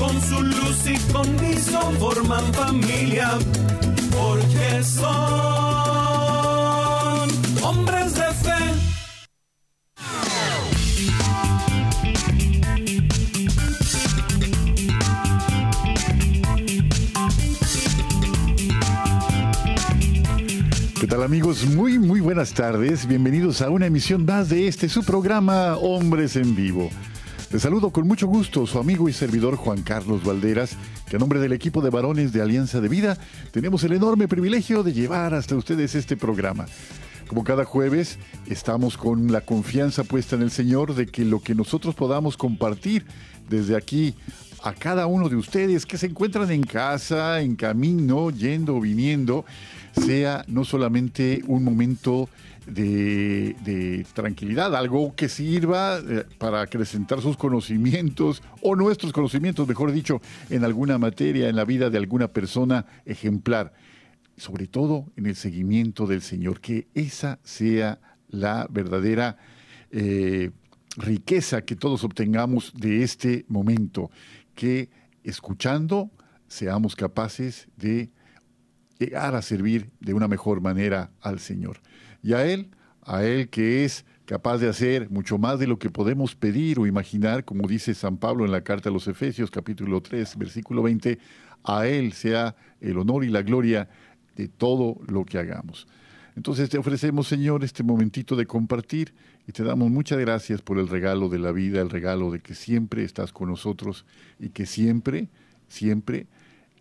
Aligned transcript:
con 0.00 0.20
su 0.22 0.42
luz 0.42 0.86
y 0.86 0.96
con 1.12 1.36
viso 1.36 1.78
forman 1.98 2.52
familia, 2.54 3.38
porque 4.10 4.82
son 4.82 5.10
hombres 7.62 8.14
de 8.14 8.32
fe. 8.42 8.56
¿Qué 20.98 21.06
tal 21.06 21.22
amigos? 21.22 21.66
Muy, 21.66 21.98
muy 21.98 22.20
buenas 22.20 22.54
tardes. 22.54 23.06
Bienvenidos 23.06 23.60
a 23.60 23.68
una 23.68 23.84
emisión 23.84 24.24
más 24.24 24.48
de 24.48 24.66
este 24.66 24.88
su 24.88 25.04
programa 25.04 25.76
Hombres 25.76 26.36
en 26.36 26.56
Vivo. 26.56 26.90
Les 27.50 27.62
saludo 27.62 27.90
con 27.90 28.06
mucho 28.06 28.28
gusto 28.28 28.64
su 28.64 28.78
amigo 28.78 29.08
y 29.08 29.12
servidor 29.12 29.56
Juan 29.56 29.82
Carlos 29.82 30.22
Valderas, 30.22 30.76
que 31.08 31.16
a 31.16 31.18
nombre 31.18 31.40
del 31.40 31.52
equipo 31.52 31.82
de 31.82 31.90
varones 31.90 32.32
de 32.32 32.40
Alianza 32.40 32.80
de 32.80 32.88
Vida 32.88 33.18
tenemos 33.50 33.82
el 33.82 33.92
enorme 33.92 34.28
privilegio 34.28 34.84
de 34.84 34.92
llevar 34.92 35.34
hasta 35.34 35.56
ustedes 35.56 35.96
este 35.96 36.16
programa. 36.16 36.66
Como 37.26 37.42
cada 37.42 37.64
jueves, 37.64 38.20
estamos 38.46 38.96
con 38.96 39.32
la 39.32 39.40
confianza 39.40 40.04
puesta 40.04 40.36
en 40.36 40.42
el 40.42 40.52
Señor 40.52 40.94
de 40.94 41.06
que 41.06 41.24
lo 41.24 41.40
que 41.40 41.56
nosotros 41.56 41.96
podamos 41.96 42.36
compartir 42.36 43.04
desde 43.48 43.76
aquí 43.76 44.14
a 44.62 44.72
cada 44.72 45.08
uno 45.08 45.28
de 45.28 45.34
ustedes 45.34 45.86
que 45.86 45.98
se 45.98 46.06
encuentran 46.06 46.52
en 46.52 46.62
casa, 46.62 47.40
en 47.40 47.56
camino, 47.56 48.30
yendo 48.30 48.76
o 48.76 48.80
viniendo, 48.80 49.44
sea 49.92 50.44
no 50.46 50.64
solamente 50.64 51.42
un 51.48 51.64
momento 51.64 52.28
de, 52.70 54.06
tranquilidad, 54.14 54.74
algo 54.74 55.14
que 55.14 55.28
sirva 55.28 55.98
eh, 55.98 56.24
para 56.38 56.62
acrecentar 56.62 57.20
sus 57.20 57.36
conocimientos 57.36 58.42
o 58.62 58.76
nuestros 58.76 59.12
conocimientos, 59.12 59.66
mejor 59.66 59.92
dicho, 59.92 60.20
en 60.48 60.64
alguna 60.64 60.98
materia, 60.98 61.48
en 61.48 61.56
la 61.56 61.64
vida 61.64 61.90
de 61.90 61.98
alguna 61.98 62.28
persona 62.28 62.86
ejemplar, 63.04 63.72
sobre 64.36 64.66
todo 64.66 65.06
en 65.16 65.26
el 65.26 65.36
seguimiento 65.36 66.06
del 66.06 66.22
Señor, 66.22 66.60
que 66.60 66.88
esa 66.94 67.38
sea 67.42 68.00
la 68.28 68.66
verdadera 68.70 69.36
eh, 69.90 70.50
riqueza 70.96 71.62
que 71.62 71.76
todos 71.76 72.04
obtengamos 72.04 72.72
de 72.76 73.02
este 73.02 73.44
momento, 73.48 74.10
que 74.54 74.88
escuchando 75.24 76.10
seamos 76.48 76.96
capaces 76.96 77.68
de 77.76 78.10
llegar 78.98 79.34
a 79.34 79.42
servir 79.42 79.90
de 80.00 80.14
una 80.14 80.28
mejor 80.28 80.60
manera 80.60 81.10
al 81.20 81.38
Señor 81.38 81.80
y 82.22 82.32
a 82.34 82.44
Él, 82.44 82.68
a 83.02 83.24
Él 83.24 83.48
que 83.48 83.84
es 83.84 84.04
capaz 84.26 84.58
de 84.58 84.68
hacer 84.68 85.10
mucho 85.10 85.38
más 85.38 85.58
de 85.58 85.66
lo 85.66 85.78
que 85.78 85.90
podemos 85.90 86.34
pedir 86.34 86.78
o 86.78 86.86
imaginar, 86.86 87.44
como 87.44 87.66
dice 87.66 87.94
San 87.94 88.16
Pablo 88.16 88.44
en 88.44 88.52
la 88.52 88.62
carta 88.62 88.88
a 88.88 88.92
los 88.92 89.08
Efesios 89.08 89.50
capítulo 89.50 90.00
3, 90.00 90.36
versículo 90.38 90.82
20, 90.82 91.18
a 91.64 91.86
Él 91.86 92.12
sea 92.12 92.54
el 92.80 92.98
honor 92.98 93.24
y 93.24 93.28
la 93.28 93.42
gloria 93.42 93.88
de 94.36 94.48
todo 94.48 95.00
lo 95.08 95.24
que 95.24 95.38
hagamos. 95.38 95.88
Entonces 96.36 96.70
te 96.70 96.78
ofrecemos, 96.78 97.26
Señor, 97.26 97.64
este 97.64 97.82
momentito 97.82 98.36
de 98.36 98.46
compartir 98.46 99.12
y 99.46 99.52
te 99.52 99.64
damos 99.64 99.90
muchas 99.90 100.18
gracias 100.18 100.62
por 100.62 100.78
el 100.78 100.88
regalo 100.88 101.28
de 101.28 101.38
la 101.38 101.52
vida, 101.52 101.80
el 101.80 101.90
regalo 101.90 102.30
de 102.30 102.40
que 102.40 102.54
siempre 102.54 103.02
estás 103.02 103.32
con 103.32 103.48
nosotros 103.48 104.06
y 104.38 104.50
que 104.50 104.64
siempre, 104.64 105.28
siempre 105.68 106.26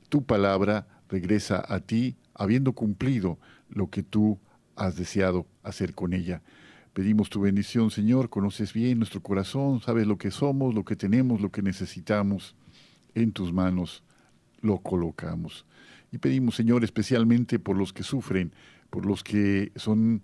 tu 0.09 0.23
palabra 0.23 0.88
regresa 1.09 1.63
a 1.67 1.79
ti 1.79 2.16
habiendo 2.35 2.73
cumplido 2.73 3.39
lo 3.69 3.89
que 3.89 4.03
tú 4.03 4.39
has 4.79 4.95
deseado 4.95 5.45
hacer 5.62 5.94
con 5.94 6.13
ella. 6.13 6.41
Pedimos 6.94 7.29
tu 7.29 7.41
bendición, 7.41 7.91
Señor, 7.91 8.29
conoces 8.29 8.73
bien 8.73 8.97
nuestro 8.97 9.22
corazón, 9.22 9.81
sabes 9.81 10.07
lo 10.07 10.17
que 10.17 10.31
somos, 10.31 10.73
lo 10.73 10.84
que 10.84 10.95
tenemos, 10.95 11.41
lo 11.41 11.51
que 11.51 11.62
necesitamos. 11.62 12.56
En 13.13 13.31
tus 13.31 13.53
manos 13.53 14.03
lo 14.62 14.79
colocamos. 14.79 15.66
Y 16.12 16.18
pedimos, 16.18 16.56
Señor, 16.56 16.84
especialmente 16.84 17.59
por 17.59 17.78
los 17.78 17.94
que 17.94 18.03
sufren, 18.03 18.53
por 18.89 19.06
los 19.06 19.23
que 19.23 19.72
son 19.75 20.23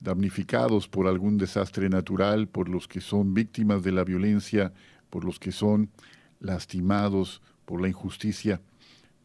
damnificados 0.00 0.88
por 0.88 1.06
algún 1.06 1.36
desastre 1.36 1.88
natural, 1.88 2.48
por 2.48 2.68
los 2.68 2.88
que 2.88 3.00
son 3.00 3.34
víctimas 3.34 3.82
de 3.82 3.92
la 3.92 4.02
violencia, 4.02 4.72
por 5.10 5.24
los 5.24 5.38
que 5.38 5.52
son 5.52 5.90
lastimados 6.40 7.42
por 7.66 7.80
la 7.80 7.88
injusticia. 7.88 8.60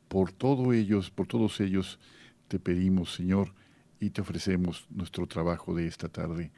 Por 0.08 0.32
todos 0.32 0.74
ellos, 0.76 1.10
por 1.10 1.28
todos 1.28 1.60
ellos, 1.62 2.00
te 2.48 2.60
pedimos, 2.60 3.14
Señor, 3.16 3.54
y 4.06 4.12
te 4.12 4.22
ofrecemos 4.22 4.86
nuestro 4.92 5.26
trabajo 5.26 5.74
de 5.74 5.88
esta 5.88 6.10
tarde. 6.10 6.52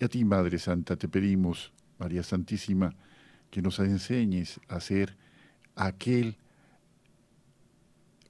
Y 0.00 0.04
a 0.04 0.08
ti, 0.08 0.24
Madre 0.24 0.58
Santa, 0.58 0.96
te 0.96 1.06
pedimos, 1.06 1.70
María 1.98 2.22
Santísima, 2.22 2.94
que 3.50 3.60
nos 3.60 3.78
enseñes 3.78 4.58
a 4.68 4.76
hacer 4.76 5.14
aquel 5.76 6.38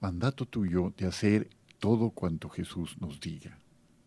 mandato 0.00 0.44
tuyo 0.44 0.92
de 0.96 1.06
hacer 1.06 1.50
todo 1.78 2.10
cuanto 2.10 2.48
Jesús 2.48 2.96
nos 3.00 3.20
diga. 3.20 3.58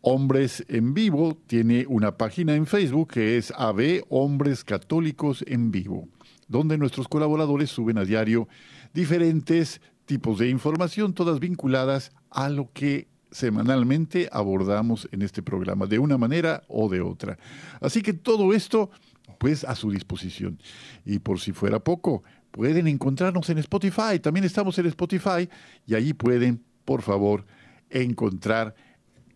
Hombres 0.00 0.64
en 0.68 0.94
Vivo 0.94 1.36
tiene 1.46 1.84
una 1.88 2.16
página 2.16 2.54
en 2.54 2.66
Facebook 2.66 3.14
que 3.14 3.36
es 3.38 3.52
AB 3.56 4.04
Hombres 4.10 4.62
Católicos 4.62 5.44
en 5.48 5.72
Vivo, 5.72 6.06
donde 6.46 6.78
nuestros 6.78 7.08
colaboradores 7.08 7.70
suben 7.70 7.98
a 7.98 8.04
diario 8.04 8.46
diferentes 8.92 9.80
tipos 10.04 10.38
de 10.38 10.50
información, 10.50 11.14
todas 11.14 11.40
vinculadas 11.40 12.12
a 12.30 12.48
lo 12.50 12.70
que 12.72 13.08
semanalmente 13.30 14.28
abordamos 14.32 15.08
en 15.12 15.22
este 15.22 15.42
programa, 15.42 15.86
de 15.86 15.98
una 15.98 16.18
manera 16.18 16.62
o 16.68 16.88
de 16.88 17.00
otra. 17.00 17.38
Así 17.80 18.02
que 18.02 18.12
todo 18.12 18.54
esto 18.54 18.90
pues 19.38 19.64
a 19.64 19.74
su 19.74 19.90
disposición. 19.90 20.58
Y 21.04 21.20
por 21.20 21.40
si 21.40 21.52
fuera 21.52 21.78
poco, 21.78 22.22
pueden 22.50 22.86
encontrarnos 22.88 23.48
en 23.50 23.58
Spotify. 23.58 24.18
También 24.20 24.44
estamos 24.44 24.78
en 24.78 24.86
Spotify 24.86 25.48
y 25.86 25.94
allí 25.94 26.12
pueden, 26.12 26.62
por 26.84 27.02
favor, 27.02 27.46
encontrar 27.90 28.74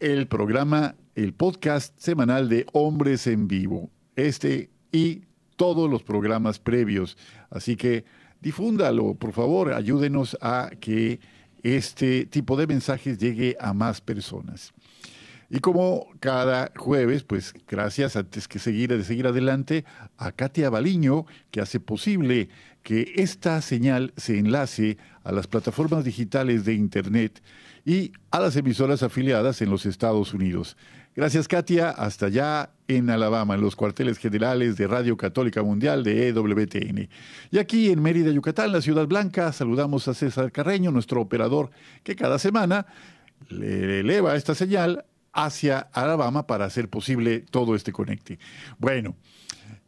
el 0.00 0.26
programa, 0.26 0.96
el 1.14 1.32
podcast 1.32 1.98
semanal 1.98 2.48
de 2.48 2.66
Hombres 2.72 3.26
en 3.26 3.48
Vivo. 3.48 3.90
Este 4.16 4.70
y 4.90 5.22
todos 5.56 5.88
los 5.88 6.02
programas 6.02 6.58
previos. 6.58 7.16
Así 7.50 7.76
que 7.76 8.04
difúndalo, 8.40 9.14
por 9.14 9.32
favor, 9.32 9.72
ayúdenos 9.72 10.36
a 10.40 10.70
que 10.80 11.20
este 11.62 12.26
tipo 12.26 12.56
de 12.56 12.66
mensajes 12.66 13.18
llegue 13.18 13.56
a 13.60 13.72
más 13.72 14.00
personas. 14.00 14.72
Y 15.54 15.60
como 15.60 16.06
cada 16.18 16.72
jueves, 16.74 17.24
pues 17.24 17.52
gracias 17.68 18.16
antes 18.16 18.48
que 18.48 18.58
seguir, 18.58 18.88
de 18.88 19.04
seguir 19.04 19.26
adelante 19.26 19.84
a 20.16 20.32
Katia 20.32 20.70
Baliño, 20.70 21.26
que 21.50 21.60
hace 21.60 21.78
posible 21.78 22.48
que 22.82 23.12
esta 23.16 23.60
señal 23.60 24.14
se 24.16 24.38
enlace 24.38 24.96
a 25.24 25.30
las 25.30 25.48
plataformas 25.48 26.06
digitales 26.06 26.64
de 26.64 26.72
Internet 26.72 27.42
y 27.84 28.12
a 28.30 28.40
las 28.40 28.56
emisoras 28.56 29.02
afiliadas 29.02 29.60
en 29.60 29.68
los 29.68 29.84
Estados 29.84 30.32
Unidos. 30.32 30.78
Gracias, 31.14 31.48
Katia. 31.48 31.90
Hasta 31.90 32.26
allá 32.26 32.70
en 32.88 33.10
Alabama, 33.10 33.54
en 33.54 33.60
los 33.60 33.76
cuarteles 33.76 34.16
generales 34.16 34.78
de 34.78 34.86
Radio 34.86 35.18
Católica 35.18 35.62
Mundial 35.62 36.02
de 36.02 36.28
EWTN. 36.28 37.10
Y 37.50 37.58
aquí 37.58 37.90
en 37.90 38.00
Mérida, 38.00 38.30
Yucatán, 38.30 38.72
la 38.72 38.80
Ciudad 38.80 39.06
Blanca, 39.06 39.52
saludamos 39.52 40.08
a 40.08 40.14
César 40.14 40.50
Carreño, 40.50 40.90
nuestro 40.90 41.20
operador, 41.20 41.72
que 42.04 42.16
cada 42.16 42.38
semana 42.38 42.86
le 43.50 44.00
eleva 44.00 44.34
esta 44.34 44.54
señal 44.54 45.04
hacia 45.32 45.78
Alabama 45.92 46.46
para 46.46 46.64
hacer 46.64 46.88
posible 46.88 47.40
todo 47.40 47.74
este 47.74 47.92
conecte. 47.92 48.38
Bueno, 48.78 49.16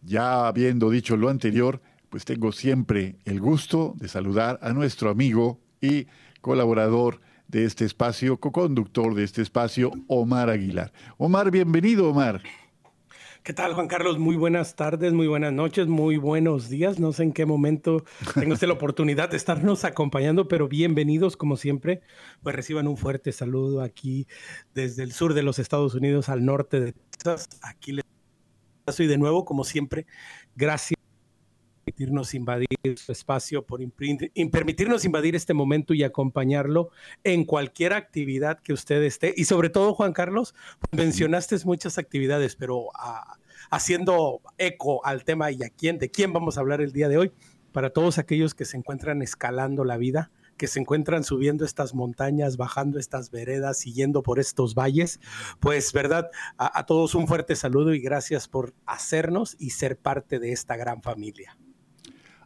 ya 0.02 0.46
habiendo 0.46 0.90
dicho 0.90 1.16
lo 1.16 1.28
anterior, 1.28 1.80
pues 2.10 2.24
tengo 2.24 2.52
siempre 2.52 3.16
el 3.24 3.40
gusto 3.40 3.94
de 3.96 4.08
saludar 4.08 4.58
a 4.62 4.72
nuestro 4.72 5.10
amigo 5.10 5.60
y 5.80 6.06
colaborador 6.40 7.20
de 7.48 7.64
este 7.64 7.84
espacio, 7.84 8.38
co-conductor 8.38 9.14
de 9.14 9.24
este 9.24 9.42
espacio, 9.42 9.92
Omar 10.08 10.50
Aguilar. 10.50 10.92
Omar, 11.18 11.50
bienvenido, 11.50 12.10
Omar. 12.10 12.42
¿Qué 13.44 13.52
tal, 13.52 13.74
Juan 13.74 13.88
Carlos? 13.88 14.18
Muy 14.18 14.36
buenas 14.36 14.74
tardes, 14.74 15.12
muy 15.12 15.26
buenas 15.26 15.52
noches, 15.52 15.86
muy 15.86 16.16
buenos 16.16 16.70
días. 16.70 16.98
No 16.98 17.12
sé 17.12 17.24
en 17.24 17.32
qué 17.34 17.44
momento 17.44 18.02
tengo 18.32 18.54
usted 18.54 18.66
la 18.66 18.72
oportunidad 18.72 19.28
de 19.28 19.36
estarnos 19.36 19.84
acompañando, 19.84 20.48
pero 20.48 20.66
bienvenidos 20.66 21.36
como 21.36 21.58
siempre. 21.58 22.00
Pues 22.42 22.56
reciban 22.56 22.88
un 22.88 22.96
fuerte 22.96 23.32
saludo 23.32 23.82
aquí 23.82 24.26
desde 24.72 25.02
el 25.02 25.12
sur 25.12 25.34
de 25.34 25.42
los 25.42 25.58
Estados 25.58 25.94
Unidos 25.94 26.30
al 26.30 26.46
norte 26.46 26.80
de 26.80 26.94
Texas. 26.94 27.50
Aquí 27.60 27.92
les 27.92 28.04
y 28.98 29.06
de 29.06 29.18
nuevo, 29.18 29.44
como 29.44 29.64
siempre, 29.64 30.06
gracias 30.56 30.93
permitirnos 31.84 32.34
invadir 32.34 32.66
su 32.96 33.12
espacio, 33.12 33.64
por 33.64 33.80
permitirnos 34.50 35.04
invadir 35.04 35.36
este 35.36 35.52
momento 35.52 35.92
y 35.92 36.02
acompañarlo 36.02 36.90
en 37.24 37.44
cualquier 37.44 37.92
actividad 37.92 38.60
que 38.60 38.72
usted 38.72 39.02
esté. 39.02 39.34
Y 39.36 39.44
sobre 39.44 39.68
todo, 39.68 39.94
Juan 39.94 40.12
Carlos, 40.12 40.54
mencionaste 40.92 41.56
muchas 41.64 41.98
actividades, 41.98 42.56
pero 42.56 42.88
ah, 42.94 43.38
haciendo 43.70 44.40
eco 44.58 45.04
al 45.04 45.24
tema 45.24 45.50
y 45.50 45.62
a 45.62 45.68
quién, 45.68 45.98
de 45.98 46.10
quién 46.10 46.32
vamos 46.32 46.56
a 46.56 46.60
hablar 46.60 46.80
el 46.80 46.92
día 46.92 47.08
de 47.08 47.18
hoy, 47.18 47.32
para 47.72 47.90
todos 47.90 48.18
aquellos 48.18 48.54
que 48.54 48.64
se 48.64 48.76
encuentran 48.76 49.20
escalando 49.20 49.84
la 49.84 49.96
vida, 49.96 50.30
que 50.56 50.68
se 50.68 50.80
encuentran 50.80 51.24
subiendo 51.24 51.64
estas 51.64 51.92
montañas, 51.92 52.56
bajando 52.56 52.98
estas 52.98 53.30
veredas, 53.30 53.78
siguiendo 53.78 54.22
por 54.22 54.38
estos 54.38 54.74
valles, 54.74 55.20
pues 55.60 55.92
verdad, 55.92 56.30
a 56.56 56.86
todos 56.86 57.14
un 57.14 57.26
fuerte 57.26 57.56
saludo 57.56 57.92
y 57.92 58.00
gracias 58.00 58.48
por 58.48 58.72
hacernos 58.86 59.56
y 59.58 59.70
ser 59.70 59.98
parte 59.98 60.38
de 60.38 60.52
esta 60.52 60.76
gran 60.76 61.02
familia 61.02 61.58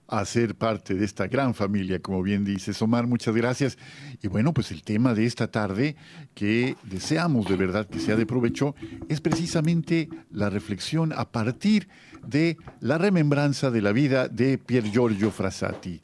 a 0.08 0.24
ser 0.24 0.54
parte 0.54 0.94
de 0.94 1.04
esta 1.04 1.26
gran 1.26 1.54
familia, 1.54 2.00
como 2.00 2.22
bien 2.22 2.42
dice 2.42 2.72
Omar, 2.82 3.06
muchas 3.06 3.34
gracias. 3.34 3.78
Y 4.22 4.28
bueno, 4.28 4.54
pues 4.54 4.72
el 4.72 4.82
tema 4.82 5.12
de 5.12 5.26
esta 5.26 5.50
tarde, 5.50 5.96
que 6.34 6.76
deseamos 6.84 7.46
de 7.46 7.56
verdad 7.56 7.86
que 7.86 8.00
sea 8.00 8.16
de 8.16 8.24
provecho, 8.24 8.74
es 9.08 9.20
precisamente 9.20 10.08
la 10.30 10.48
reflexión 10.48 11.12
a 11.12 11.30
partir 11.30 11.88
de 12.26 12.56
la 12.80 12.96
remembranza 12.96 13.70
de 13.70 13.82
la 13.82 13.92
vida 13.92 14.28
de 14.28 14.56
Pier 14.56 14.84
Giorgio 14.84 15.30
Frassati. 15.30 16.00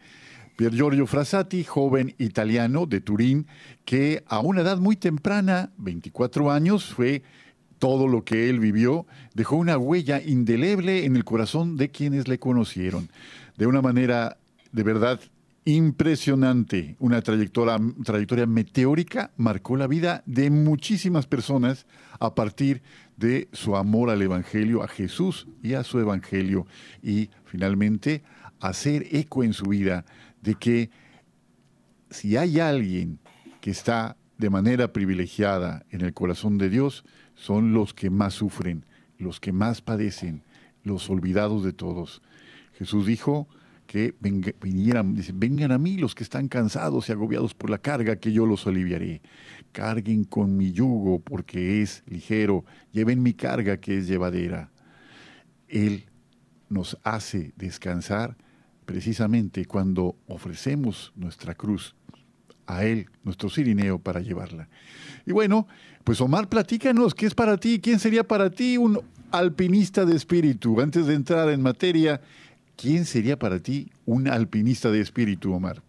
Pier 0.56 0.72
Giorgio 0.72 1.06
Frassati, 1.06 1.64
joven 1.64 2.14
italiano 2.18 2.84
de 2.86 3.00
Turín, 3.00 3.46
que 3.86 4.22
a 4.28 4.38
una 4.40 4.60
edad 4.60 4.76
muy 4.76 4.96
temprana, 4.96 5.72
24 5.78 6.52
años, 6.52 6.92
fue 6.92 7.22
todo 7.78 8.06
lo 8.06 8.24
que 8.24 8.48
él 8.48 8.60
vivió, 8.60 9.06
dejó 9.34 9.56
una 9.56 9.76
huella 9.76 10.22
indeleble 10.22 11.06
en 11.06 11.16
el 11.16 11.24
corazón 11.24 11.76
de 11.76 11.88
quienes 11.88 12.28
le 12.28 12.38
conocieron 12.38 13.08
de 13.56 13.66
una 13.66 13.82
manera 13.82 14.38
de 14.72 14.82
verdad 14.82 15.20
impresionante, 15.64 16.96
una 16.98 17.22
trayectoria, 17.22 17.78
trayectoria 18.04 18.46
meteórica, 18.46 19.30
marcó 19.36 19.76
la 19.76 19.86
vida 19.86 20.22
de 20.26 20.50
muchísimas 20.50 21.26
personas 21.26 21.86
a 22.20 22.34
partir 22.34 22.82
de 23.16 23.48
su 23.52 23.76
amor 23.76 24.10
al 24.10 24.20
Evangelio, 24.20 24.82
a 24.82 24.88
Jesús 24.88 25.46
y 25.62 25.74
a 25.74 25.84
su 25.84 25.98
Evangelio. 25.98 26.66
Y 27.02 27.30
finalmente, 27.44 28.22
hacer 28.60 29.06
eco 29.10 29.42
en 29.42 29.52
su 29.52 29.66
vida 29.66 30.04
de 30.42 30.54
que 30.54 30.90
si 32.10 32.36
hay 32.36 32.60
alguien 32.60 33.18
que 33.60 33.70
está 33.70 34.16
de 34.38 34.50
manera 34.50 34.92
privilegiada 34.92 35.86
en 35.90 36.02
el 36.02 36.12
corazón 36.12 36.58
de 36.58 36.68
Dios, 36.68 37.04
son 37.34 37.72
los 37.72 37.94
que 37.94 38.10
más 38.10 38.34
sufren, 38.34 38.84
los 39.18 39.40
que 39.40 39.52
más 39.52 39.80
padecen, 39.80 40.42
los 40.82 41.08
olvidados 41.08 41.64
de 41.64 41.72
todos. 41.72 42.20
Jesús 42.78 43.06
dijo 43.06 43.48
que 43.86 44.14
vinieran, 44.60 45.14
vengan 45.34 45.72
a 45.72 45.78
mí 45.78 45.96
los 45.96 46.14
que 46.14 46.24
están 46.24 46.48
cansados 46.48 47.08
y 47.08 47.12
agobiados 47.12 47.54
por 47.54 47.70
la 47.70 47.78
carga, 47.78 48.16
que 48.16 48.32
yo 48.32 48.46
los 48.46 48.66
aliviaré. 48.66 49.20
Carguen 49.72 50.24
con 50.24 50.56
mi 50.56 50.72
yugo, 50.72 51.20
porque 51.20 51.82
es 51.82 52.02
ligero, 52.06 52.64
lleven 52.92 53.22
mi 53.22 53.34
carga, 53.34 53.76
que 53.76 53.98
es 53.98 54.06
llevadera. 54.06 54.70
Él 55.68 56.06
nos 56.68 56.98
hace 57.02 57.52
descansar 57.56 58.36
precisamente 58.84 59.64
cuando 59.64 60.16
ofrecemos 60.26 61.12
nuestra 61.16 61.54
cruz 61.54 61.94
a 62.66 62.84
Él, 62.84 63.10
nuestro 63.22 63.50
Sirineo, 63.50 63.98
para 63.98 64.20
llevarla. 64.20 64.68
Y 65.26 65.32
bueno, 65.32 65.66
pues 66.04 66.20
Omar, 66.20 66.48
platícanos, 66.48 67.14
¿qué 67.14 67.26
es 67.26 67.34
para 67.34 67.56
ti? 67.58 67.80
¿Quién 67.80 67.98
sería 67.98 68.26
para 68.26 68.50
ti 68.50 68.78
un 68.78 69.00
alpinista 69.30 70.04
de 70.04 70.16
espíritu? 70.16 70.80
Antes 70.80 71.06
de 71.06 71.14
entrar 71.14 71.48
en 71.50 71.62
materia, 71.62 72.20
¿quién 72.76 73.04
sería 73.04 73.38
para 73.38 73.60
ti 73.60 73.90
un 74.06 74.28
alpinista 74.28 74.90
de 74.90 75.00
espíritu, 75.00 75.52
Omar? 75.52 75.82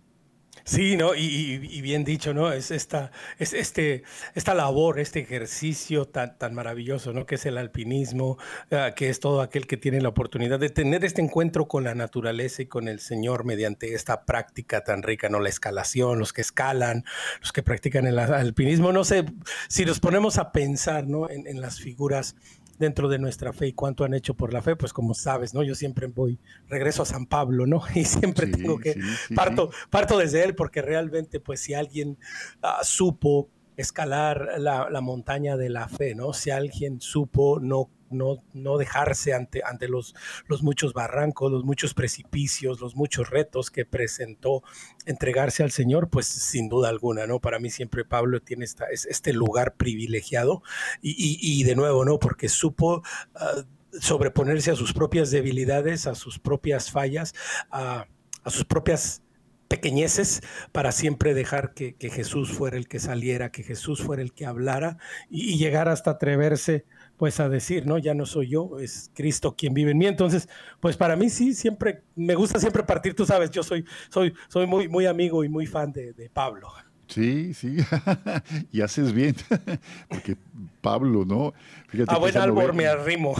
Sí, 0.68 0.98
¿no? 0.98 1.14
Y, 1.14 1.60
bien 1.82 2.04
dicho, 2.04 2.34
¿no? 2.34 2.52
Es 2.52 2.72
esta, 2.72 3.12
es 3.38 3.54
este, 3.54 4.02
esta 4.34 4.56
labor, 4.56 5.00
este 5.00 5.20
ejercicio 5.20 6.06
tan, 6.06 6.40
tan 6.40 6.56
maravilloso, 6.56 7.14
¿no? 7.14 7.28
Que 7.28 7.36
es 7.36 7.46
el 7.46 7.60
alpinismo, 7.60 8.40
ah, 8.72 8.94
que 8.96 9.10
es 9.10 9.20
todo 9.20 9.42
aquel 9.42 9.68
que 9.68 9.78
tiene 9.78 10.02
la 10.02 10.10
oportunidad 10.10 10.60
de 10.60 10.70
tener 10.72 11.06
este 11.06 11.22
encuentro 11.22 11.68
con 11.68 11.84
la 11.84 11.94
naturaleza 11.94 12.64
y 12.64 12.66
con 12.66 12.88
el 12.88 13.00
Señor 13.00 13.46
mediante 13.46 13.94
esta 13.94 14.26
práctica 14.26 14.84
tan 14.84 15.04
rica, 15.04 15.30
¿no? 15.30 15.40
La 15.40 15.50
escalación, 15.50 16.18
los 16.18 16.34
que 16.34 16.42
escalan, 16.42 17.06
los 17.42 17.52
que 17.52 17.62
practican 17.62 18.08
el 18.08 18.18
alpinismo. 18.18 18.92
No 18.92 19.04
sé, 19.04 19.24
si 19.68 19.86
nos 19.86 20.00
ponemos 20.00 20.40
a 20.40 20.52
pensar, 20.52 21.06
¿no? 21.06 21.30
En 21.30 21.62
las 21.62 21.80
figuras 21.80 22.36
dentro 22.78 23.08
de 23.08 23.20
nuestra 23.20 23.54
fe 23.54 23.68
y 23.68 23.74
cuánto 23.74 24.04
han 24.04 24.14
hecho 24.14 24.34
por 24.34 24.54
la 24.54 24.62
fe, 24.62 24.76
pues 24.76 24.94
como 24.94 25.14
sabes, 25.14 25.54
¿no? 25.54 25.64
Yo 25.64 25.76
siempre 25.76 26.08
voy, 26.08 26.40
regreso 26.68 27.04
a 27.04 27.06
San 27.06 27.26
Pablo, 27.26 27.66
¿no? 27.66 27.82
Y 27.96 28.06
siempre 28.06 28.48
tengo 28.48 28.78
que, 28.78 28.96
parto, 29.36 29.70
parto 29.90 30.18
desde 30.18 30.44
él 30.44 30.56
porque 30.56 30.82
realmente, 30.82 31.40
pues 31.40 31.62
si 31.62 31.74
alguien 31.74 32.18
ah, 32.62 32.80
supo 32.84 33.50
escalar 33.78 34.54
la, 34.58 34.90
la, 34.90 35.02
montaña 35.02 35.58
de 35.58 35.70
la 35.70 35.88
fe, 35.88 36.16
¿no? 36.16 36.34
Si 36.34 36.50
alguien 36.50 37.02
supo 37.02 37.60
no 37.60 37.90
no, 38.18 38.44
no 38.54 38.78
dejarse 38.78 39.34
ante, 39.34 39.62
ante 39.64 39.88
los, 39.88 40.16
los 40.48 40.64
muchos 40.64 40.94
barrancos, 40.94 41.52
los 41.52 41.64
muchos 41.64 41.94
precipicios, 41.94 42.82
los 42.82 42.96
muchos 42.96 43.30
retos 43.30 43.72
que 43.72 43.86
presentó 43.86 44.64
entregarse 45.06 45.64
al 45.64 45.72
Señor, 45.72 46.10
pues 46.10 46.28
sin 46.28 46.70
duda 46.70 46.90
alguna, 46.90 47.28
¿no? 47.28 47.40
Para 47.40 47.60
mí 47.60 47.70
siempre 47.70 48.06
Pablo 48.06 48.42
tiene 48.42 48.66
esta, 48.66 48.86
este 48.92 49.34
lugar 49.34 49.76
privilegiado 49.76 50.64
y, 51.02 51.64
de 51.64 51.76
nuevo, 51.76 52.06
¿no? 52.06 52.20
Porque 52.20 52.50
supo... 52.50 53.04
Ah, 53.36 53.64
sobreponerse 54.00 54.72
a 54.72 54.76
sus 54.76 54.94
propias 54.94 55.32
debilidades, 55.32 56.08
a 56.08 56.16
sus 56.16 56.40
propias 56.40 56.92
fallas, 56.92 57.34
a, 57.72 58.08
sus 58.46 58.66
propias 58.66 59.24
pequeñeces 59.68 60.42
para 60.72 60.92
siempre 60.92 61.34
dejar 61.34 61.74
que, 61.74 61.96
Jesús 62.00 62.52
fuera 62.52 62.78
el 62.78 62.88
que 62.88 63.00
saliera, 63.00 63.52
que 63.52 63.64
Jesús 63.64 64.02
fuera 64.02 64.22
el 64.22 64.34
que 64.34 64.46
hablara 64.46 64.98
y, 65.30 65.54
y 65.54 65.58
llegar 65.58 65.90
hasta 65.90 66.12
atreverse 66.12 66.86
pues 67.18 67.40
a 67.40 67.50
decir, 67.50 67.86
¿no? 67.86 67.98
Ya 67.98 68.14
no 68.14 68.26
soy 68.26 68.50
yo, 68.50 68.80
es 68.80 69.12
Cristo 69.14 69.56
quien 69.56 69.74
vive 69.74 69.92
en 69.92 69.98
mí. 69.98 70.08
Entonces, 70.08 70.50
pues 70.80 70.98
para 70.98 71.16
mí 71.16 71.30
sí, 71.30 71.54
siempre, 71.54 72.04
me 72.16 72.36
gusta 72.36 72.60
siempre 72.60 72.84
partir, 72.84 73.16
tú 73.16 73.26
sabes, 73.26 73.52
yo 73.52 73.64
soy, 73.64 73.86
soy, 74.10 74.34
soy 74.48 74.68
muy, 74.68 74.88
muy 74.88 75.06
amigo 75.06 75.44
y 75.44 75.50
muy 75.50 75.66
fan 75.66 75.92
de, 75.92 76.30
Pablo. 76.34 76.70
Sí, 77.08 77.54
sí, 77.54 77.78
y 78.72 78.82
haces 78.82 79.14
bien, 79.14 79.36
porque 80.10 80.36
Pablo, 80.82 81.24
¿no? 81.24 81.54
Fíjate 81.88 82.14
a 82.14 82.18
buen 82.18 82.36
árbol 82.36 82.74
me 82.74 82.88
arrimo. 82.88 83.36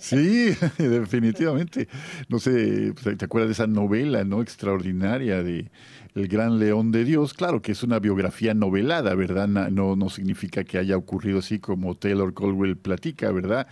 Sí, 0.00 0.54
definitivamente. 0.78 1.88
No 2.28 2.40
sé, 2.40 2.92
pues, 3.00 3.16
¿te 3.16 3.24
acuerdas 3.24 3.48
de 3.48 3.52
esa 3.52 3.68
novela, 3.68 4.24
¿no? 4.24 4.42
Extraordinaria 4.42 5.44
de 5.44 5.70
El 6.14 6.28
Gran 6.28 6.60
León 6.60 6.92
de 6.92 7.04
Dios. 7.04 7.34
Claro 7.34 7.60
que 7.60 7.72
es 7.72 7.82
una 7.82 7.98
biografía 7.98 8.54
novelada, 8.54 9.14
¿verdad? 9.14 9.48
No, 9.48 9.96
no 9.96 10.08
significa 10.10 10.62
que 10.62 10.78
haya 10.78 10.96
ocurrido 10.96 11.40
así 11.40 11.58
como 11.58 11.96
Taylor 11.96 12.32
Colwell 12.32 12.76
platica, 12.76 13.32
¿verdad? 13.32 13.66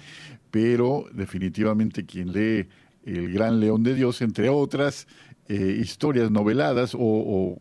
Pero 0.51 1.07
definitivamente 1.13 2.05
quien 2.05 2.33
lee 2.33 2.69
El 3.05 3.33
Gran 3.33 3.61
León 3.61 3.85
de 3.85 3.95
Dios, 3.95 4.23
entre 4.23 4.49
otras, 4.49 5.07
eh, 5.49 5.79
historias 5.81 6.31
noveladas 6.31 6.97
o, 6.99 7.59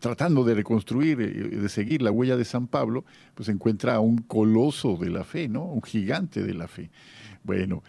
tratando 0.00 0.44
de 0.44 0.54
reconstruir, 0.54 1.20
eh, 1.20 1.26
de 1.56 1.68
seguir 1.68 2.00
la 2.00 2.10
huella 2.10 2.36
de 2.36 2.44
San 2.44 2.68
Pablo, 2.68 3.04
pues 3.34 3.48
encuentra 3.48 3.94
a 3.94 4.00
un 4.00 4.18
coloso 4.18 4.96
de 4.96 5.10
la 5.10 5.24
fe, 5.24 5.48
¿no? 5.48 5.64
Un 5.64 5.82
gigante 5.82 6.42
de 6.42 6.54
la 6.54 6.66
fe. 6.66 6.90
Bueno, 7.44 7.82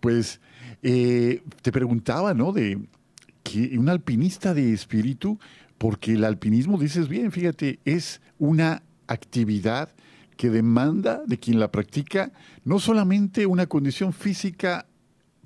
pues 0.00 0.40
eh, 0.82 1.42
te 1.62 1.72
preguntaba, 1.72 2.34
¿no? 2.34 2.52
De 2.52 2.78
un 3.78 3.88
alpinista 3.88 4.54
de 4.54 4.72
espíritu, 4.72 5.38
porque 5.78 6.14
el 6.14 6.24
alpinismo, 6.24 6.78
dices 6.78 7.08
bien, 7.08 7.32
fíjate, 7.32 7.80
es 7.84 8.20
una 8.38 8.82
actividad 9.06 9.90
que 10.36 10.50
demanda 10.50 11.22
de 11.26 11.38
quien 11.38 11.58
la 11.58 11.70
practica 11.70 12.32
no 12.64 12.78
solamente 12.78 13.46
una 13.46 13.66
condición 13.66 14.12
física, 14.12 14.86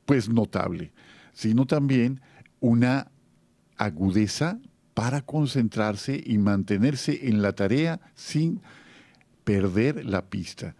pues 0.05 0.29
notable, 0.29 0.93
sino 1.33 1.67
también 1.67 2.21
una 2.59 3.11
agudeza 3.77 4.59
para 4.95 5.23
concentrarse 5.23 6.21
y 6.25 6.39
mantenerse 6.39 7.29
en 7.29 7.43
la 7.43 7.53
tarea 7.53 8.01
sin 8.15 8.61
perder 9.45 10.05
la 10.05 10.29
pista. 10.29 10.75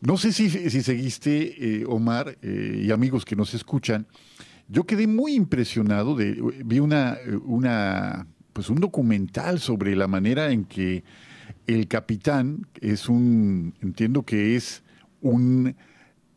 No 0.00 0.16
sé 0.16 0.32
si, 0.32 0.50
si 0.50 0.82
seguiste, 0.82 1.80
eh, 1.80 1.84
Omar, 1.86 2.38
eh, 2.42 2.82
y 2.84 2.90
amigos 2.90 3.24
que 3.24 3.34
nos 3.34 3.54
escuchan, 3.54 4.06
yo 4.68 4.84
quedé 4.84 5.06
muy 5.06 5.34
impresionado 5.34 6.14
de, 6.14 6.40
vi 6.64 6.78
una, 6.80 7.18
una, 7.44 8.26
pues 8.52 8.68
un 8.68 8.80
documental 8.80 9.60
sobre 9.60 9.94
la 9.96 10.08
manera 10.08 10.50
en 10.50 10.64
que 10.64 11.04
el 11.66 11.88
capitán 11.88 12.66
es 12.80 13.08
un, 13.08 13.74
entiendo 13.80 14.24
que 14.24 14.56
es 14.56 14.82
un, 15.20 15.76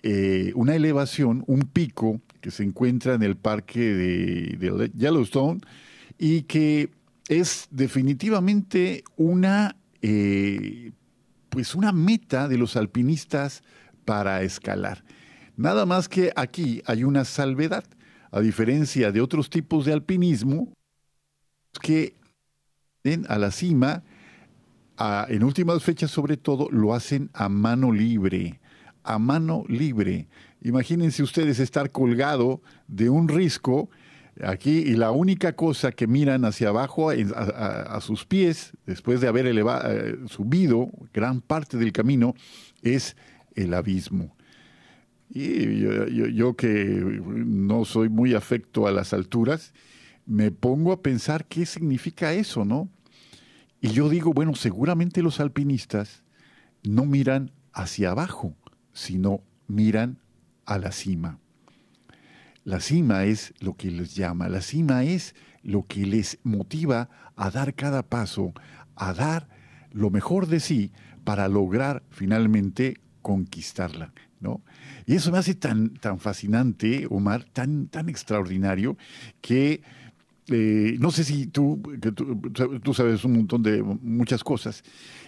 eh, 0.03 0.51
una 0.55 0.75
elevación, 0.75 1.43
un 1.47 1.61
pico 1.61 2.21
que 2.41 2.51
se 2.51 2.63
encuentra 2.63 3.15
en 3.15 3.23
el 3.23 3.35
parque 3.35 3.79
de, 3.79 4.91
Yellowstone 4.95 5.61
y 6.17 6.43
que 6.43 6.89
es 7.27 7.67
definitivamente 7.71 9.03
una, 9.17 9.75
eh, 10.01 10.91
pues 11.49 11.75
una 11.75 11.91
meta 11.91 12.47
de 12.47 12.57
los 12.57 12.75
alpinistas 12.75 13.63
para 14.05 14.41
escalar. 14.41 15.03
Nada 15.57 15.85
más 15.85 16.07
que 16.07 16.31
aquí 16.35 16.81
hay 16.85 17.03
una 17.03 17.25
salvedad, 17.25 17.83
a 18.31 18.39
diferencia 18.41 19.11
de 19.11 19.21
otros 19.21 19.49
tipos 19.49 19.85
de 19.85 19.93
alpinismo, 19.93 20.73
que 21.81 22.15
a 23.27 23.37
la 23.37 23.51
cima, 23.51 24.03
en 25.29 25.43
últimas 25.43 25.83
fechas 25.83 26.11
sobre 26.11 26.37
todo, 26.37 26.69
lo 26.69 26.93
hacen 26.93 27.29
a 27.33 27.49
mano 27.49 27.91
libre, 27.91 28.59
a 29.03 29.17
mano 29.17 29.63
libre. 29.67 30.27
Imagínense 30.61 31.23
ustedes 31.23 31.59
estar 31.59 31.91
colgado 31.91 32.61
de 32.87 33.09
un 33.09 33.27
risco 33.27 33.89
aquí 34.43 34.79
y 34.79 34.93
la 34.93 35.11
única 35.11 35.53
cosa 35.53 35.91
que 35.91 36.07
miran 36.07 36.45
hacia 36.45 36.69
abajo 36.69 37.09
a, 37.09 38.01
sus 38.01 38.25
pies, 38.25 38.73
después 38.85 39.21
de 39.21 39.27
haber 39.27 39.47
elevado, 39.47 39.91
eh, 39.91 40.17
subido 40.27 40.89
gran 41.13 41.41
parte 41.41 41.77
del 41.77 41.91
camino, 41.91 42.35
es 42.81 43.15
el 43.55 43.73
abismo. 43.73 44.35
Y 45.29 45.79
yo, 46.33 46.55
que 46.55 47.21
no 47.25 47.85
soy 47.85 48.09
muy 48.09 48.33
afecto 48.33 48.87
a 48.87 48.91
las 48.91 49.13
alturas, 49.13 49.73
me 50.25 50.51
pongo 50.51 50.91
a 50.91 51.01
pensar 51.01 51.45
qué 51.45 51.65
significa 51.65 52.33
eso, 52.33 52.65
¿no? 52.65 52.89
Y 53.81 53.89
yo 53.89 54.09
digo, 54.09 54.33
bueno, 54.33 54.55
seguramente 54.55 55.21
los 55.21 55.39
alpinistas 55.39 56.23
no 56.83 57.05
miran 57.05 57.51
hacia 57.73 58.11
abajo, 58.11 58.55
sino 58.91 59.41
miran 59.67 60.19
a 60.65 60.77
la 60.79 60.91
cima. 60.91 61.39
La 62.63 62.79
cima 62.79 63.23
es 63.23 63.53
lo 63.59 63.75
que 63.75 63.89
les 63.89 64.15
llama, 64.15 64.49
la 64.49 64.61
cima 64.61 65.03
es 65.03 65.35
lo 65.63 65.85
que 65.87 66.05
les 66.05 66.39
motiva 66.43 67.09
a 67.35 67.49
dar 67.51 67.73
cada 67.73 68.03
paso, 68.03 68.53
a 68.95 69.13
dar 69.13 69.47
lo 69.91 70.09
mejor 70.09 70.47
de 70.47 70.59
sí 70.59 70.91
para 71.23 71.47
lograr 71.47 72.03
finalmente 72.09 72.99
conquistarla, 73.21 74.13
¿no? 74.39 74.61
Y 75.05 75.15
eso 75.15 75.31
me 75.31 75.37
hace 75.37 75.55
tan, 75.55 75.93
tan 75.95 76.19
fascinante, 76.19 77.07
Omar, 77.09 77.43
tan, 77.43 77.87
tan 77.87 78.09
extraordinario, 78.09 78.97
que 79.41 79.81
eh, 80.47 80.97
no 80.99 81.11
sé 81.11 81.23
si 81.23 81.47
tú, 81.47 81.81
tú, 82.15 82.79
tú, 82.79 82.93
sabes 82.93 83.23
un 83.23 83.33
montón 83.33 83.61
de 83.61 83.83
muchas 83.83 84.43
cosas, 84.43 84.83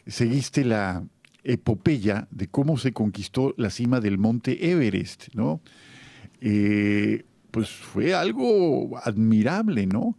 seguiste 0.08 0.66
la, 0.66 1.04
epopeya 1.44 2.28
de 2.32 2.48
cómo 2.48 2.78
se 2.78 2.94
conquistó 2.94 3.54
la 3.58 3.70
cima 3.70 4.00
del 4.00 4.18
monte 4.18 4.72
Everest, 4.72 5.34
¿no? 5.34 5.62
Eh, 6.40 7.26
pues 7.52 7.70
fue 7.70 8.14
algo 8.14 9.00
admirable, 9.04 9.86
¿no? 9.88 10.18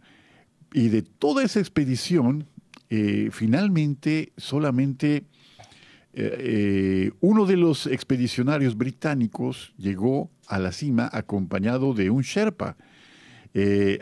Y 0.73 0.89
de 0.89 1.01
toda 1.01 1.43
esa 1.43 1.59
expedición, 1.59 2.47
eh, 2.89 3.29
finalmente 3.31 4.33
solamente 4.37 5.23
eh, 6.13 7.11
uno 7.21 7.45
de 7.45 7.57
los 7.57 7.87
expedicionarios 7.87 8.77
británicos 8.77 9.73
llegó 9.77 10.29
a 10.47 10.59
la 10.59 10.71
cima 10.71 11.09
acompañado 11.11 11.93
de 11.93 12.09
un 12.09 12.21
Sherpa. 12.21 12.77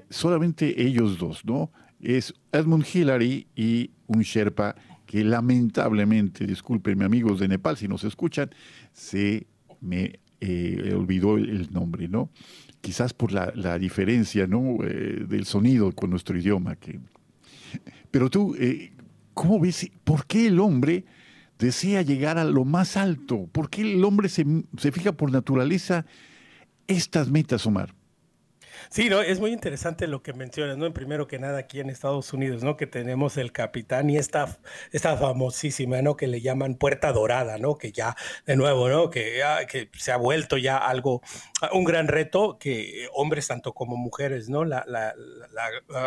solamente 0.10 0.82
ellos 0.82 1.18
dos, 1.18 1.46
¿no? 1.46 1.72
Es 2.00 2.34
Edmund 2.51 2.86
Hillary 2.91 3.48
y 3.56 3.91
un 4.08 4.22
Sherpa 4.22 4.75
que 5.06 5.25
lamentablemente, 5.25 6.48
discúlpenme 6.48 7.03
amigos 7.03 7.39
de 7.41 7.50
Nepal 7.50 7.75
si 7.75 7.86
nos 7.88 8.06
escuchan, 8.06 8.50
se 8.94 9.46
me 9.82 10.22
eh, 10.39 10.94
olvidó 10.96 11.38
el, 11.38 11.72
nombre, 11.72 12.08
¿no? 12.08 12.30
Quizás 12.80 13.13
por 13.13 13.34
la, 13.34 13.77
diferencia, 13.77 14.48
¿no? 14.48 14.77
Eh, 14.84 15.25
del 15.27 15.46
sonido 15.46 15.91
con 15.91 16.10
nuestro 16.10 16.38
idioma. 16.38 16.77
Pero 18.10 18.30
tú, 18.30 18.56
eh, 18.58 18.94
¿cómo 19.34 19.60
ves? 19.60 19.91
¿Por 20.03 20.25
qué 20.25 20.48
el 20.48 20.60
hombre 20.60 21.03
desea 21.62 22.01
llegar 22.01 22.38
a 22.38 22.44
lo 22.44 22.65
más 22.65 22.98
alto? 22.98 23.48
¿Por 23.51 23.70
qué 23.70 23.94
el 23.94 24.03
hombre 24.03 24.27
se, 24.27 24.46
se 24.77 24.91
fija 24.91 25.13
por 25.13 25.32
naturaleza 25.32 26.06
estas 26.88 27.30
metas, 27.30 27.65
Omar? 27.65 27.94
Sí, 28.90 29.10
no, 29.10 29.22
es 29.22 29.40
muy 29.40 29.52
interesante 29.52 30.08
lo 30.08 30.22
que 30.22 30.34
mencionas, 30.34 30.78
¿no? 30.78 30.92
Primero 30.94 31.28
que 31.28 31.40
nada 31.40 31.60
aquí 31.60 31.80
en 31.80 31.90
Estados 31.90 32.34
Unidos, 32.34 32.64
¿no? 32.64 32.78
Que 32.78 32.88
tenemos 32.88 33.38
el 33.38 33.52
capitán 33.52 34.10
y 34.10 34.18
esta, 34.18 34.58
esta 34.92 35.18
famosísima, 35.18 36.02
¿no? 36.02 36.16
Que 36.16 36.28
le 36.28 36.42
llaman 36.42 36.76
Puerta 36.76 37.12
Dorada, 37.12 37.58
¿no? 37.58 37.78
Que 37.78 37.92
ya, 37.92 38.16
de 38.46 38.56
nuevo, 38.56 38.90
¿no? 38.90 39.10
Que, 39.10 39.42
que 39.70 39.90
se 39.98 40.12
ha 40.12 40.18
vuelto 40.18 40.58
ya 40.58 40.78
algo, 40.78 41.22
un 41.74 41.84
gran 41.84 42.08
reto 42.08 42.58
que 42.60 43.08
hombres 43.14 43.48
tanto 43.48 43.74
como 43.74 43.96
mujeres, 43.98 44.50
¿no? 44.50 44.66
La, 44.66 44.84
la, 44.88 45.14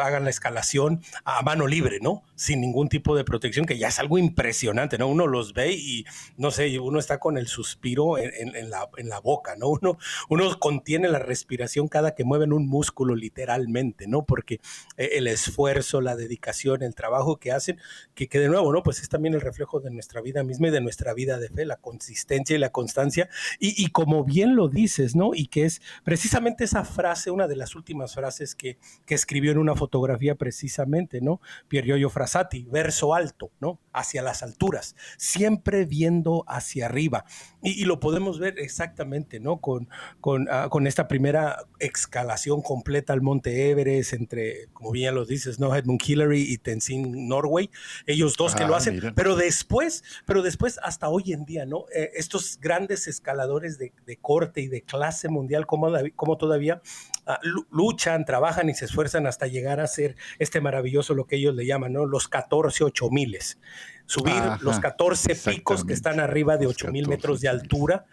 hagan 0.03 0.25
la 0.25 0.31
escalación 0.31 1.03
a 1.25 1.43
mano 1.43 1.67
libre, 1.67 1.99
¿no? 2.01 2.23
Sin 2.35 2.61
ningún 2.61 2.89
tipo 2.89 3.17
de 3.17 3.25
protección, 3.25 3.67
que 3.67 3.79
ya 3.79 3.89
es 3.89 3.99
algo 3.99 4.19
impresionante, 4.19 4.99
¿no? 4.99 5.09
Uno 5.09 5.27
los 5.27 5.55
ve 5.55 5.73
y, 5.73 6.05
no 6.37 6.51
sé, 6.51 6.79
uno 6.79 6.99
está 6.99 7.19
con 7.19 7.39
el 7.39 7.47
suspiro 7.47 8.19
en, 8.19 8.55
en, 8.55 8.71
la, 8.71 8.89
en 8.97 9.09
la 9.09 9.21
boca, 9.21 9.57
¿no? 9.57 9.69
Uno, 9.69 9.99
uno 10.29 10.59
contiene 10.59 11.09
la 11.09 11.19
respiración 11.19 11.89
cada 11.89 12.15
que 12.15 12.25
mueven 12.25 12.53
un 12.53 12.64
músculo 12.67 13.15
literalmente, 13.15 14.07
¿no? 14.07 14.25
Porque 14.25 14.61
eh, 14.97 15.11
el 15.15 15.27
esfuerzo, 15.27 16.01
la 16.01 16.17
dedicación, 16.17 16.83
el 16.83 16.95
trabajo 16.95 17.39
que 17.39 17.53
hacen, 17.53 17.79
que, 18.15 18.29
de 18.29 18.49
nuevo, 18.49 18.73
¿no? 18.73 18.83
Pues 18.83 19.01
es 19.01 19.09
también 19.09 19.35
el 19.35 19.41
reflejo 19.41 19.81
de 19.81 19.91
nuestra 19.91 20.21
vida 20.21 20.43
misma 20.43 20.69
y 20.69 20.71
de 20.71 20.81
nuestra 20.81 21.15
vida 21.15 21.39
de 21.39 21.49
fe, 21.49 21.65
la 21.65 21.77
consistencia 21.77 22.57
y 22.57 22.59
la 22.59 22.71
constancia. 22.71 23.29
Y, 23.59 23.89
como 23.89 24.25
bien 24.25 24.57
lo 24.57 24.69
dices, 24.69 25.15
¿no? 25.15 25.35
Y 25.35 25.47
que 25.47 25.65
es 25.65 25.83
precisamente 26.05 26.65
esa 26.65 26.85
frase, 26.85 27.31
una 27.31 27.49
de 27.49 27.57
las 27.57 27.75
últimas 27.75 28.15
frases 28.15 28.55
que, 28.55 28.79
que 29.07 29.15
escribió 29.15 29.53
en 29.53 29.59
una 29.59 29.75
fotografía 29.75 30.35
precisamente, 30.35 31.21
¿no? 31.21 31.41
Piergiorgio 31.69 32.11
Frassati, 32.11 32.65
verso 32.71 33.15
alto, 33.15 33.51
¿no? 33.61 33.81
Hacia 33.93 34.23
las 34.23 34.43
alturas, 34.43 34.97
siempre 35.17 35.85
viendo 35.85 36.45
hacia 36.47 36.87
arriba. 36.87 37.25
Y, 37.63 37.85
lo 37.85 38.01
podemos 38.01 38.39
ver 38.39 38.59
exactamente, 38.59 39.41
¿no? 39.41 39.61
Con, 39.61 39.89
con, 40.21 40.49
ah, 40.51 40.69
con 40.71 40.87
esta 40.87 41.09
primera 41.09 41.65
escalación 41.79 42.54
completa 42.63 43.13
al 43.13 43.23
Monte 43.23 43.71
Everest 43.71 44.13
entre, 44.13 44.69
como 44.73 44.91
bien 44.91 45.15
lo 45.15 45.25
dices, 45.25 45.59
¿no? 45.59 45.75
Edmund 45.75 46.01
Hillary 46.05 46.43
y 46.43 46.59
Tenzin 46.59 47.29
Norway, 47.29 47.71
ellos 48.07 48.37
dos 48.37 48.55
que 48.55 48.65
lo 48.65 48.75
ah, 48.75 48.79
hacen, 48.79 49.13
pero 49.15 49.37
después, 49.37 50.05
pero 50.27 50.43
después 50.43 50.79
hasta 50.83 51.09
hoy 51.09 51.33
en 51.33 51.45
día, 51.45 51.67
¿no? 51.67 51.87
Eh, 51.95 52.11
estos 52.15 52.59
grandes 52.61 53.07
escaladores 53.07 53.79
de, 53.79 53.93
corte 54.21 54.61
y 54.61 54.69
de 54.69 54.83
clase 54.83 55.29
mundial, 55.29 55.67
como, 55.67 55.93
como 56.17 56.37
todavía 56.39 56.81
ah, 57.27 57.41
luchan, 57.71 58.25
trabajan 58.25 58.69
y 58.71 58.75
se 58.75 58.85
esfuerzan 58.85 59.27
hasta 59.27 59.47
llegar 59.47 59.81
a 59.81 59.87
ser 59.87 60.17
este 60.39 60.61
maravilloso, 60.61 61.15
lo 61.15 61.27
que 61.27 61.37
ellos 61.37 61.55
le 61.55 61.67
llaman, 61.67 61.93
¿no? 61.93 62.07
Los 62.07 62.29
14 62.29 62.85
ocho 62.85 63.11
miles 63.11 63.59
subir 64.07 64.43
los 64.61 64.81
14 64.81 65.35
picos 65.35 65.85
que 65.85 65.93
están 65.93 66.21
arriba 66.21 66.57
de 66.57 66.67
8000 66.67 67.09
metros 67.09 67.41
de 67.41 67.49
altura. 67.49 68.05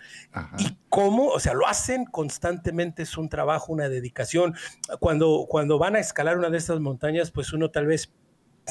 Y 0.58 0.78
cómo, 0.90 1.28
o 1.28 1.40
sea, 1.40 1.54
lo 1.54 1.68
hacen 1.68 2.06
constantemente, 2.06 3.04
es 3.04 3.18
un 3.18 3.30
trabajo, 3.30 3.74
una 3.74 3.90
dedicación. 3.90 4.56
Cuando, 5.00 5.46
cuando 5.50 5.78
van 5.78 5.96
a 5.96 6.00
escalar 6.00 6.38
una 6.38 6.50
de 6.50 6.58
estas 6.58 6.80
montañas, 6.80 7.32
pues 7.32 7.54
uno 7.54 7.72
tal 7.72 7.88
vez 7.88 8.12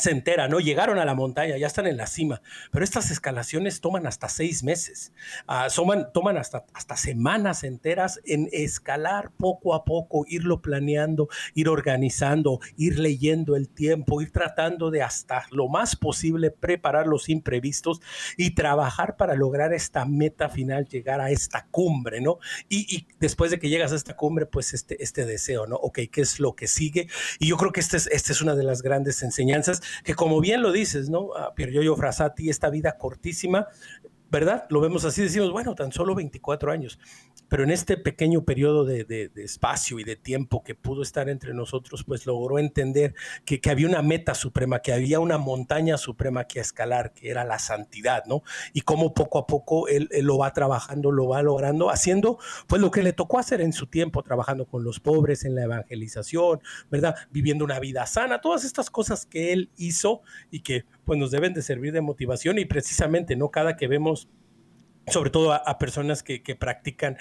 se 0.01 0.11
entera, 0.11 0.49
¿no? 0.49 0.61
Llegaron 0.61 0.99
a 0.99 1.05
la 1.05 1.15
montaña, 1.15 1.57
ya 1.57 1.67
están 1.67 1.87
en 1.87 1.97
la 1.97 2.07
cima, 2.07 2.43
pero 2.73 2.85
estas 2.85 3.11
escalaciones 3.11 3.81
toman 3.81 4.07
hasta 4.07 4.29
seis 4.29 4.63
meses, 4.63 5.13
ah, 5.47 5.69
toman 6.13 6.37
hasta, 6.37 6.65
hasta 6.73 6.97
semanas 6.97 7.65
enteras 7.65 8.21
en 8.25 8.49
escalar 8.53 9.31
poco 9.37 9.75
a 9.75 9.85
poco, 9.85 10.25
irlo 10.29 10.61
planeando, 10.63 11.29
ir 11.55 11.69
organizando, 11.69 12.61
ir 12.77 12.99
leyendo 12.99 13.57
el 13.57 13.69
tiempo, 13.69 14.21
ir 14.23 14.33
tratando 14.33 14.91
de 14.91 15.03
hasta 15.03 15.45
lo 15.51 15.69
más 15.69 15.97
posible 15.97 16.51
preparar 16.51 17.07
los 17.07 17.29
imprevistos 17.29 18.01
y 18.37 18.53
trabajar 18.53 19.17
para 19.17 19.35
lograr 19.35 19.73
esta 19.73 20.05
meta 20.05 20.49
final, 20.49 20.87
llegar 20.87 21.21
a 21.21 21.31
esta 21.31 21.67
cumbre, 21.71 22.21
¿no? 22.21 22.39
Y, 22.69 23.07
después 23.19 23.51
de 23.51 23.59
que 23.59 23.69
llegas 23.69 23.93
a 23.93 23.97
esta 23.97 24.17
cumbre, 24.17 24.47
pues 24.47 24.75
este, 24.75 25.03
este 25.03 25.25
deseo, 25.25 25.67
¿no? 25.67 25.77
Ok, 25.77 26.01
¿qué 26.11 26.23
es 26.23 26.41
lo 26.41 26.55
que 26.55 26.67
sigue? 26.67 27.09
Y 27.39 27.49
yo 27.49 27.57
creo 27.57 27.73
que 27.73 27.81
esta 27.81 27.97
es, 27.97 28.07
esta 28.09 28.33
es 28.33 28.41
una 28.41 28.55
de 28.55 28.65
las 28.65 28.83
grandes 28.83 29.23
enseñanzas 29.23 29.83
que 30.05 30.15
como 30.15 30.41
bien 30.41 30.63
lo 30.63 30.73
dices, 30.73 31.11
¿no? 31.11 31.35
A 31.35 31.55
Piergiorgio 31.55 31.97
Frassati, 31.97 32.51
esta 32.51 32.71
vida 32.71 32.97
cortísima, 32.99 33.69
¿verdad? 34.31 34.67
Lo 34.71 34.81
vemos 34.81 35.05
así, 35.05 35.23
decimos, 35.23 35.51
bueno, 35.51 35.75
tan 35.75 35.93
solo 35.93 36.15
24 36.15 36.71
años 36.73 36.99
pero 37.51 37.65
en 37.65 37.71
este 37.71 37.97
pequeño 37.97 38.45
periodo 38.45 38.85
de, 38.85 39.31
espacio 39.35 39.99
y 39.99 40.05
de 40.05 40.15
tiempo 40.15 40.63
que 40.63 40.77
pudo 40.77 41.03
estar 41.03 41.29
entre 41.29 41.53
nosotros, 41.53 42.05
pues 42.05 42.25
logró 42.25 42.61
entender 42.61 43.15
que, 43.45 43.61
había 43.69 43.89
una 43.89 44.03
meta 44.03 44.35
suprema, 44.35 44.79
que 44.79 44.93
había 44.93 45.19
una 45.19 45.37
montaña 45.37 45.99
suprema 45.99 46.45
que 46.45 46.61
escalar, 46.61 47.13
que 47.13 47.29
era 47.29 47.45
la 47.45 47.59
santidad, 47.59 48.25
¿no? 48.27 48.45
Y 48.73 48.83
cómo 48.83 49.15
poco 49.15 49.39
a 49.41 49.49
poco 49.49 49.89
él, 49.89 50.09
lo 50.23 50.39
va 50.39 50.53
trabajando, 50.53 51.11
lo 51.11 51.27
va 51.27 51.43
logrando, 51.43 51.91
haciendo 51.91 52.39
pues 52.69 52.81
lo 52.81 52.93
que 52.93 53.03
le 53.03 53.13
tocó 53.13 53.41
hacer 53.41 53.61
en 53.61 53.73
su 53.73 53.89
tiempo, 53.89 54.23
trabajando 54.23 54.67
con 54.67 54.85
los 54.85 55.01
pobres, 55.01 55.45
en 55.45 55.57
la 55.57 55.65
evangelización, 55.65 56.61
¿verdad? 56.89 57.17
Viviendo 57.33 57.65
una 57.65 57.81
vida 57.81 58.07
sana, 58.07 58.41
todas 58.41 58.65
estas 58.65 58.91
cosas 58.91 59.27
que 59.27 59.53
él 59.53 59.71
hizo 59.77 60.23
y 60.53 60.61
que 60.61 60.85
pues 61.05 61.19
nos 61.19 61.31
deben 61.31 61.55
de 61.55 61.63
servir 61.63 61.93
de 61.93 62.01
motivación 62.01 62.59
y 62.59 62.65
precisamente, 62.65 63.37
¿no? 63.37 63.51
Cada 63.51 63.77
que 63.77 63.89
vemos 63.89 64.29
sobre 65.09 65.31
todo 65.31 65.53
a, 65.53 65.79
personas 65.79 66.23
que, 66.23 66.41
practican 66.59 67.17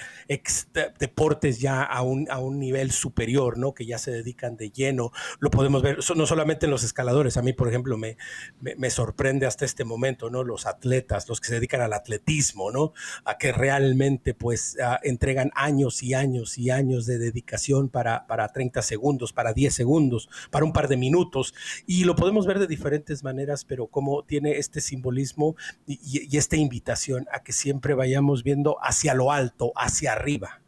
deportes 1.00 1.60
ya 1.60 1.84
a 1.84 2.02
un, 2.02 2.28
a 2.30 2.40
un 2.40 2.60
nivel 2.60 2.92
superior, 2.92 3.58
¿no? 3.58 3.74
Que 3.74 3.86
ya 3.86 3.98
se 3.98 4.12
dedican 4.12 4.58
de 4.58 4.70
lleno. 4.70 5.12
Lo 5.40 5.50
podemos 5.50 5.82
ver 5.82 6.00
no 6.16 6.26
solamente 6.26 6.66
en 6.66 6.72
los 6.72 6.84
escaladores. 6.84 7.38
A 7.38 7.42
mí, 7.42 7.54
por 7.54 7.68
ejemplo, 7.68 7.98
me, 7.98 8.18
me, 8.60 8.90
sorprende 8.90 9.46
hasta 9.46 9.66
este 9.66 9.86
momento, 9.86 10.30
¿no? 10.30 10.44
Los 10.44 10.66
atletas, 10.66 11.28
los 11.28 11.40
que 11.40 11.48
se 11.48 11.56
dedican 11.56 11.82
al 11.82 11.94
atletismo, 11.94 12.72
¿no? 12.72 12.94
A 13.24 13.38
que 13.38 13.52
realmente, 13.52 14.34
pues, 14.34 14.78
entregan 15.04 15.52
años 15.56 16.04
y 16.04 16.14
años 16.14 16.58
y 16.58 16.70
años 16.70 17.06
de 17.06 17.18
dedicación 17.18 17.90
para, 17.90 18.28
para 18.28 18.50
30 18.50 18.82
segundos, 18.82 19.34
para 19.34 19.54
10 19.54 19.74
segundos, 19.74 20.30
para 20.52 20.66
un 20.66 20.74
par 20.74 20.88
de 20.90 20.98
minutos. 20.98 21.54
Y 21.88 22.04
lo 22.04 22.16
podemos 22.16 22.46
ver 22.46 22.60
de 22.60 22.68
diferentes 22.68 23.24
maneras, 23.24 23.66
pero 23.66 23.88
como 23.88 24.24
tiene 24.24 24.58
este 24.58 24.82
simbolismo 24.82 25.56
y, 25.88 26.28
y 26.30 26.38
esta 26.38 26.56
invitación 26.56 27.28
a 27.32 27.42
que 27.42 27.54
siempre 27.54 27.69
siempre 27.70 27.94
vayamos 27.94 28.44
viendo 28.44 28.78
hacia 28.82 29.14
lo 29.14 29.32
alto, 29.32 29.72
hacia 29.76 30.14
arriba. 30.14 30.60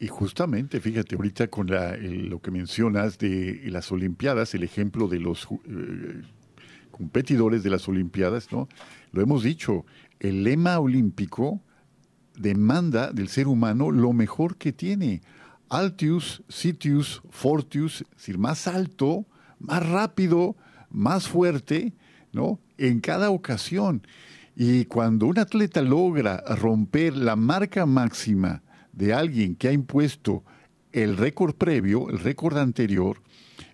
Y 0.00 0.08
justamente, 0.08 0.80
fíjate, 0.80 1.14
ahorita 1.14 1.46
con 1.46 1.68
lo 1.68 2.40
que 2.40 2.50
mencionas 2.50 3.18
de 3.18 3.60
las 3.66 3.92
Olimpiadas, 3.92 4.52
el 4.56 4.64
ejemplo 4.64 5.06
de 5.06 5.20
los 5.20 5.46
eh, 5.64 6.22
competidores 6.90 7.62
de 7.62 7.70
las 7.70 7.88
Olimpiadas, 7.88 8.50
¿no? 8.50 8.68
Lo 9.12 9.22
hemos 9.22 9.44
dicho, 9.44 9.86
el 10.18 10.42
lema 10.42 10.80
olímpico 10.80 11.62
demanda 12.36 13.12
del 13.12 13.28
ser 13.28 13.46
humano 13.46 13.92
lo 13.92 14.12
mejor 14.12 14.56
que 14.56 14.72
tiene. 14.72 15.22
Altius, 15.68 16.42
Sitius, 16.48 17.22
Fortius, 17.30 18.00
es 18.00 18.16
decir, 18.16 18.38
más 18.38 18.66
alto, 18.66 19.24
más 19.60 19.88
rápido, 19.88 20.56
más 20.90 21.28
fuerte, 21.28 21.92
¿no? 22.32 22.58
En 22.76 22.98
cada 22.98 23.30
ocasión. 23.30 24.02
Y 24.56 24.86
cuando 24.86 25.26
un 25.26 25.38
atleta 25.38 25.82
logra 25.82 26.42
romper 26.56 27.14
la 27.14 27.36
marca 27.36 27.84
máxima 27.84 28.62
de 28.90 29.12
alguien 29.12 29.54
que 29.54 29.68
ha 29.68 29.72
impuesto 29.72 30.44
el 30.92 31.18
récord 31.18 31.54
previo, 31.54 32.08
el 32.08 32.18
récord 32.18 32.56
anterior, 32.56 33.22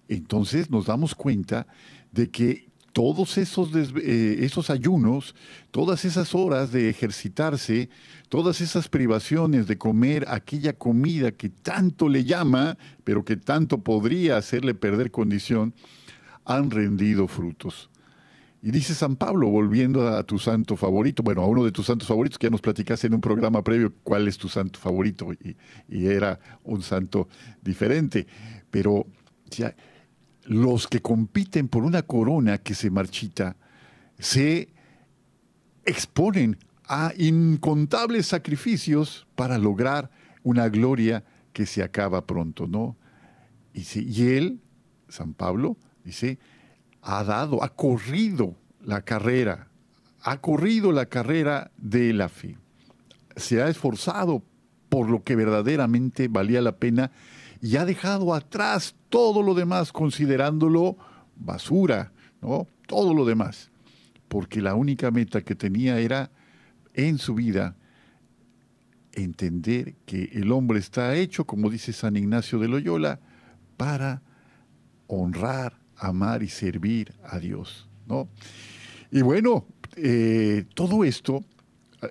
entonces 0.08 0.70
nos 0.70 0.86
damos 0.86 1.14
cuenta 1.14 1.68
de 2.10 2.30
que 2.30 2.72
todos 2.92 3.38
esos, 3.38 3.70
eh, 3.74 4.38
esos 4.40 4.70
ayunos, 4.70 5.36
todas 5.70 6.04
esas 6.04 6.34
horas 6.34 6.72
de 6.72 6.90
ejercitarse, 6.90 7.88
todas 8.28 8.60
esas 8.60 8.88
privaciones 8.88 9.68
de 9.68 9.78
comer 9.78 10.26
aquella 10.28 10.72
comida 10.72 11.30
que 11.30 11.48
tanto 11.48 12.08
le 12.08 12.24
llama, 12.24 12.76
pero 13.04 13.24
que 13.24 13.36
tanto 13.36 13.78
podría 13.78 14.36
hacerle 14.36 14.74
perder 14.74 15.12
condición, 15.12 15.74
han 16.44 16.72
rendido 16.72 17.28
frutos. 17.28 17.88
Y 18.64 18.70
dice 18.70 18.94
San 18.94 19.16
Pablo, 19.16 19.48
volviendo 19.48 20.06
a 20.06 20.22
tu 20.22 20.38
santo 20.38 20.76
favorito, 20.76 21.24
bueno, 21.24 21.42
a 21.42 21.46
uno 21.46 21.64
de 21.64 21.72
tus 21.72 21.86
santos 21.86 22.06
favoritos, 22.06 22.38
que 22.38 22.46
ya 22.46 22.50
nos 22.50 22.60
platicaste 22.60 23.08
en 23.08 23.14
un 23.14 23.20
programa 23.20 23.64
previo 23.64 23.92
cuál 24.04 24.28
es 24.28 24.38
tu 24.38 24.48
santo 24.48 24.78
favorito, 24.78 25.32
y, 25.32 26.06
era 26.06 26.38
un 26.62 26.80
santo 26.80 27.28
diferente. 27.60 28.24
Pero 28.70 29.04
los 30.44 30.86
que 30.86 31.02
compiten 31.02 31.66
por 31.66 31.82
una 31.82 32.02
corona 32.02 32.58
que 32.58 32.74
se 32.74 32.88
marchita, 32.88 33.56
se 34.20 34.68
exponen 35.84 36.56
a 36.84 37.12
incontables 37.18 38.26
sacrificios 38.26 39.26
para 39.34 39.58
lograr 39.58 40.08
una 40.44 40.68
gloria 40.68 41.24
que 41.52 41.66
se 41.66 41.82
acaba 41.82 42.26
pronto, 42.28 42.68
¿no? 42.68 42.96
Y 43.74 44.28
él, 44.28 44.60
San 45.08 45.34
Pablo, 45.34 45.76
dice, 46.04 46.38
ha 47.02 47.24
dado, 47.24 47.62
ha 47.62 47.68
corrido 47.70 48.56
la 48.80 49.02
carrera, 49.02 49.68
ha 50.22 50.40
corrido 50.40 50.92
la 50.92 51.06
carrera 51.06 51.72
de 51.76 52.12
la 52.12 52.28
fe. 52.28 52.56
Se 53.36 53.60
ha 53.60 53.68
esforzado 53.68 54.42
por 54.88 55.10
lo 55.10 55.22
que 55.24 55.36
verdaderamente 55.36 56.28
valía 56.28 56.60
la 56.60 56.76
pena 56.76 57.10
y 57.60 57.76
ha 57.76 57.84
dejado 57.84 58.34
atrás 58.34 58.94
todo 59.08 59.42
lo 59.42 59.54
demás 59.54 59.92
considerándolo 59.92 60.96
basura, 61.36 62.12
¿no? 62.40 62.68
Todo 62.86 63.14
lo 63.14 63.24
demás. 63.24 63.70
Porque 64.28 64.62
la 64.62 64.74
única 64.74 65.10
meta 65.10 65.42
que 65.42 65.54
tenía 65.54 65.98
era 65.98 66.30
en 66.94 67.18
su 67.18 67.34
vida 67.34 67.76
entender 69.12 69.94
que 70.06 70.30
el 70.32 70.52
hombre 70.52 70.78
está 70.78 71.14
hecho, 71.16 71.44
como 71.46 71.68
dice 71.68 71.92
San 71.92 72.16
Ignacio 72.16 72.58
de 72.58 72.68
Loyola, 72.68 73.20
para 73.76 74.22
honrar 75.06 75.81
amar 76.02 76.42
y 76.42 76.48
servir 76.48 77.12
a 77.24 77.38
Dios. 77.38 77.88
¿no? 78.06 78.28
Y 79.10 79.22
bueno, 79.22 79.66
eh, 79.96 80.64
todo 80.74 81.04
esto, 81.04 81.44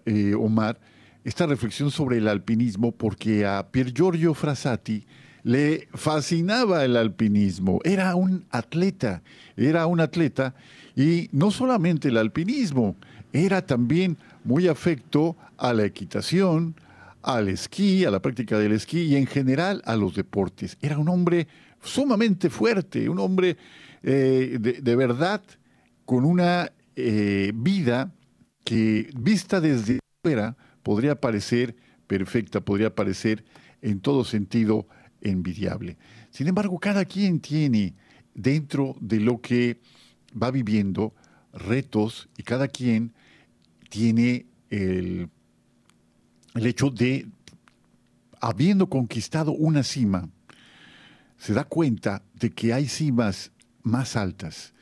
eh, 0.06 0.34
Omar, 0.34 0.80
esta 1.24 1.46
reflexión 1.46 1.92
sobre 1.92 2.18
el 2.18 2.28
alpinismo, 2.28 2.92
porque 2.92 3.46
a 3.46 3.68
Pier 3.72 3.94
Giorgio 3.94 4.34
Frassati 4.34 5.06
le 5.44 5.88
fascinaba 5.94 6.86
el 6.86 6.96
alpinismo, 6.96 7.80
era 7.84 8.16
un 8.16 8.46
atleta, 8.52 9.22
era 9.58 9.86
un 9.88 10.00
atleta, 10.00 10.56
y 10.96 11.30
no 11.32 11.52
solamente 11.52 12.10
el 12.10 12.18
alpinismo, 12.18 12.96
era 13.34 13.66
también 13.66 14.18
muy 14.44 14.68
afecto 14.68 15.36
a 15.58 15.74
la 15.74 15.86
equitación, 15.86 16.76
al 17.24 17.50
esquí, 17.50 18.06
a 18.06 18.12
la 18.12 18.22
práctica 18.22 18.58
del 18.58 18.72
esquí 18.72 19.04
y 19.04 19.16
en 19.16 19.28
general 19.28 19.82
a 19.86 19.96
los 19.96 20.16
deportes. 20.16 20.78
Era 20.82 20.98
un 20.98 21.10
hombre 21.10 21.48
sumamente 21.82 22.50
fuerte, 22.50 23.10
un 23.10 23.20
hombre 23.20 23.58
eh, 24.04 24.58
de, 24.60 24.96
verdad 24.96 25.44
con 26.06 26.26
una 26.26 26.72
eh, 26.96 27.52
vida 27.56 28.12
que 28.64 29.10
vista 29.16 29.62
desde 29.62 30.00
fuera 30.24 30.56
podría 30.84 31.20
parecer 31.20 31.76
perfecta, 32.08 32.62
podría 32.62 32.94
parecer 32.94 33.44
en 33.82 34.00
todo 34.00 34.24
sentido 34.24 34.88
envidiable. 35.22 35.98
Sin 36.30 36.48
embargo, 36.48 36.80
cada 36.80 37.06
quien 37.06 37.40
tiene 37.40 37.96
dentro 38.34 38.96
de 39.00 39.20
lo 39.20 39.42
que 39.42 39.80
va 40.42 40.52
viviendo 40.52 41.14
retos 41.54 42.30
y 42.38 42.44
cada 42.44 42.68
quien 42.68 43.14
tiene 43.90 44.46
el, 44.70 45.30
el 46.56 46.66
hecho 46.66 46.90
de, 46.90 47.28
habiendo 48.40 48.88
conquistado 48.90 49.52
una 49.52 49.84
cima, 49.84 50.30
se 51.42 51.56
da 51.56 51.64
cuenta 51.64 52.22
de 52.36 52.52
que 52.52 52.72
hay 52.72 52.88
cimas 52.88 53.52
más 53.82 54.16
altas. 54.16 54.76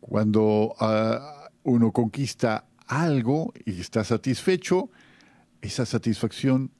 Cuando 0.00 0.74
ah, 0.80 1.48
uno 1.62 1.92
conquista 1.92 2.66
algo 2.88 3.54
y 3.64 3.80
está 3.80 4.02
satisfecho, 4.02 4.90
esa 5.60 5.86
satisfacción 5.86 6.72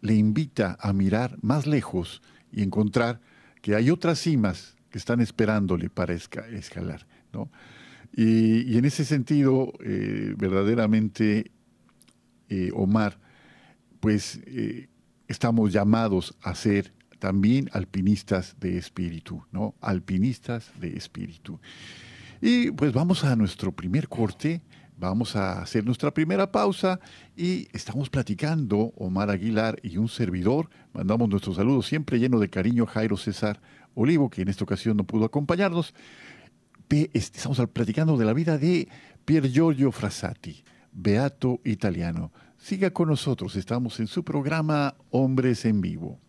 le 0.00 0.14
invita 0.14 0.78
a 0.80 0.94
mirar 0.94 1.36
más 1.42 1.66
lejos 1.66 2.22
y 2.50 2.62
encontrar 2.62 3.20
que 3.60 3.74
hay 3.74 3.90
otras 3.90 4.20
cimas 4.20 4.74
que 4.88 4.96
están 4.96 5.20
esperándole 5.20 5.90
para 5.90 6.14
escalar. 6.14 7.06
Y, 8.14 8.78
en 8.78 8.86
ese 8.86 9.04
sentido, 9.04 9.74
eh, 9.84 10.32
verdaderamente, 10.38 11.50
eh, 12.48 12.70
Omar, 12.72 13.20
pues 14.00 14.40
eh, 14.46 14.88
estamos 15.28 15.74
llamados 15.74 16.34
a 16.40 16.54
ser 16.54 16.95
también 17.18 17.68
alpinistas 17.72 18.56
de 18.60 18.78
espíritu, 18.78 19.42
¿no? 19.52 19.74
Alpinistas 19.80 20.70
de 20.80 20.96
espíritu. 20.96 21.60
Y 22.40 22.70
pues 22.70 22.92
vamos 22.92 23.24
a 23.24 23.34
nuestro 23.36 23.72
primer 23.72 24.08
corte, 24.08 24.62
vamos 24.98 25.36
a 25.36 25.60
hacer 25.62 25.84
nuestra 25.84 26.12
primera 26.12 26.52
pausa 26.52 27.00
y 27.36 27.68
estamos 27.72 28.10
platicando 28.10 28.92
Omar 28.96 29.30
Aguilar 29.30 29.78
y 29.82 29.96
un 29.96 30.08
servidor. 30.08 30.68
Mandamos 30.92 31.28
nuestro 31.28 31.54
saludo 31.54 31.82
siempre 31.82 32.18
lleno 32.18 32.38
de 32.38 32.50
cariño 32.50 32.86
Jairo 32.86 33.16
César 33.16 33.60
Olivo, 33.94 34.28
que 34.28 34.42
en 34.42 34.48
esta 34.48 34.64
ocasión 34.64 34.96
no 34.96 35.04
pudo 35.04 35.24
acompañarnos. 35.24 35.94
Estamos 36.88 37.60
platicando 37.72 38.16
de 38.16 38.24
la 38.24 38.32
vida 38.32 38.58
de 38.58 38.88
Pier 39.24 39.50
Giorgio 39.50 39.90
Frassati, 39.90 40.62
beato 40.92 41.60
italiano. 41.64 42.32
Siga 42.58 42.90
con 42.90 43.08
nosotros, 43.08 43.56
estamos 43.56 43.98
en 44.00 44.06
su 44.06 44.24
programa 44.24 44.94
Hombres 45.10 45.64
en 45.64 45.80
Vivo. 45.80 46.20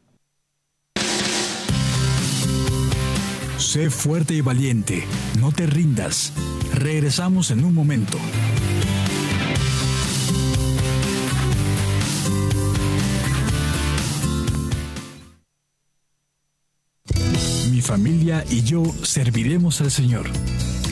Sé 3.58 3.90
fuerte 3.90 4.36
y 4.36 4.42
valiente, 4.42 5.04
no 5.40 5.52
te 5.52 5.66
rindas. 5.66 6.32
Regresamos 6.74 7.50
en 7.50 7.66
un 7.66 7.74
momento. 7.74 8.20
Mi 17.72 17.82
familia 17.82 18.46
y 18.50 18.62
yo 18.62 18.84
serviremos 19.04 19.82
al 19.82 19.90
Señor, 19.90 20.28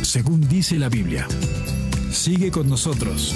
según 0.01 0.47
dice 0.49 0.79
la 0.79 0.89
Biblia. 0.89 1.27
Sigue 2.11 2.49
con 2.49 2.67
nosotros. 2.67 3.35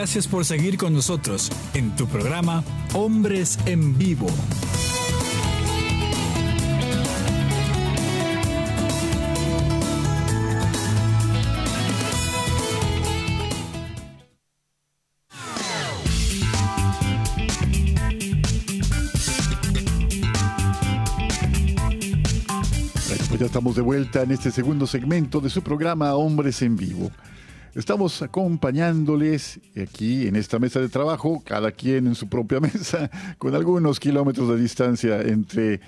Gracias 0.00 0.28
por 0.28 0.44
seguir 0.44 0.78
con 0.78 0.94
nosotros 0.94 1.50
en 1.74 1.96
tu 1.96 2.06
programa 2.06 2.62
Hombres 2.94 3.58
en 3.66 3.98
Vivo. 3.98 4.28
Pues 23.28 23.40
ya 23.40 23.46
estamos 23.46 23.74
de 23.74 23.82
vuelta 23.82 24.22
en 24.22 24.30
este 24.30 24.52
segundo 24.52 24.86
segmento 24.86 25.40
de 25.40 25.50
su 25.50 25.62
programa 25.62 26.14
Hombres 26.14 26.62
en 26.62 26.76
Vivo. 26.76 27.10
Estamos 27.78 28.22
acompañándoles 28.22 29.60
aquí 29.80 30.26
en 30.26 30.34
esta 30.34 30.58
mesa 30.58 30.80
de 30.80 30.88
trabajo, 30.88 31.44
cada 31.46 31.70
quien 31.70 32.08
en 32.08 32.16
su 32.16 32.28
propia 32.28 32.58
mesa, 32.60 33.08
con 33.38 33.54
algunos 33.54 34.00
kilómetros 34.00 34.48
de 34.48 34.56
distancia 34.56 35.20
entre 35.20 35.80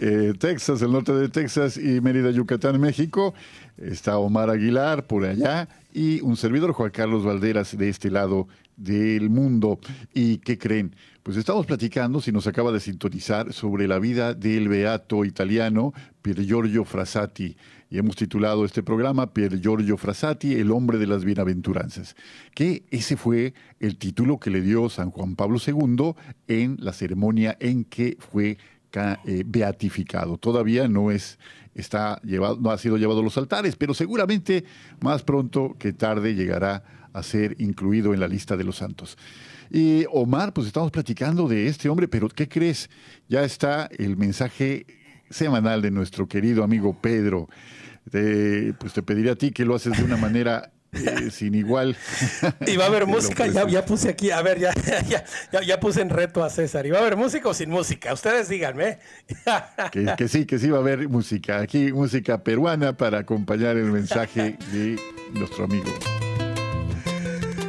eh, 0.00 0.32
Texas, 0.38 0.80
el 0.80 0.92
norte 0.92 1.12
de 1.12 1.28
Texas, 1.28 1.76
y 1.76 2.00
Mérida, 2.00 2.30
Yucatán, 2.30 2.80
México. 2.80 3.34
Está 3.76 4.16
Omar 4.16 4.48
Aguilar 4.48 5.06
por 5.06 5.26
allá 5.26 5.68
y 5.92 6.22
un 6.22 6.38
servidor, 6.38 6.72
Juan 6.72 6.90
Carlos 6.90 7.26
Valderas, 7.26 7.76
de 7.76 7.90
este 7.90 8.10
lado 8.10 8.48
del 8.78 9.28
mundo. 9.28 9.78
¿Y 10.14 10.38
qué 10.38 10.56
creen? 10.56 10.96
Pues 11.22 11.36
estamos 11.36 11.66
platicando, 11.66 12.22
si 12.22 12.32
nos 12.32 12.46
acaba 12.46 12.72
de 12.72 12.80
sintonizar, 12.80 13.52
sobre 13.52 13.86
la 13.86 13.98
vida 13.98 14.32
del 14.32 14.68
beato 14.68 15.26
italiano 15.26 15.92
Pier 16.22 16.42
Giorgio 16.42 16.86
Frassati 16.86 17.54
y 17.90 17.98
hemos 17.98 18.16
titulado 18.16 18.64
este 18.64 18.82
programa 18.82 19.32
Pier 19.32 19.60
Giorgio 19.60 19.96
Frassati, 19.96 20.54
el 20.54 20.70
hombre 20.70 20.98
de 20.98 21.06
las 21.06 21.24
bienaventuranzas, 21.24 22.16
que 22.54 22.84
ese 22.90 23.16
fue 23.16 23.54
el 23.80 23.98
título 23.98 24.38
que 24.38 24.50
le 24.50 24.60
dio 24.60 24.88
San 24.88 25.10
Juan 25.10 25.36
Pablo 25.36 25.58
II 25.64 26.14
en 26.48 26.76
la 26.80 26.92
ceremonia 26.92 27.56
en 27.60 27.84
que 27.84 28.16
fue 28.18 28.58
eh, 28.96 29.42
beatificado. 29.46 30.38
Todavía 30.38 30.86
no 30.88 31.10
es 31.10 31.38
está 31.74 32.20
llevado, 32.22 32.56
no 32.60 32.70
ha 32.70 32.78
sido 32.78 32.96
llevado 32.96 33.20
a 33.20 33.22
los 33.24 33.36
altares, 33.36 33.74
pero 33.76 33.94
seguramente 33.94 34.64
más 35.00 35.22
pronto 35.22 35.76
que 35.78 35.92
tarde 35.92 36.34
llegará 36.34 36.84
a 37.12 37.22
ser 37.22 37.56
incluido 37.58 38.14
en 38.14 38.20
la 38.20 38.28
lista 38.28 38.56
de 38.56 38.64
los 38.64 38.76
santos. 38.76 39.18
Y 39.70 40.04
Omar, 40.12 40.52
pues 40.52 40.66
estamos 40.66 40.90
platicando 40.90 41.48
de 41.48 41.66
este 41.66 41.88
hombre, 41.88 42.06
pero 42.06 42.28
¿qué 42.28 42.48
crees? 42.48 42.90
Ya 43.28 43.42
está 43.44 43.88
el 43.98 44.16
mensaje 44.16 44.86
semanal 45.30 45.82
de 45.82 45.90
nuestro 45.90 46.28
querido 46.28 46.64
amigo 46.64 46.96
Pedro 47.00 47.48
pues 48.78 48.92
te 48.92 49.02
pediría 49.02 49.32
a 49.32 49.36
ti 49.36 49.50
que 49.50 49.64
lo 49.64 49.74
haces 49.74 49.96
de 49.96 50.04
una 50.04 50.16
manera 50.16 50.70
eh, 50.92 51.30
sin 51.30 51.54
igual. 51.54 51.96
Y 52.66 52.76
va 52.76 52.84
a 52.84 52.86
haber 52.86 53.06
música, 53.08 53.46
ya, 53.46 53.66
ya, 53.66 53.84
puse 53.84 54.10
aquí, 54.10 54.30
a 54.30 54.42
ver, 54.42 54.58
ya, 54.60 54.72
ya, 55.08 55.24
ya, 55.62 55.80
puse 55.80 56.00
en 56.02 56.10
reto 56.10 56.44
a 56.44 56.50
César. 56.50 56.86
¿Y 56.86 56.90
va 56.90 56.98
a 56.98 57.00
haber 57.00 57.16
música 57.16 57.48
o 57.48 57.54
sin 57.54 57.70
música? 57.70 58.12
Ustedes 58.12 58.48
díganme. 58.48 58.98
Que, 60.16 60.28
sí, 60.28 60.44
que 60.46 60.58
sí 60.58 60.70
va 60.70 60.78
a 60.78 60.80
haber 60.80 61.08
música. 61.08 61.60
Aquí 61.60 61.92
música 61.92 62.42
peruana 62.42 62.96
para 62.96 63.18
acompañar 63.18 63.76
el 63.76 63.90
mensaje 63.90 64.56
de 64.72 64.98
nuestro 65.32 65.64
amigo. 65.64 65.90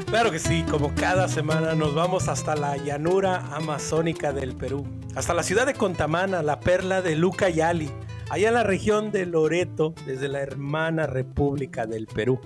Claro 0.08 0.32
que 0.32 0.40
sí, 0.40 0.64
como 0.70 0.94
cada 0.96 1.28
semana 1.28 1.74
nos 1.74 1.94
vamos 1.94 2.28
hasta 2.28 2.56
la 2.56 2.78
llanura 2.78 3.40
amazónica 3.56 4.32
del 4.32 4.56
Perú, 4.56 4.86
hasta 5.16 5.34
la 5.34 5.44
ciudad 5.44 5.66
de 5.66 5.74
Contamana, 5.74 6.42
la 6.44 6.60
perla 6.60 7.02
de 7.02 7.16
Luca 7.16 7.50
Yali 7.50 7.92
allá 8.30 8.48
en 8.48 8.54
la 8.54 8.64
región 8.64 9.12
de 9.12 9.26
Loreto, 9.26 9.94
desde 10.06 10.28
la 10.28 10.42
hermana 10.42 11.08
República 11.08 11.86
del 11.86 12.08
Perú. 12.08 12.40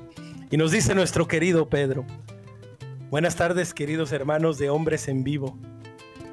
Y 0.50 0.58
nos 0.58 0.72
dice 0.72 0.96
nuestro 0.96 1.28
querido 1.28 1.70
Pedro, 1.70 2.06
buenas 3.10 3.36
tardes 3.36 3.74
queridos 3.74 4.12
hermanos 4.12 4.58
de 4.58 4.70
Hombres 4.70 5.08
en 5.08 5.24
Vivo. 5.24 5.58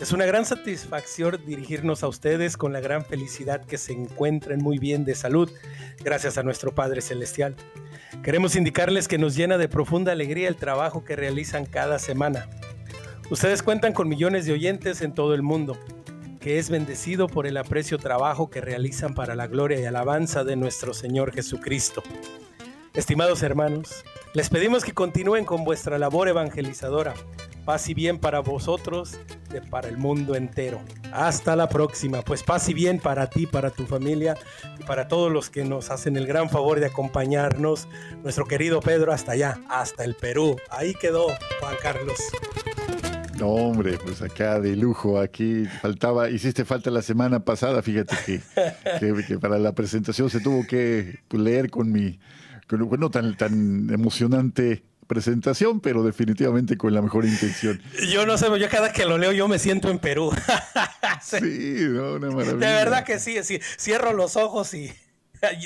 Es 0.01 0.13
una 0.13 0.27
gran 0.27 0.45
satisfacción 0.45 1.41
dirigirnos 1.47 2.03
a 2.03 2.09
ustedes 2.09 2.57
con 2.57 2.73
la 2.73 2.81
gran 2.81 3.05
felicidad 3.05 3.65
que 3.65 3.79
se 3.79 3.93
encuentren 3.93 4.63
muy 4.63 4.79
bien 4.79 5.05
de 5.05 5.15
salud, 5.15 5.51
gracias 6.05 6.39
a 6.39 6.43
nuestro 6.43 6.75
Padre 6.75 7.01
Celestial. 7.01 7.57
Queremos 8.23 8.57
indicarles 8.57 9.09
que 9.09 9.19
nos 9.19 9.37
llena 9.37 9.59
de 9.59 9.69
profunda 9.69 10.13
alegría 10.13 10.49
el 10.49 10.57
trabajo 10.57 11.05
que 11.05 11.17
realizan 11.17 11.67
cada 11.67 11.99
semana. 11.99 12.49
Ustedes 13.31 13.63
cuentan 13.63 13.93
con 13.93 14.09
millones 14.09 14.47
de 14.47 14.53
oyentes 14.53 15.01
en 15.03 15.15
todo 15.15 15.35
el 15.35 15.43
mundo 15.43 15.79
que 16.47 16.61
es 16.61 16.71
bendecido 16.71 17.27
por 17.27 17.49
el 17.49 17.57
aprecio 17.57 17.99
trabajo 17.99 18.51
que 18.51 18.61
realizan 18.61 19.17
para 19.17 19.35
la 19.35 19.49
gloria 19.49 19.81
y 19.81 19.85
alabanza 19.85 20.45
de 20.45 20.55
nuestro 20.55 20.95
Señor 20.95 21.33
Jesucristo. 21.33 22.05
Estimados 22.95 23.43
hermanos, 23.43 24.05
les 24.33 24.49
pedimos 24.49 24.85
que 24.85 24.93
continúen 24.93 25.45
con 25.45 25.65
vuestra 25.65 25.99
labor 25.99 26.29
evangelizadora. 26.29 27.15
Paz 27.67 27.89
y 27.89 27.95
bien 27.95 28.21
para 28.21 28.39
vosotros, 28.39 29.19
y 29.53 29.59
para 29.69 29.89
el 29.89 29.99
mundo 29.99 30.37
entero. 30.37 30.81
Hasta 31.13 31.57
la 31.57 31.69
próxima. 31.69 32.23
Pues 32.23 32.45
paz 32.45 32.69
y 32.69 32.75
bien 32.75 33.01
para 33.01 33.29
ti, 33.29 33.45
para 33.47 33.71
tu 33.71 33.87
familia 33.87 34.37
y 34.79 34.85
para 34.85 35.09
todos 35.09 35.33
los 35.33 35.51
que 35.51 35.65
nos 35.65 35.91
hacen 35.91 36.17
el 36.17 36.29
gran 36.29 36.49
favor 36.49 36.79
de 36.79 36.87
acompañarnos. 36.87 37.89
Nuestro 38.23 38.45
querido 38.45 38.81
Pedro 38.81 39.13
hasta 39.13 39.33
allá, 39.33 39.61
hasta 39.69 40.05
el 40.05 40.15
Perú. 40.15 40.57
Ahí 40.71 40.95
quedó 40.95 41.27
Juan 41.59 41.75
Carlos. 41.83 42.19
No, 43.37 43.49
hombre, 43.49 43.99
pues 43.99 44.23
acá 44.23 44.61
de 44.61 44.77
lujo, 44.77 45.19
aquí 45.19 45.65
faltaba, 45.83 46.31
hiciste 46.31 46.65
falta 46.65 46.93
la 46.93 47.03
semana 47.03 47.41
pasada, 47.41 47.83
fíjate 47.83 48.17
que, 48.25 49.39
para 49.41 49.59
la 49.59 49.73
presentación 49.73 50.31
se 50.31 50.39
tuvo 50.41 50.65
que 50.67 51.19
leer 51.33 51.69
con 51.69 51.91
mi, 51.93 52.19
con, 52.69 52.89
bueno, 52.89 53.11
tan, 53.11 53.37
tan 53.37 53.91
emocionante 53.91 54.85
presentación, 55.07 55.81
pero 55.81 56.03
definitivamente 56.03 56.77
con 56.77 56.95
la 56.95 57.03
mejor 57.03 57.25
intención. 57.25 57.81
Yo 58.11 58.27
no 58.27 58.39
sé, 58.39 58.47
yo 58.59 58.69
cada 58.69 58.93
que 58.93 59.05
lo 59.05 59.19
leo 59.19 59.33
yo 59.33 59.49
me 59.49 59.59
siento 59.59 59.91
en 59.91 59.99
Perú. 59.99 60.31
sí, 61.23 61.87
no, 61.89 62.15
una 62.15 62.31
maravilla. 62.31 62.67
De 62.67 62.73
verdad 62.75 63.05
que 63.05 63.19
sí, 63.19 63.43
sí, 63.43 63.61
cierro 63.79 64.13
los 64.13 64.37
ojos 64.37 64.73
y 64.75 64.93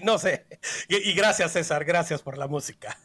no 0.05 0.19
sé. 0.19 0.47
y 0.89 1.13
gracias 1.15 1.53
César, 1.53 1.85
gracias 1.85 2.23
por 2.23 2.39
la 2.39 2.47
música. 2.47 2.97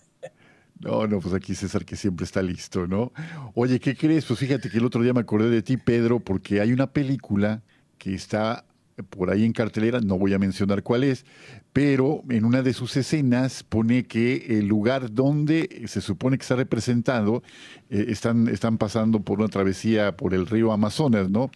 No, 0.79 1.07
no, 1.07 1.19
pues 1.19 1.33
aquí 1.33 1.55
César 1.55 1.85
que 1.85 1.95
siempre 1.95 2.25
está 2.25 2.41
listo, 2.41 2.85
¿no? 2.85 3.13
Oye, 3.53 3.79
¿qué 3.79 3.95
crees? 3.95 4.25
Pues 4.25 4.39
fíjate 4.39 4.69
que 4.69 4.77
el 4.77 4.85
otro 4.85 5.01
día 5.01 5.13
me 5.13 5.21
acordé 5.21 5.49
de 5.49 5.61
ti, 5.61 5.77
Pedro, 5.77 6.19
porque 6.19 6.59
hay 6.59 6.73
una 6.73 6.91
película 6.91 7.63
que 7.97 8.13
está 8.13 8.65
por 9.03 9.29
ahí 9.29 9.43
en 9.43 9.51
cartelera, 9.51 9.99
no 9.99 10.17
voy 10.17 10.33
a 10.33 10.39
mencionar 10.39 10.83
cuál 10.83 11.03
es, 11.03 11.25
pero 11.73 12.23
en 12.29 12.45
una 12.45 12.61
de 12.61 12.73
sus 12.73 12.95
escenas 12.95 13.63
pone 13.63 14.05
que 14.05 14.57
el 14.57 14.67
lugar 14.67 15.13
donde 15.13 15.83
se 15.87 16.01
supone 16.01 16.37
que 16.37 16.43
está 16.43 16.55
representado, 16.55 17.43
eh, 17.89 18.05
están, 18.09 18.47
están 18.47 18.77
pasando 18.77 19.19
por 19.19 19.39
una 19.39 19.49
travesía 19.49 20.15
por 20.15 20.33
el 20.33 20.45
río 20.45 20.71
Amazonas, 20.71 21.29
¿no? 21.29 21.51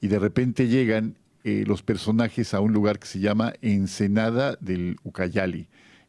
Y 0.00 0.08
de 0.08 0.18
repente 0.18 0.68
llegan 0.68 1.16
eh, 1.44 1.64
los 1.66 1.82
personajes 1.82 2.54
a 2.54 2.60
un 2.60 2.72
lugar 2.72 2.98
que 2.98 3.06
se 3.06 3.20
llama 3.20 3.52
Ensenada 3.60 4.56
del 4.60 4.96
Ucayali. 5.02 5.68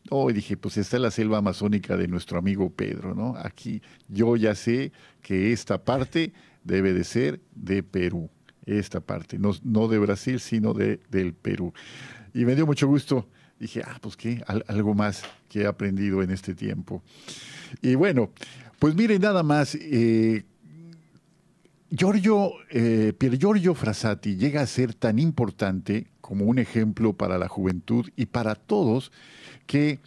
Oh, 0.10 0.30
y 0.30 0.34
dije, 0.34 0.58
pues 0.58 0.78
está 0.78 0.98
la 0.98 1.12
selva 1.12 1.38
amazónica 1.38 1.98
de 1.98 2.08
nuestro 2.08 2.40
amigo 2.40 2.72
Pedro, 2.72 3.14
¿no? 3.14 3.36
Aquí 3.38 3.82
yo 4.08 4.36
ya 4.38 4.56
sé 4.56 4.92
que 5.22 5.52
esta 5.52 5.84
parte 5.84 6.34
debe 6.64 6.94
de 6.94 7.04
ser 7.04 7.42
de 7.54 7.84
Perú, 7.84 8.30
esta 8.78 9.00
parte, 9.00 9.40
no, 9.40 9.52
no 9.64 9.88
de 9.88 9.98
Brasil, 9.98 10.40
sino 10.40 10.74
de, 10.74 11.00
del 11.10 11.34
Perú. 11.34 11.74
Y 12.34 12.46
me 12.46 12.56
dio 12.56 12.66
mucho 12.66 12.88
gusto. 12.88 13.28
Dije, 13.60 13.82
ah, 13.86 13.98
pues 14.00 14.16
qué, 14.16 14.42
algo 14.68 14.94
más 14.94 15.24
que 15.50 15.62
he 15.62 15.66
aprendido 15.66 16.22
en 16.24 16.32
este 16.32 16.56
tiempo. 16.56 17.04
Y 17.82 17.96
bueno, 17.96 18.32
pues 18.80 18.96
miren 18.96 19.22
nada 19.22 19.44
más, 19.44 19.76
eh, 19.76 20.46
Giorgio, 21.92 22.52
eh, 22.70 23.14
Pier 23.18 23.38
Giorgio 23.38 23.74
Frassati 23.74 24.38
llega 24.38 24.62
a 24.62 24.68
ser 24.68 24.94
tan 24.94 25.20
importante 25.20 26.08
como 26.22 26.46
un 26.46 26.60
ejemplo 26.60 27.14
para 27.14 27.38
la 27.38 27.48
juventud 27.48 28.10
y 28.16 28.28
para 28.28 28.56
todos 28.56 29.12
que 29.66 30.00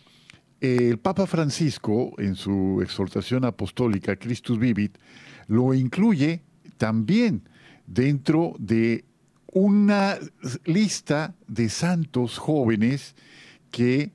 eh, 0.61 0.89
el 0.91 0.99
Papa 0.99 1.27
Francisco, 1.27 2.13
en 2.19 2.37
su 2.37 2.81
exhortación 2.83 3.45
apostólica 3.45 4.17
Christus 4.17 4.59
Vivit, 4.59 4.97
lo 5.49 5.75
incluye 5.75 6.43
también 6.79 7.43
dentro 7.87 8.55
de 8.59 9.05
una 9.53 10.19
lista 10.65 11.35
de 11.47 11.69
santos 11.69 12.39
jóvenes 12.39 13.15
que 13.71 14.13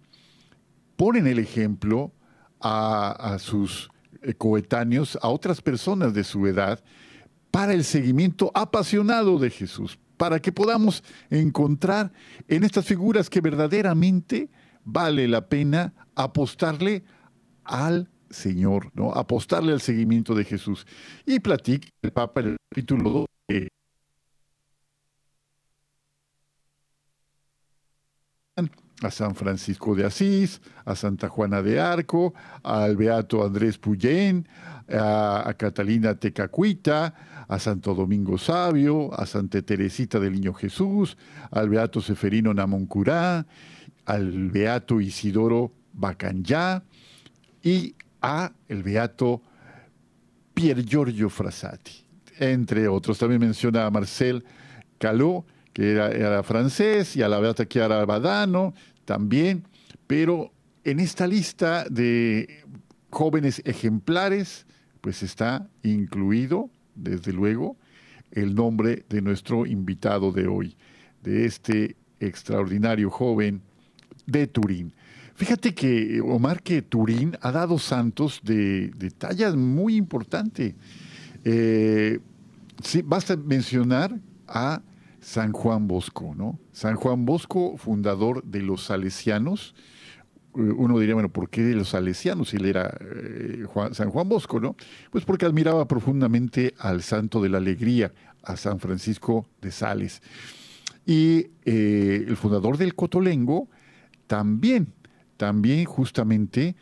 ponen 0.95 1.27
el 1.27 1.39
ejemplo 1.39 2.11
a, 2.59 3.37
sus 3.39 3.89
coetáneos, 4.37 5.17
a 5.21 5.29
otras 5.29 5.61
personas 5.61 6.13
de 6.13 6.23
su 6.23 6.45
edad, 6.47 6.83
para 7.51 7.73
el 7.73 7.83
seguimiento 7.83 8.51
apasionado 8.53 9.37
de 9.39 9.49
Jesús, 9.49 9.99
para 10.17 10.39
que 10.39 10.51
podamos 10.51 11.03
encontrar 11.29 12.11
en 12.47 12.63
estas 12.63 12.85
figuras 12.85 13.29
que 13.29 13.41
verdaderamente 13.41 14.49
vale 14.83 15.27
la 15.27 15.47
pena 15.47 15.93
apostarle 16.15 17.03
al 17.63 18.09
Señor, 18.29 18.91
¿no? 18.93 19.13
Apostarle 19.13 19.73
al 19.73 19.81
seguimiento 19.81 20.35
de 20.35 20.43
Jesús. 20.43 20.85
Y 21.25 21.39
platica 21.39 21.87
el 22.01 22.11
Papa 22.11 22.41
en 22.41 22.47
el 22.47 22.57
capítulo 22.69 23.09
2 23.09 23.27
a 29.03 29.11
San 29.11 29.35
Francisco 29.35 29.95
de 29.95 30.05
Asís, 30.05 30.61
a 30.85 30.95
Santa 30.95 31.29
Juana 31.29 31.61
de 31.61 31.79
Arco, 31.79 32.33
al 32.63 32.97
Beato 32.97 33.45
Andrés 33.45 33.77
Puyén, 33.77 34.47
a, 34.89 35.53
Catalina 35.57 36.15
Tecacuita, 36.15 37.13
a 37.47 37.59
Santo 37.59 37.93
Domingo 37.93 38.37
Sabio, 38.37 39.13
a 39.13 39.25
Santa 39.25 39.61
Teresita 39.61 40.19
del 40.19 40.33
Niño 40.33 40.53
Jesús, 40.53 41.17
al 41.51 41.69
Beato 41.69 42.01
Seferino 42.01 42.53
Namoncurá, 42.53 43.45
al 44.05 44.49
beato 44.49 45.01
Isidoro 45.01 45.73
Bacanyá 45.93 46.83
y 47.61 47.95
a 48.21 48.51
el 48.67 48.83
beato 48.83 49.41
Pier 50.53 50.83
Giorgio 50.83 51.29
Frassati, 51.29 52.05
entre 52.39 52.87
otros. 52.87 53.17
También 53.17 53.41
menciona 53.41 53.85
a 53.85 53.91
Marcel 53.91 54.43
Calot, 54.97 55.45
que 55.73 55.91
era, 55.91 56.41
francés, 56.43 57.15
y 57.15 57.21
a 57.21 57.29
la 57.29 57.39
beata 57.39 57.67
Chiara 57.67 58.03
Badano 58.05 58.73
también, 59.05 59.63
pero 60.07 60.51
en 60.83 60.99
esta 60.99 61.27
lista 61.27 61.85
de 61.89 62.63
jóvenes 63.09 63.61
ejemplares, 63.65 64.65
pues 65.01 65.21
está 65.21 65.69
incluido, 65.83 66.69
desde 66.95 67.31
luego, 67.31 67.77
el 68.31 68.55
nombre 68.55 69.05
de 69.09 69.21
nuestro 69.21 69.65
invitado 69.65 70.31
de 70.31 70.47
hoy, 70.47 70.75
de 71.21 71.45
este 71.45 71.95
extraordinario 72.19 73.09
joven 73.09 73.61
de 74.25 74.47
Turín. 74.47 74.93
Fíjate 75.37 75.75
que, 75.75 76.19
Omar, 76.19 76.63
que 76.63 76.81
Turín 76.81 77.37
ha 77.41 77.51
dado 77.51 77.77
santos 77.77 78.41
de, 78.43 78.89
de 78.97 79.11
talla 79.11 79.55
muy 79.55 79.95
importante. 79.95 80.75
Eh, 81.45 82.19
basta 83.05 83.37
mencionar 83.37 84.19
a 84.47 84.81
San 85.21 85.51
Juan 85.51 85.87
Bosco, 85.87 86.33
¿no? 86.35 86.59
San 86.71 86.95
Juan 86.95 87.25
Bosco, 87.25 87.77
fundador 87.77 88.43
de 88.45 88.63
los 88.63 88.85
salesianos. 88.85 89.75
Eh, 90.55 90.73
uno 90.75 90.97
diría, 90.97 91.13
bueno, 91.13 91.29
¿por 91.29 91.51
qué 91.51 91.61
de 91.61 91.75
los 91.75 91.89
salesianos? 91.89 92.49
Si 92.49 92.57
él 92.57 92.65
era 92.65 92.97
eh, 92.99 93.63
San 93.91 94.09
Juan 94.09 94.27
Bosco, 94.27 94.59
¿no? 94.59 94.75
Pues 95.11 95.23
porque 95.23 95.45
admiraba 95.45 95.87
profundamente 95.87 96.73
al 96.79 97.03
santo 97.03 97.43
de 97.43 97.49
la 97.49 97.59
alegría, 97.59 98.11
a 98.41 98.57
San 98.57 98.79
Francisco 98.79 99.45
de 99.61 99.69
Sales. 99.69 100.23
Y 101.05 101.51
el 101.63 102.35
fundador 102.35 102.77
del 102.77 102.95
Cotolengo, 102.95 103.69
también, 104.27 104.93
también 105.37 105.85
justamente 105.85 106.75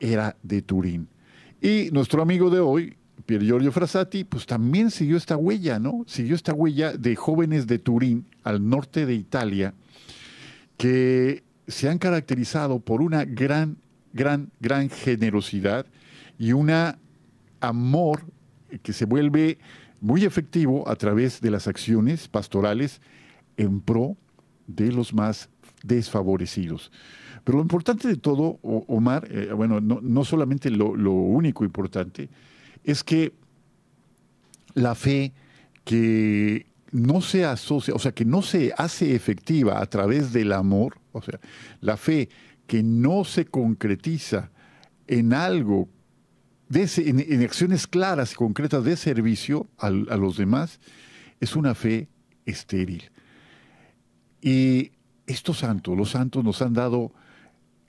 era 0.00 0.36
de 0.42 0.62
Turín. 0.62 1.08
Y 1.60 1.90
nuestro 1.92 2.22
amigo 2.22 2.50
de 2.50 2.60
hoy, 2.60 2.96
Pier 3.26 3.42
Giorgio 3.42 3.72
Frassati, 3.72 4.24
pues 4.24 4.46
también 4.46 4.90
siguió 4.90 5.16
esta 5.16 5.36
huella, 5.36 5.78
¿no? 5.78 6.04
Siguió 6.06 6.34
esta 6.34 6.54
huella 6.54 6.92
de 6.92 7.16
jóvenes 7.16 7.66
de 7.66 7.78
Turín, 7.78 8.26
al 8.44 8.66
norte 8.66 9.04
de 9.04 9.14
Italia, 9.14 9.74
que 10.76 11.42
se 11.66 11.88
han 11.88 11.98
caracterizado 11.98 12.80
por 12.80 13.02
una 13.02 13.24
gran, 13.24 13.76
gran, 14.12 14.50
gran 14.60 14.88
generosidad 14.88 15.84
y 16.38 16.52
un 16.52 16.70
amor 17.60 18.22
que 18.82 18.92
se 18.92 19.04
vuelve 19.04 19.58
muy 20.00 20.24
efectivo 20.24 20.88
a 20.88 20.96
través 20.96 21.40
de 21.40 21.50
las 21.50 21.66
acciones 21.66 22.28
pastorales 22.28 23.00
en 23.56 23.80
pro 23.80 24.16
de 24.66 24.92
los 24.92 25.12
más 25.12 25.48
desfavorecidos. 25.82 26.92
Pero 27.48 27.56
lo 27.56 27.62
importante 27.62 28.08
de 28.08 28.16
todo, 28.16 28.58
Omar, 28.60 29.26
eh, 29.30 29.50
bueno, 29.54 29.80
no, 29.80 30.24
solamente 30.26 30.70
lo, 30.70 30.90
único 30.90 31.64
importante, 31.64 32.28
es 32.84 33.02
que 33.02 33.32
la 34.74 34.94
fe 34.94 35.32
que 35.82 36.66
no 36.92 37.22
se 37.22 37.46
asocia, 37.46 37.94
o 37.94 37.98
sea, 37.98 38.12
que 38.12 38.26
no 38.26 38.42
se 38.42 38.74
hace 38.76 39.14
efectiva 39.14 39.80
a 39.80 39.86
través 39.86 40.34
del 40.34 40.52
amor, 40.52 40.98
o 41.12 41.22
sea, 41.22 41.40
la 41.80 41.96
fe 41.96 42.28
que 42.66 42.82
no 42.82 43.24
se 43.24 43.46
concretiza 43.46 44.50
en 45.06 45.32
algo, 45.32 45.88
de, 46.68 46.86
en, 46.98 47.42
acciones 47.42 47.86
claras 47.86 48.32
y 48.32 48.34
concretas 48.34 48.84
de 48.84 48.94
servicio 48.94 49.70
a, 49.78 49.86
a 49.86 50.18
los 50.18 50.36
demás, 50.36 50.80
es 51.40 51.56
una 51.56 51.74
fe 51.74 52.08
estéril. 52.44 53.10
Y 54.42 54.92
estos 55.26 55.60
santos, 55.60 55.96
los 55.96 56.10
santos 56.10 56.44
nos 56.44 56.60
han 56.60 56.74
dado 56.74 57.10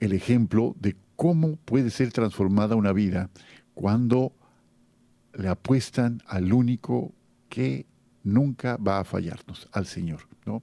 el 0.00 0.12
ejemplo 0.12 0.74
de 0.80 0.96
cómo 1.16 1.56
puede 1.56 1.90
ser 1.90 2.12
transformada 2.12 2.74
una 2.74 2.92
vida 2.92 3.30
cuando 3.74 4.32
le 5.34 5.48
apuestan 5.48 6.22
al 6.26 6.52
único 6.52 7.12
que 7.48 7.86
nunca 8.22 8.76
va 8.76 9.00
a 9.00 9.04
fallarnos, 9.04 9.68
al 9.72 9.86
Señor. 9.86 10.20
¿no? 10.46 10.62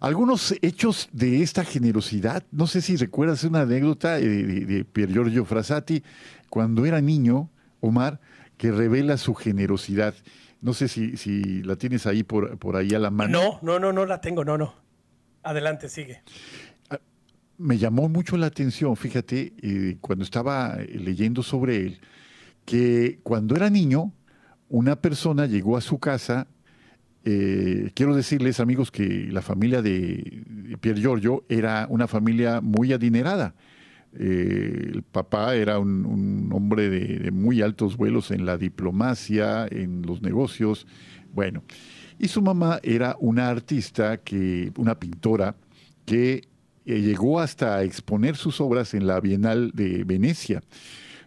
Algunos 0.00 0.54
hechos 0.62 1.08
de 1.12 1.42
esta 1.42 1.64
generosidad, 1.64 2.42
no 2.50 2.66
sé 2.66 2.80
si 2.80 2.96
recuerdas 2.96 3.44
una 3.44 3.62
anécdota 3.62 4.14
de, 4.14 4.64
de, 4.64 4.84
Pier 4.84 5.12
Giorgio 5.12 5.44
Frassati, 5.44 6.02
cuando 6.48 6.86
era 6.86 7.00
niño, 7.00 7.50
Omar, 7.80 8.20
que 8.56 8.72
revela 8.72 9.18
su 9.18 9.34
generosidad. 9.34 10.14
No 10.62 10.72
sé 10.72 10.88
si, 10.88 11.16
si 11.16 11.62
la 11.62 11.76
tienes 11.76 12.06
ahí 12.06 12.22
por, 12.22 12.58
por 12.58 12.76
ahí 12.76 12.94
a 12.94 12.98
la 12.98 13.10
mano. 13.10 13.32
No, 13.32 13.58
no, 13.62 13.78
no, 13.78 13.92
no 13.92 14.06
la 14.06 14.20
tengo, 14.20 14.44
no, 14.44 14.56
no. 14.56 14.74
Adelante, 15.42 15.88
sigue. 15.88 16.22
Me 17.62 17.76
llamó 17.76 18.08
mucho 18.08 18.38
la 18.38 18.46
atención, 18.46 18.96
fíjate, 18.96 19.52
eh, 19.60 19.98
cuando 20.00 20.24
estaba 20.24 20.78
leyendo 20.78 21.42
sobre 21.42 21.76
él, 21.76 22.00
que 22.64 23.20
cuando 23.22 23.54
era 23.54 23.68
niño, 23.68 24.14
una 24.70 24.96
persona 24.96 25.44
llegó 25.44 25.76
a 25.76 25.82
su 25.82 25.98
casa. 25.98 26.46
eh, 27.24 27.90
quiero 27.94 28.16
decirles, 28.16 28.60
amigos, 28.60 28.90
que 28.90 29.28
la 29.30 29.42
familia 29.42 29.82
de 29.82 30.42
Pier 30.80 30.98
Giorgio 30.98 31.44
era 31.50 31.86
una 31.90 32.06
familia 32.08 32.62
muy 32.62 32.94
adinerada. 32.94 33.54
Eh, 34.14 34.92
el 34.94 35.02
papá 35.02 35.54
era 35.54 35.78
un, 35.78 36.06
un 36.06 36.50
hombre 36.54 36.88
de, 36.88 37.18
de 37.18 37.30
muy 37.30 37.60
altos 37.60 37.98
vuelos 37.98 38.30
en 38.30 38.46
la 38.46 38.56
diplomacia, 38.56 39.66
en 39.70 40.00
los 40.02 40.22
negocios. 40.22 40.86
Bueno, 41.34 41.62
y 42.18 42.28
su 42.28 42.40
mamá 42.40 42.80
era 42.82 43.16
una 43.20 43.50
artista, 43.50 44.16
que, 44.18 44.72
una 44.78 44.98
pintora, 44.98 45.56
que 46.06 46.48
eh, 46.90 47.00
llegó 47.02 47.38
hasta 47.38 47.82
exponer 47.84 48.36
sus 48.36 48.60
obras 48.60 48.94
en 48.94 49.06
la 49.06 49.20
Bienal 49.20 49.70
de 49.74 50.02
Venecia. 50.02 50.62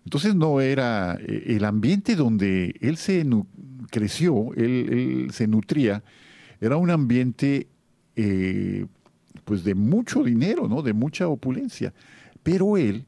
Entonces 0.03 0.35
no 0.35 0.59
era 0.59 1.17
eh, 1.21 1.55
el 1.55 1.63
ambiente 1.63 2.15
donde 2.17 2.75
él 2.81 2.97
se 2.97 3.25
creció, 3.89 4.53
él, 4.55 4.89
él 4.91 5.31
se 5.31 5.47
nutría, 5.47 6.03
era 6.59 6.75
un 6.75 6.89
ambiente 6.89 7.67
eh, 8.15 8.85
pues 9.45 9.63
de 9.63 9.73
mucho 9.75 10.23
dinero, 10.23 10.67
¿no? 10.67 10.81
de 10.81 10.91
mucha 10.91 11.27
opulencia. 11.27 11.93
Pero 12.43 12.77
él 12.77 13.05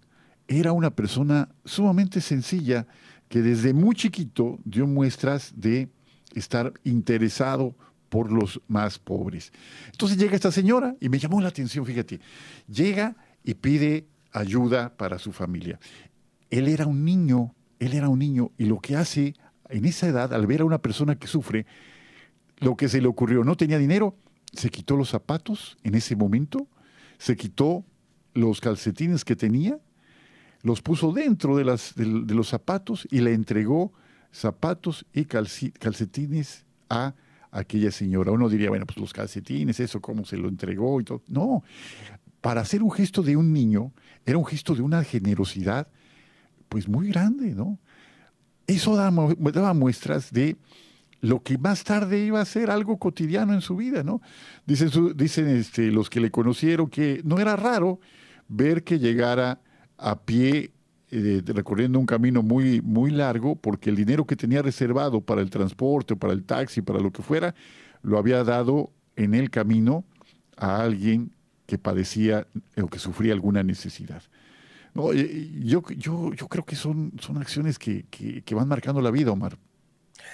era 0.48 0.72
una 0.72 0.92
persona 0.92 1.50
sumamente 1.66 2.22
sencilla 2.22 2.88
que 3.28 3.42
desde 3.42 3.74
muy 3.74 3.96
chiquito 3.96 4.60
dio 4.64 4.88
muestras 4.88 5.54
de 5.58 5.90
estar 6.34 6.72
interesado 6.84 7.76
por 8.16 8.32
los 8.32 8.62
más 8.70 8.98
pobres. 8.98 9.52
Entonces 9.92 10.18
llega 10.18 10.36
esta 10.36 10.50
señora 10.50 10.96
y 11.02 11.10
me 11.10 11.20
llamó 11.20 11.42
la 11.42 11.50
atención, 11.50 11.86
fíjate, 11.86 12.22
llega 12.66 13.14
y 13.44 13.56
pide 13.56 14.08
ayuda 14.32 14.96
para 14.96 15.20
su 15.20 15.34
familia. 15.34 15.82
Él 16.50 16.70
era 16.70 16.86
un 16.86 17.04
niño, 17.04 17.54
él 17.78 17.94
era 17.94 18.08
un 18.08 18.20
niño 18.20 18.52
y 18.58 18.68
lo 18.68 18.80
que 18.80 18.96
hace 18.96 19.34
en 19.68 19.84
esa 19.84 20.08
edad, 20.08 20.34
al 20.34 20.48
ver 20.48 20.62
a 20.62 20.64
una 20.64 20.78
persona 20.78 21.16
que 21.16 21.28
sufre, 21.28 21.66
lo 22.60 22.78
que 22.78 22.88
se 22.88 23.02
le 23.02 23.10
ocurrió, 23.10 23.44
no 23.44 23.58
tenía 23.58 23.78
dinero, 23.78 24.16
se 24.54 24.70
quitó 24.70 24.96
los 24.96 25.10
zapatos 25.10 25.78
en 25.84 25.96
ese 25.96 26.16
momento, 26.16 26.70
se 27.18 27.36
quitó 27.36 27.84
los 28.34 28.62
calcetines 28.62 29.26
que 29.26 29.36
tenía, 29.36 29.78
los 30.62 30.82
puso 30.82 31.12
dentro 31.12 31.58
de, 31.58 31.66
de, 31.66 32.34
los 32.34 32.48
zapatos 32.48 33.10
y 33.12 33.20
le 33.20 33.34
entregó 33.34 33.92
zapatos 34.32 35.06
y 35.12 35.26
calcetines 35.26 36.66
a 36.90 37.14
aquella 37.56 37.92
señora. 37.92 38.32
Uno 38.32 38.50
diría, 38.50 38.70
bueno, 38.70 38.86
pues 38.86 38.98
los 38.98 39.14
calcetines, 39.14 39.80
eso, 39.80 40.02
cómo 40.02 40.26
se 40.26 40.38
lo 40.38 40.48
entregó 40.50 41.00
y 41.02 41.04
todo. 41.04 41.22
No, 41.28 41.64
para 42.42 42.62
hacer 42.62 42.84
un 42.84 42.92
gesto 42.92 43.24
de 43.24 43.36
un 43.36 43.54
niño, 43.54 43.92
era 44.26 44.38
un 44.38 44.46
gesto 44.46 44.76
de 44.76 44.82
una 44.82 45.04
generosidad, 45.04 45.88
pues 46.70 46.88
muy 46.88 47.10
grande, 47.10 47.56
¿no? 47.56 47.80
Eso 48.68 48.96
daba, 48.96 49.12
mu- 49.12 49.36
daba 49.52 49.74
muestras 49.74 50.32
de 50.32 50.58
lo 51.22 51.42
que 51.42 51.58
más 51.58 51.84
tarde 51.84 52.24
iba 52.24 52.42
a 52.42 52.46
ser 52.46 52.70
algo 52.70 52.98
cotidiano 52.98 53.54
en 53.54 53.62
su 53.62 53.76
vida, 53.76 54.04
¿no? 54.04 54.22
Dicen, 54.66 54.90
dicen 55.16 55.48
este, 55.48 55.92
los 55.92 56.10
que 56.10 56.20
le 56.20 56.30
conocieron 56.30 56.90
que 56.90 57.22
no 57.24 57.40
era 57.40 57.56
raro 57.56 58.00
ver 58.48 58.84
que 58.84 59.00
llegara 59.00 59.60
a 59.98 60.20
pie 60.20 60.72
recorriendo 61.12 62.00
un 62.00 62.06
camino 62.06 62.42
muy, 62.42 62.82
muy 62.82 63.12
largo, 63.12 63.56
porque 63.56 63.90
el 63.90 63.96
dinero 63.96 64.26
que 64.26 64.36
tenía 64.36 64.62
reservado 64.62 65.22
para 65.22 65.42
el 65.42 65.50
transporte, 65.50 66.16
para 66.16 66.34
el 66.34 66.44
taxi, 66.44 66.82
para 66.82 67.00
lo 67.00 67.12
que 67.12 67.22
fuera, 67.22 67.56
lo 68.02 68.18
había 68.18 68.44
dado 68.44 68.92
en 69.16 69.34
el 69.34 69.50
camino 69.50 70.04
a 70.58 70.82
alguien 70.82 71.32
que 71.66 71.78
padecía 71.78 72.48
o 72.82 72.88
que 72.88 73.00
sufría 73.00 73.34
alguna 73.34 73.64
necesidad. 73.64 74.24
Yo, 74.94 75.84
yo, 75.90 76.34
yo 76.34 76.48
creo 76.48 76.66
que 76.66 76.76
son, 76.76 77.12
son 77.20 77.38
acciones 77.38 77.78
que, 77.78 78.06
que, 78.10 78.42
que 78.42 78.56
van 78.56 78.68
marcando 78.68 79.02
la 79.02 79.12
vida, 79.12 79.32
Omar. 79.32 79.58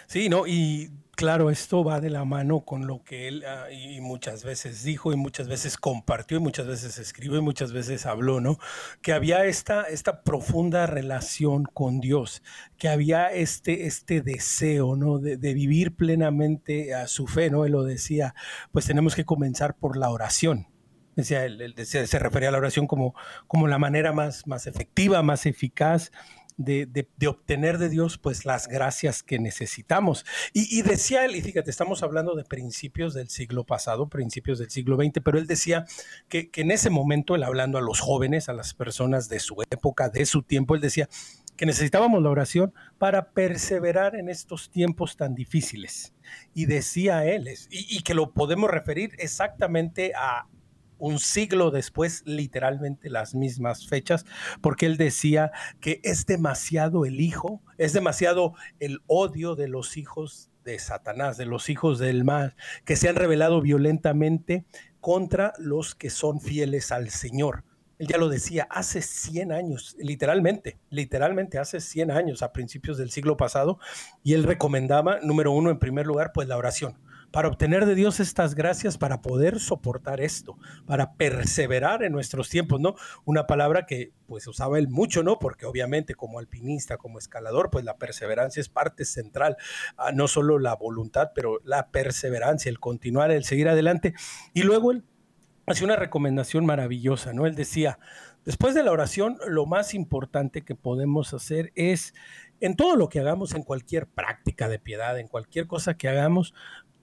Sí, 0.05 0.29
¿no? 0.29 0.45
Y 0.45 0.91
claro, 1.21 1.51
esto 1.51 1.84
va 1.84 2.01
de 2.01 2.10
la 2.10 2.25
mano 2.25 2.62
con 2.62 2.88
lo 2.88 3.03
que 3.03 3.27
él 3.27 3.43
ah, 3.45 3.71
y 3.71 4.01
muchas 4.01 4.43
veces 4.43 4.84
dijo 4.84 5.13
y 5.13 5.15
muchas 5.15 5.47
veces 5.47 5.77
compartió 5.77 6.38
y 6.38 6.39
muchas 6.39 6.65
veces 6.65 6.97
escribió 6.97 7.38
y 7.38 7.41
muchas 7.41 7.71
veces 7.73 8.07
habló, 8.07 8.41
¿no? 8.41 8.57
Que 9.03 9.13
había 9.13 9.45
esta, 9.45 9.84
esta 9.84 10.23
profunda 10.23 10.88
relación 10.88 11.65
con 11.65 11.99
Dios, 11.99 12.41
que 12.79 12.89
había 12.89 13.27
este, 13.27 13.86
este 13.86 14.21
deseo, 14.21 14.95
¿no? 14.95 15.19
De, 15.19 15.38
vivir 15.53 15.95
plenamente 15.95 16.95
a 16.95 17.05
su 17.05 17.27
fe, 17.27 17.51
¿no? 17.51 17.65
Él 17.65 17.73
lo 17.73 17.84
decía, 17.84 18.34
pues 18.71 18.88
tenemos 18.88 19.13
que 19.13 19.23
comenzar 19.23 19.77
por 19.77 19.97
la 19.97 20.10
oración. 20.10 20.69
Él 21.17 21.73
decía- 21.75 22.07
se 22.07 22.17
refería 22.17 22.49
a 22.49 22.51
la 22.51 22.57
oración 22.57 22.88
como, 22.88 23.13
como 23.45 23.67
la 23.67 23.77
manera 23.77 24.12
más, 24.12 24.47
más 24.47 24.65
efectiva, 24.65 25.21
más 25.21 25.45
eficaz 25.45 26.12
de, 26.57 27.07
obtener 27.27 27.77
de 27.77 27.89
Dios 27.89 28.17
pues 28.17 28.45
las 28.45 28.67
gracias 28.67 29.23
que 29.23 29.39
necesitamos. 29.39 30.25
Y, 30.53 30.81
decía 30.81 31.25
él, 31.25 31.35
y 31.35 31.41
fíjate, 31.41 31.69
estamos 31.69 32.03
hablando 32.03 32.35
de 32.35 32.43
principios 32.43 33.13
del 33.13 33.29
siglo 33.29 33.63
pasado, 33.65 34.09
principios 34.09 34.59
del 34.59 34.69
siglo 34.69 34.97
XX, 34.97 35.21
pero 35.23 35.37
él 35.37 35.47
decía 35.47 35.85
que, 36.29 36.49
en 36.55 36.71
ese 36.71 36.89
momento, 36.89 37.35
él 37.35 37.43
hablando 37.43 37.77
a 37.77 37.81
los 37.81 37.99
jóvenes, 37.99 38.49
a 38.49 38.53
las 38.53 38.73
personas 38.73 39.29
de 39.29 39.39
su 39.39 39.61
época, 39.69 40.09
de 40.09 40.25
su 40.25 40.43
tiempo, 40.43 40.75
él 40.75 40.81
decía 40.81 41.09
que 41.57 41.65
necesitábamos 41.65 42.23
la 42.23 42.29
oración 42.29 42.73
para 42.97 43.31
perseverar 43.31 44.15
en 44.15 44.29
estos 44.29 44.69
tiempos 44.69 45.17
tan 45.17 45.35
difíciles. 45.35 46.13
Y 46.53 46.65
decía 46.65 47.25
él, 47.25 47.47
y, 47.69 47.97
y 47.97 48.01
que 48.01 48.13
lo 48.13 48.31
podemos 48.31 48.69
referir 48.69 49.11
exactamente 49.19 50.13
a 50.15 50.47
un 51.01 51.19
siglo 51.19 51.71
después, 51.71 52.21
literalmente 52.25 53.09
las 53.09 53.33
mismas 53.35 53.87
fechas, 53.87 54.25
porque 54.61 54.85
él 54.85 54.97
decía 54.97 55.51
que 55.79 55.99
es 56.03 56.25
demasiado 56.25 57.05
el 57.05 57.19
hijo, 57.19 57.61
es 57.77 57.91
demasiado 57.91 58.53
el 58.79 59.01
odio 59.07 59.55
de 59.55 59.67
los 59.67 59.97
hijos 59.97 60.51
de 60.63 60.77
Satanás, 60.77 61.37
de 61.37 61.47
los 61.47 61.69
hijos 61.69 61.97
del 61.97 62.23
mal, 62.23 62.55
que 62.85 62.95
se 62.95 63.09
han 63.09 63.15
revelado 63.15 63.61
violentamente 63.61 64.63
contra 64.99 65.53
los 65.57 65.95
que 65.95 66.11
son 66.11 66.39
fieles 66.39 66.91
al 66.91 67.09
Señor. 67.09 67.63
Él 67.97 68.07
ya 68.07 68.17
lo 68.17 68.29
decía 68.29 68.67
hace 68.69 69.01
100 69.01 69.51
años, 69.51 69.95
literalmente, 69.99 70.77
literalmente 70.91 71.57
hace 71.57 71.79
100 71.79 72.11
años, 72.11 72.43
a 72.43 72.53
principios 72.53 72.99
del 72.99 73.09
siglo 73.09 73.37
pasado, 73.37 73.79
y 74.23 74.33
él 74.33 74.43
recomendaba, 74.43 75.19
número 75.21 75.51
uno, 75.51 75.71
en 75.71 75.79
primer 75.79 76.05
lugar, 76.05 76.31
pues 76.31 76.47
la 76.47 76.57
oración 76.57 76.97
para 77.32 77.48
obtener 77.48 77.86
de 77.86 77.96
Dios 77.96 78.20
estas 78.20 78.56
gracias, 78.56 78.98
para 78.98 79.22
poder 79.22 79.60
soportar 79.60 80.22
esto, 80.22 80.58
para 80.86 81.13
perseverar 81.13 82.04
en 82.04 82.12
nuestros 82.12 82.50
tiempos, 82.50 82.80
¿no? 82.80 82.96
Una 83.26 83.48
palabra 83.48 83.86
que 83.86 84.12
pues 84.28 84.46
usaba 84.48 84.78
él 84.78 84.89
mucho, 84.89 85.24
¿no? 85.24 85.39
Porque 85.39 85.65
obviamente 85.65 86.13
como 86.13 86.39
alpinista, 86.39 86.98
como 86.98 87.20
escalador, 87.20 87.70
pues 87.70 87.86
la 87.86 87.98
perseverancia 87.98 88.60
es 88.60 88.70
parte 88.70 89.06
central, 89.06 89.58
ah, 89.98 90.12
no 90.12 90.28
solo 90.28 90.60
la 90.60 90.76
voluntad, 90.76 91.32
pero 91.34 91.60
la 91.63 91.89
perseverancia, 91.89 92.70
el 92.70 92.80
continuar, 92.80 93.32
el 93.32 93.46
seguir 93.46 93.70
adelante. 93.70 94.13
Y 94.54 94.63
luego 94.63 94.91
él 94.91 95.04
hacía 95.67 95.86
una 95.86 95.96
recomendación 95.96 96.65
maravillosa, 96.65 97.34
¿no? 97.34 97.46
Él 97.46 97.56
decía, 97.56 98.00
después 98.46 98.74
de 98.76 98.84
la 98.84 98.91
oración, 98.91 99.38
lo 99.48 99.65
más 99.65 99.94
importante 99.94 100.63
que 100.63 100.76
podemos 100.76 101.34
hacer 101.34 101.72
es, 101.76 102.13
en 102.60 102.76
todo 102.76 102.96
lo 102.96 103.10
que 103.10 103.20
hagamos, 103.20 103.54
en 103.54 103.63
cualquier 103.63 104.08
práctica 104.08 104.70
de 104.70 104.80
piedad, 104.80 105.17
en 105.17 105.28
cualquier 105.28 105.67
cosa 105.67 105.96
que 105.96 106.10
hagamos, 106.10 106.54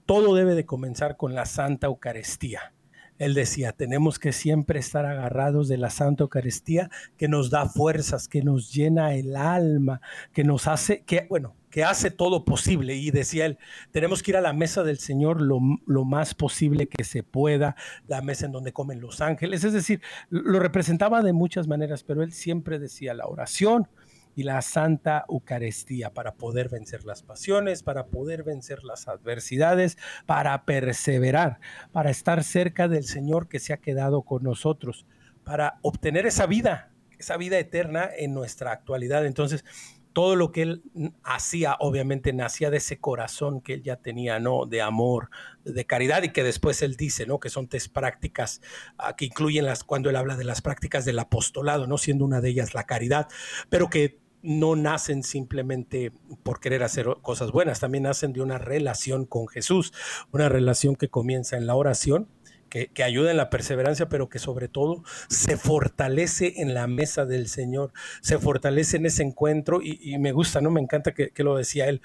todo 0.09 0.33
debe 0.33 0.55
de 0.55 0.65
comenzar 0.65 1.17
con 1.17 1.35
la 1.35 1.45
Santa 1.45 1.85
Eucaristía. 1.85 2.73
Él 3.19 3.35
decía, 3.35 3.73
tenemos 3.73 4.17
que 4.17 4.31
siempre 4.31 4.79
estar 4.79 5.05
agarrados 5.05 5.67
de 5.67 5.77
la 5.77 5.91
Santa 5.91 6.23
Eucaristía 6.23 6.89
que 7.15 7.27
nos 7.27 7.51
da 7.51 7.67
fuerzas, 7.69 8.27
que 8.27 8.41
nos 8.41 8.73
llena 8.73 9.13
el 9.13 9.35
alma, 9.35 10.01
que 10.33 10.43
nos 10.43 10.65
hace, 10.65 11.03
que 11.03 11.27
bueno, 11.29 11.53
que 11.69 11.83
hace 11.83 12.09
todo 12.09 12.43
posible. 12.43 12.95
Y 12.95 13.11
decía 13.11 13.45
él, 13.45 13.59
tenemos 13.91 14.23
que 14.23 14.31
ir 14.31 14.37
a 14.37 14.41
la 14.41 14.51
mesa 14.51 14.81
del 14.81 14.97
Señor 14.97 15.41
lo, 15.41 15.59
lo 15.85 16.05
más 16.05 16.33
posible 16.33 16.87
que 16.87 17.03
se 17.03 17.21
pueda, 17.21 17.75
la 18.07 18.23
mesa 18.23 18.47
en 18.47 18.51
donde 18.51 18.73
comen 18.73 19.01
los 19.01 19.21
ángeles. 19.21 19.63
Es 19.63 19.73
decir, 19.73 20.01
lo 20.31 20.59
representaba 20.59 21.21
de 21.21 21.33
muchas 21.33 21.67
maneras, 21.67 22.01
pero 22.01 22.23
él 22.23 22.33
siempre 22.33 22.79
decía 22.79 23.13
la 23.13 23.27
oración, 23.27 23.87
y 24.35 24.43
la 24.43 24.61
Santa 24.61 25.25
Eucaristía 25.27 26.13
para 26.13 26.35
poder 26.35 26.69
vencer 26.69 27.03
las 27.05 27.23
pasiones, 27.23 27.83
para 27.83 28.07
poder 28.07 28.43
vencer 28.43 28.83
las 28.83 29.07
adversidades, 29.07 29.97
para 30.25 30.65
perseverar, 30.65 31.59
para 31.91 32.09
estar 32.09 32.43
cerca 32.43 32.87
del 32.87 33.03
Señor 33.03 33.47
que 33.47 33.59
se 33.59 33.73
ha 33.73 33.77
quedado 33.77 34.21
con 34.21 34.43
nosotros, 34.43 35.05
para 35.43 35.79
obtener 35.81 36.25
esa 36.25 36.45
vida, 36.45 36.91
esa 37.17 37.37
vida 37.37 37.59
eterna 37.59 38.09
en 38.17 38.33
nuestra 38.33 38.71
actualidad. 38.71 39.25
Entonces, 39.25 39.65
todo 40.13 40.35
lo 40.35 40.51
que 40.51 40.63
él 40.63 40.83
hacía, 41.23 41.75
obviamente, 41.79 42.33
nacía 42.33 42.69
de 42.69 42.77
ese 42.77 42.99
corazón 42.99 43.61
que 43.61 43.75
él 43.75 43.83
ya 43.83 43.97
tenía, 43.97 44.39
¿no? 44.39 44.65
De 44.65 44.81
amor, 44.81 45.29
de 45.63 45.85
caridad, 45.85 46.23
y 46.23 46.31
que 46.31 46.43
después 46.43 46.81
él 46.81 46.95
dice, 46.95 47.25
¿no? 47.25 47.39
Que 47.39 47.49
son 47.49 47.67
tres 47.67 47.87
prácticas 47.87 48.61
uh, 48.97 49.15
que 49.15 49.25
incluyen 49.25 49.65
las, 49.65 49.83
cuando 49.83 50.09
él 50.09 50.15
habla 50.15 50.35
de 50.35 50.43
las 50.43 50.61
prácticas 50.61 51.05
del 51.05 51.19
apostolado, 51.19 51.87
¿no? 51.87 51.97
Siendo 51.97 52.25
una 52.25 52.41
de 52.41 52.49
ellas 52.49 52.73
la 52.73 52.85
caridad, 52.85 53.27
pero 53.69 53.89
que 53.89 54.19
no 54.41 54.75
nacen 54.75 55.23
simplemente 55.23 56.11
por 56.43 56.59
querer 56.59 56.83
hacer 56.83 57.07
cosas 57.21 57.51
buenas, 57.51 57.79
también 57.79 58.03
nacen 58.03 58.33
de 58.33 58.41
una 58.41 58.57
relación 58.57 59.25
con 59.25 59.47
Jesús, 59.47 59.93
una 60.31 60.49
relación 60.49 60.95
que 60.95 61.09
comienza 61.09 61.57
en 61.57 61.67
la 61.67 61.75
oración, 61.75 62.29
que, 62.69 62.87
que, 62.87 63.03
ayuda 63.03 63.31
en 63.31 63.37
la 63.37 63.49
perseverancia, 63.49 64.09
pero 64.09 64.29
que 64.29 64.39
sobre 64.39 64.67
todo 64.67 65.03
se 65.27 65.57
fortalece 65.57 66.61
en 66.61 66.73
la 66.73 66.87
mesa 66.87 67.25
del 67.25 67.47
Señor, 67.47 67.91
se 68.21 68.37
fortalece 68.37 68.97
en 68.97 69.05
ese 69.05 69.23
encuentro 69.23 69.79
y, 69.81 70.17
me 70.19 70.31
gusta, 70.31 70.61
¿no? 70.61 70.71
Me 70.71 70.81
encanta 70.81 71.13
que, 71.13 71.31
lo 71.43 71.55
decía 71.55 71.87
él. 71.87 72.01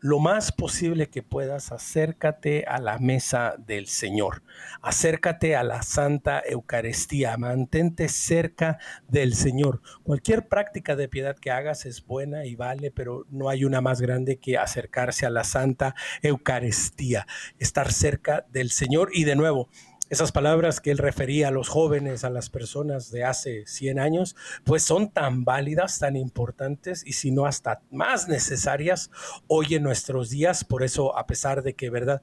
lo 0.00 0.18
más 0.20 0.52
posible 0.52 1.08
que 1.08 1.22
puedas, 1.22 1.72
acércate 1.72 2.64
a 2.68 2.78
la 2.78 2.98
mesa 2.98 3.56
del 3.58 3.86
Señor, 3.88 4.42
acércate 4.82 5.56
a 5.56 5.64
la 5.64 5.82
Santa 5.82 6.42
Eucaristía, 6.46 7.36
mantente 7.38 8.08
cerca 8.08 8.78
del 9.08 9.34
Señor. 9.34 9.80
Cualquier 10.04 10.46
práctica 10.48 10.94
de 10.94 11.08
piedad 11.08 11.36
que 11.36 11.50
hagas 11.50 11.86
es 11.86 12.06
buena 12.06 12.44
y 12.44 12.54
vale, 12.54 12.90
pero 12.90 13.24
no 13.30 13.48
hay 13.48 13.64
una 13.64 13.80
más 13.80 14.00
grande 14.00 14.38
que 14.38 14.58
acercarse 14.58 15.26
a 15.26 15.30
la 15.30 15.44
Santa 15.44 15.94
Eucaristía, 16.22 17.26
estar 17.58 17.90
cerca 17.90 18.46
del 18.50 18.70
Señor 18.70 19.10
y 19.12 19.24
de 19.24 19.34
nuevo, 19.34 19.68
esas 20.08 20.30
palabras 20.30 20.80
que 20.80 20.92
él 20.92 20.98
refería 20.98 21.48
a 21.48 21.50
los 21.50 21.68
jóvenes, 21.68 22.22
a 22.22 22.30
las 22.30 22.48
personas 22.48 23.10
de 23.10 23.24
hace 23.24 23.66
100 23.66 23.98
años, 23.98 24.36
pues 24.62 24.84
son 24.84 25.10
tan 25.10 25.44
válidas, 25.44 25.98
tan 25.98 26.14
importantes 26.14 27.02
y 27.04 27.14
si 27.14 27.32
no 27.32 27.44
hasta 27.44 27.80
más 27.90 28.28
necesarias 28.28 29.10
hoy 29.48 29.74
en 29.74 29.82
nuestros 29.82 30.30
días. 30.30 30.62
Por 30.62 30.84
eso, 30.84 31.18
a 31.18 31.26
pesar 31.26 31.64
de 31.64 31.74
que, 31.74 31.90
¿verdad? 31.90 32.22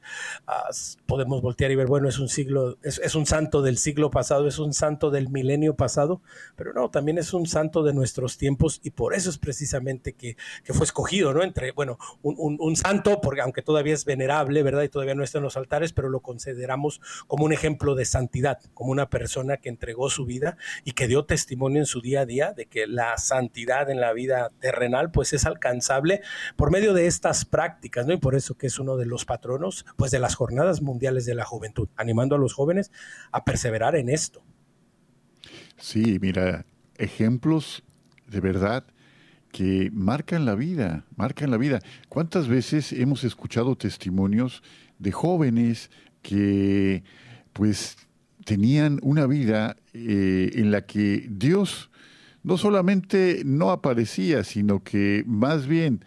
Podemos 1.05 1.41
voltear 1.41 1.71
y 1.71 1.75
ver, 1.75 1.87
bueno, 1.87 2.07
es 2.07 2.19
un 2.19 2.29
siglo, 2.29 2.77
es, 2.83 3.15
un 3.15 3.25
santo 3.25 3.61
del 3.61 3.77
siglo 3.77 4.09
pasado, 4.11 4.47
es 4.47 4.59
un 4.59 4.73
santo 4.73 5.11
del 5.11 5.29
milenio 5.29 5.75
pasado, 5.75 6.21
pero 6.55 6.73
no, 6.73 6.89
también 6.89 7.17
es 7.17 7.33
un 7.33 7.47
santo 7.47 7.83
de 7.83 7.93
nuestros 7.93 8.37
tiempos 8.37 8.79
y 8.83 8.91
por 8.91 9.13
eso 9.13 9.29
es 9.29 9.37
precisamente 9.37 10.13
que, 10.13 10.37
que 10.63 10.73
fue 10.73 10.85
escogido, 10.85 11.33
¿no? 11.33 11.43
Entre, 11.43 11.71
bueno, 11.71 11.97
un, 12.21 12.57
un 12.59 12.75
santo, 12.77 13.19
porque 13.19 13.41
aunque 13.41 13.61
todavía 13.61 13.93
es 13.93 14.05
venerable, 14.05 14.63
¿verdad? 14.63 14.83
Y 14.83 14.89
todavía 14.89 15.15
no 15.15 15.23
está 15.23 15.39
en 15.39 15.43
los 15.43 15.57
altares, 15.57 15.91
pero 15.91 16.09
lo 16.09 16.21
consideramos 16.21 17.01
como 17.27 17.43
un 17.43 17.51
ejemplo 17.51 17.72
de 17.95 18.05
santidad, 18.05 18.59
como 18.73 18.91
una 18.91 19.09
persona 19.09 19.57
que 19.57 19.69
entregó 19.69 20.09
su 20.09 20.25
vida 20.25 20.57
y 20.83 20.93
que 20.93 21.07
dio 21.07 21.25
testimonio 21.25 21.79
en 21.79 21.85
su 21.85 22.01
día 22.01 22.21
a 22.21 22.25
día 22.25 22.53
de 22.53 22.65
que 22.65 22.87
la 22.87 23.17
santidad 23.17 23.89
en 23.89 23.99
la 23.99 24.13
vida 24.13 24.51
terrenal 24.59 25.11
pues 25.11 25.33
es 25.33 25.45
alcanzable 25.45 26.21
por 26.55 26.71
medio 26.71 26.93
de 26.93 27.07
estas 27.07 27.45
prácticas, 27.45 28.05
¿no? 28.05 28.13
Y 28.13 28.17
por 28.17 28.35
eso 28.35 28.55
que 28.55 28.67
es 28.67 28.79
uno 28.79 28.97
de 28.97 29.05
los 29.05 29.25
patronos 29.25 29.85
pues 29.97 30.11
de 30.11 30.19
las 30.19 30.35
jornadas 30.35 30.81
mundiales 30.81 31.25
de 31.25 31.35
la 31.35 31.45
juventud, 31.45 31.89
animando 31.95 32.35
a 32.35 32.39
los 32.39 32.53
jóvenes 32.53 32.91
a 33.31 33.43
perseverar 33.43 33.95
en 33.95 34.09
esto. 34.09 34.43
Sí, 35.77 36.17
mira, 36.21 36.65
ejemplos 36.97 37.83
de 38.27 38.39
verdad 38.39 38.85
que 39.51 39.91
marcan 39.93 40.45
la 40.45 40.55
vida, 40.55 41.05
marcan 41.15 41.51
la 41.51 41.57
vida. 41.57 41.79
¿Cuántas 42.09 42.47
veces 42.47 42.91
hemos 42.91 43.23
escuchado 43.23 43.75
testimonios 43.75 44.63
de 44.97 45.11
jóvenes 45.11 45.91
que 46.23 47.03
pues 47.53 47.97
tenían 48.45 48.99
una 49.01 49.25
vida 49.25 49.77
eh, 49.93 50.51
en 50.55 50.71
la 50.71 50.85
que 50.85 51.27
Dios 51.29 51.89
no 52.43 52.57
solamente 52.57 53.43
no 53.45 53.69
aparecía, 53.69 54.43
sino 54.43 54.83
que 54.83 55.23
más 55.25 55.65
bien 55.65 56.03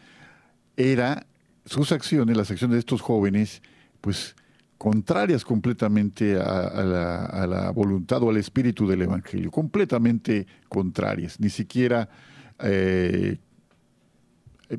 era 0.76 1.26
sus 1.64 1.92
acciones, 1.92 2.36
las 2.36 2.50
acciones 2.50 2.74
de 2.74 2.80
estos 2.80 3.00
jóvenes, 3.00 3.62
pues 4.00 4.36
contrarias 4.78 5.44
completamente 5.44 6.36
a, 6.38 6.84
la, 6.84 7.70
voluntad 7.74 8.22
o 8.22 8.30
al 8.30 8.36
espíritu 8.36 8.86
del 8.86 9.02
Evangelio, 9.02 9.50
completamente 9.50 10.46
contrarias. 10.68 11.40
Ni 11.40 11.48
siquiera 11.48 12.10
eh, 12.60 13.38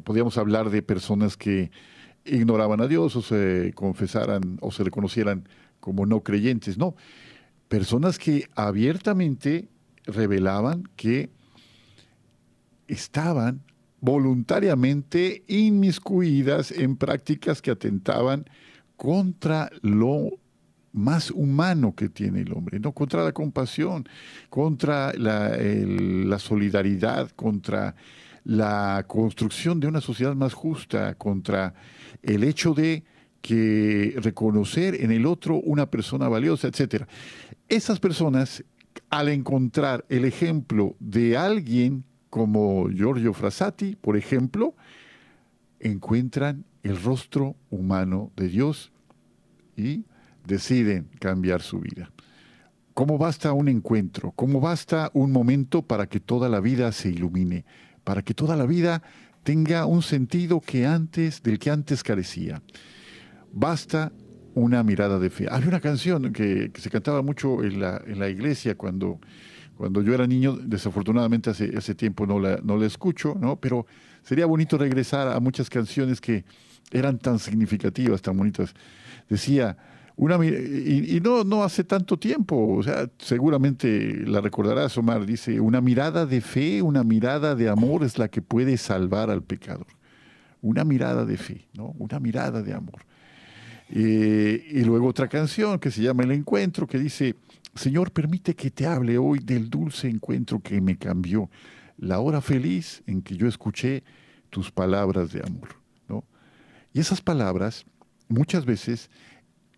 podíamos 0.04 0.38
hablar 0.38 0.70
de 0.70 0.84
personas 0.84 1.36
que 1.36 1.72
ignoraban 2.26 2.82
a 2.82 2.88
Dios 2.88 3.16
o 3.16 3.22
se 3.22 3.72
confesaran 3.74 4.58
o 4.62 4.72
se 4.72 4.84
reconocieran 4.84 5.48
como 5.88 6.06
no 6.06 6.22
creyentes, 6.22 6.78
no. 6.78 6.98
Personas 7.70 8.20
que 8.20 8.50
abiertamente 8.56 9.70
revelaban 10.06 10.84
que 10.98 11.30
estaban 12.90 13.62
voluntariamente 14.02 15.46
inmiscuidas 15.48 16.74
en 16.74 16.98
prácticas 16.98 17.62
que 17.62 17.72
atentaban 17.72 18.50
contra 18.98 19.70
lo 19.82 20.32
más 20.92 21.32
humano 21.32 21.96
que 21.96 22.10
tiene 22.10 22.42
el 22.42 22.52
hombre, 22.52 22.82
¿no? 22.82 22.92
contra 22.92 23.24
la 23.24 23.32
compasión, 23.32 24.10
contra 24.50 25.14
la, 25.14 25.56
la 25.58 26.40
solidaridad, 26.40 27.32
contra 27.32 27.96
la 28.44 29.06
construcción 29.08 29.80
de 29.80 29.88
una 29.88 30.02
sociedad 30.02 30.36
más 30.36 30.54
justa, 30.54 31.16
contra 31.16 31.74
el 32.24 32.44
hecho 32.44 32.74
de 32.74 33.06
que 33.42 34.16
reconocer 34.18 35.02
en 35.04 35.12
el 35.12 35.26
otro 35.26 35.56
una 35.56 35.90
persona 35.90 36.28
valiosa, 36.28 36.68
etc. 36.68 37.06
Esas 37.70 38.00
personas, 38.00 38.64
al 39.10 39.30
encontrar 39.30 40.06
el 40.10 40.26
ejemplo 40.26 40.96
de 41.00 41.38
alguien 41.38 42.04
como 42.30 42.90
Giorgio 42.90 43.34
Frassati, 43.34 43.96
por 43.96 44.18
ejemplo, 44.18 44.76
encuentran 45.80 46.66
el 46.84 47.02
rostro 47.02 47.56
humano 47.70 48.32
de 48.36 48.48
Dios 48.48 48.92
y 49.76 50.06
deciden 50.46 51.10
cambiar 51.20 51.62
su 51.62 51.80
vida. 51.80 52.12
¿Cómo 52.94 53.18
basta 53.18 53.54
un 53.54 53.68
encuentro? 53.68 54.32
¿Cómo 54.32 54.60
basta 54.60 55.12
un 55.14 55.32
momento 55.32 55.84
para 55.84 56.08
que 56.08 56.20
toda 56.20 56.50
la 56.50 56.60
vida 56.60 56.92
se 56.92 57.10
ilumine? 57.10 57.64
Para 58.04 58.24
que 58.24 58.34
toda 58.34 58.56
la 58.56 58.66
vida 58.66 59.04
tenga 59.44 59.86
un 59.86 60.02
sentido 60.02 60.60
que 60.62 60.88
antes, 60.88 61.44
del 61.44 61.60
que 61.60 61.70
antes 61.70 62.02
carecía. 62.02 62.62
Basta 63.60 64.12
una 64.54 64.84
mirada 64.84 65.18
de 65.18 65.32
fe. 65.32 65.48
Había 65.50 65.70
una 65.70 65.80
canción 65.80 66.32
que, 66.32 66.72
se 66.76 66.92
cantaba 66.92 67.24
mucho 67.24 67.64
en 67.64 67.80
la, 67.80 68.00
en 68.06 68.20
la 68.20 68.30
iglesia 68.30 68.76
cuando, 68.76 69.20
cuando 69.76 70.04
yo 70.04 70.14
era 70.14 70.28
niño, 70.28 70.54
desafortunadamente 70.54 71.50
hace, 71.50 71.76
hace 71.76 71.96
tiempo 71.96 72.28
no 72.28 72.40
la, 72.40 72.60
no 72.64 72.78
la 72.78 72.86
escucho, 72.86 73.36
¿no? 73.40 73.60
pero 73.60 73.88
sería 74.22 74.46
bonito 74.46 74.78
regresar 74.78 75.28
a 75.30 75.40
muchas 75.40 75.72
canciones 75.72 76.22
que 76.22 76.46
eran 76.92 77.18
tan 77.18 77.40
significativas, 77.40 78.22
tan 78.22 78.38
bonitas. 78.38 78.76
Decía, 79.28 79.76
una, 80.18 80.38
y, 80.46 81.16
y, 81.16 81.20
no, 81.20 81.44
no 81.44 81.64
hace 81.64 81.84
tanto 81.84 82.20
tiempo, 82.20 82.76
o 82.76 82.84
sea, 82.84 83.10
seguramente 83.18 84.24
la 84.28 84.40
recordarás, 84.40 84.96
Omar, 85.00 85.26
dice, 85.26 85.60
una 85.60 85.82
mirada 85.82 86.28
de 86.28 86.42
fe, 86.42 86.84
una 86.84 87.04
mirada 87.04 87.56
de 87.56 87.70
amor 87.70 88.04
es 88.04 88.20
la 88.20 88.28
que 88.28 88.44
puede 88.44 88.78
salvar 88.78 89.32
al 89.32 89.42
pecador. 89.42 89.88
Una 90.62 90.84
mirada 90.84 91.26
de 91.26 91.38
fe, 91.38 91.68
¿no? 91.74 91.96
Una 91.98 92.20
mirada 92.20 92.62
de 92.62 92.74
amor. 92.74 93.08
Eh, 93.90 94.68
y 94.70 94.84
luego 94.84 95.08
otra 95.08 95.28
canción 95.28 95.80
que 95.80 95.92
se 95.92 96.02
llama 96.02 96.24
El 96.24 96.32
Encuentro, 96.32 96.88
que 96.88 97.00
dice, 97.00 97.36
Señor, 97.76 98.12
permite 98.12 98.56
que 98.56 98.72
te 98.72 98.86
hable 98.86 99.18
hoy 99.18 99.40
del 99.40 99.70
dulce 99.70 100.10
encuentro 100.10 100.60
que 100.60 100.82
me 100.82 100.98
cambió, 100.98 101.50
la 101.98 102.20
hora 102.20 102.42
feliz 102.42 103.04
en 103.08 103.22
que 103.22 103.38
yo 103.38 103.48
escuché 103.48 104.04
tus 104.50 104.72
palabras 104.72 105.32
de 105.32 105.42
amor. 105.42 105.70
¿no? 106.08 106.24
Y 106.94 107.00
esas 107.00 107.22
palabras 107.22 107.86
muchas 108.28 108.66
veces 108.66 109.10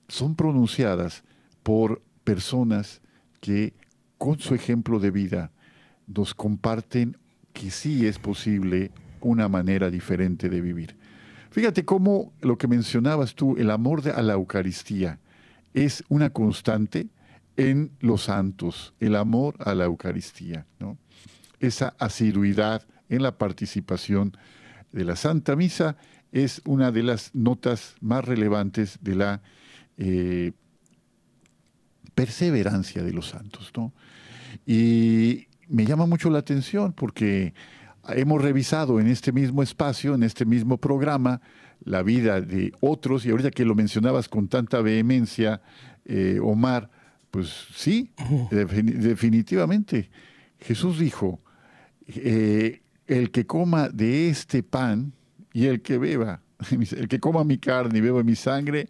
son 0.07 0.35
pronunciadas 0.35 1.23
por 1.63 2.01
personas 2.23 3.01
que 3.41 3.73
con 4.17 4.39
su 4.39 4.55
ejemplo 4.55 4.99
de 4.99 5.11
vida 5.11 5.51
nos 6.07 6.33
comparten 6.33 7.17
que 7.53 7.71
sí 7.71 8.05
es 8.05 8.19
posible 8.19 8.91
una 9.21 9.47
manera 9.47 9.89
diferente 9.89 10.49
de 10.49 10.61
vivir. 10.61 10.98
Fíjate 11.51 11.83
cómo 11.83 12.33
lo 12.41 12.57
que 12.57 12.67
mencionabas 12.67 13.35
tú, 13.35 13.55
el 13.57 13.71
amor 13.71 14.07
a 14.09 14.21
la 14.21 14.33
Eucaristía, 14.33 15.19
es 15.73 16.03
una 16.09 16.29
constante 16.29 17.07
en 17.57 17.91
los 17.99 18.23
santos, 18.23 18.93
el 18.99 19.15
amor 19.15 19.55
a 19.59 19.73
la 19.73 19.85
Eucaristía. 19.85 20.65
Esa 21.59 21.95
asiduidad 21.99 22.85
en 23.09 23.23
la 23.23 23.37
participación 23.37 24.37
de 24.91 25.03
la 25.05 25.15
Santa 25.15 25.55
Misa 25.55 25.97
es 26.31 26.61
una 26.65 26.91
de 26.91 27.03
las 27.03 27.33
notas 27.33 27.95
más 27.99 28.23
relevantes 28.23 28.99
de 29.01 29.15
la 29.15 29.41
eh, 29.97 30.53
perseverancia 32.15 33.03
de 33.03 33.11
los 33.11 33.29
santos. 33.29 33.71
Y 34.65 35.47
me 35.67 35.85
llama 35.85 36.05
mucho 36.05 36.29
la 36.29 36.39
atención 36.39 36.93
porque 36.93 37.53
hemos 38.09 38.41
revisado 38.41 38.99
en 38.99 39.07
este 39.07 39.31
mismo 39.31 39.63
espacio, 39.63 40.15
en 40.15 40.23
este 40.23 40.45
mismo 40.45 40.77
programa, 40.77 41.41
la 41.83 42.03
vida 42.03 42.41
de 42.41 42.73
otros, 42.81 43.25
y 43.25 43.31
ahorita 43.31 43.51
que 43.51 43.65
lo 43.65 43.75
mencionabas 43.75 44.27
con 44.27 44.47
tanta 44.47 44.81
vehemencia, 44.81 45.61
eh, 46.05 46.39
Omar, 46.41 46.89
pues 47.31 47.67
sí, 47.73 48.11
definitivamente. 48.51 50.09
Jesús 50.59 50.99
dijo, 50.99 51.39
eh, 52.07 52.81
el 53.07 53.31
que 53.31 53.45
coma 53.45 53.89
de 53.89 54.29
este 54.29 54.63
pan 54.63 55.13
y 55.53 55.65
el 55.65 55.81
que 55.81 55.97
beba, 55.97 56.41
el 56.71 57.07
que 57.07 57.19
coma 57.19 57.43
mi 57.43 57.57
carne 57.57 57.99
y 57.99 58.01
beba 58.01 58.23
mi 58.23 58.35
sangre, 58.35 58.89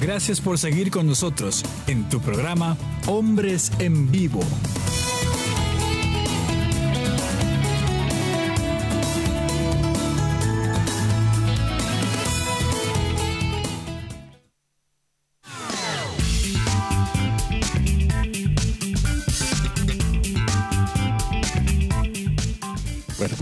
Gracias 0.00 0.40
por 0.40 0.58
seguir 0.58 0.90
con 0.90 1.06
nosotros 1.06 1.64
en 1.86 2.08
tu 2.08 2.20
programa 2.20 2.76
Hombres 3.06 3.70
en 3.78 4.10
Vivo. 4.10 4.40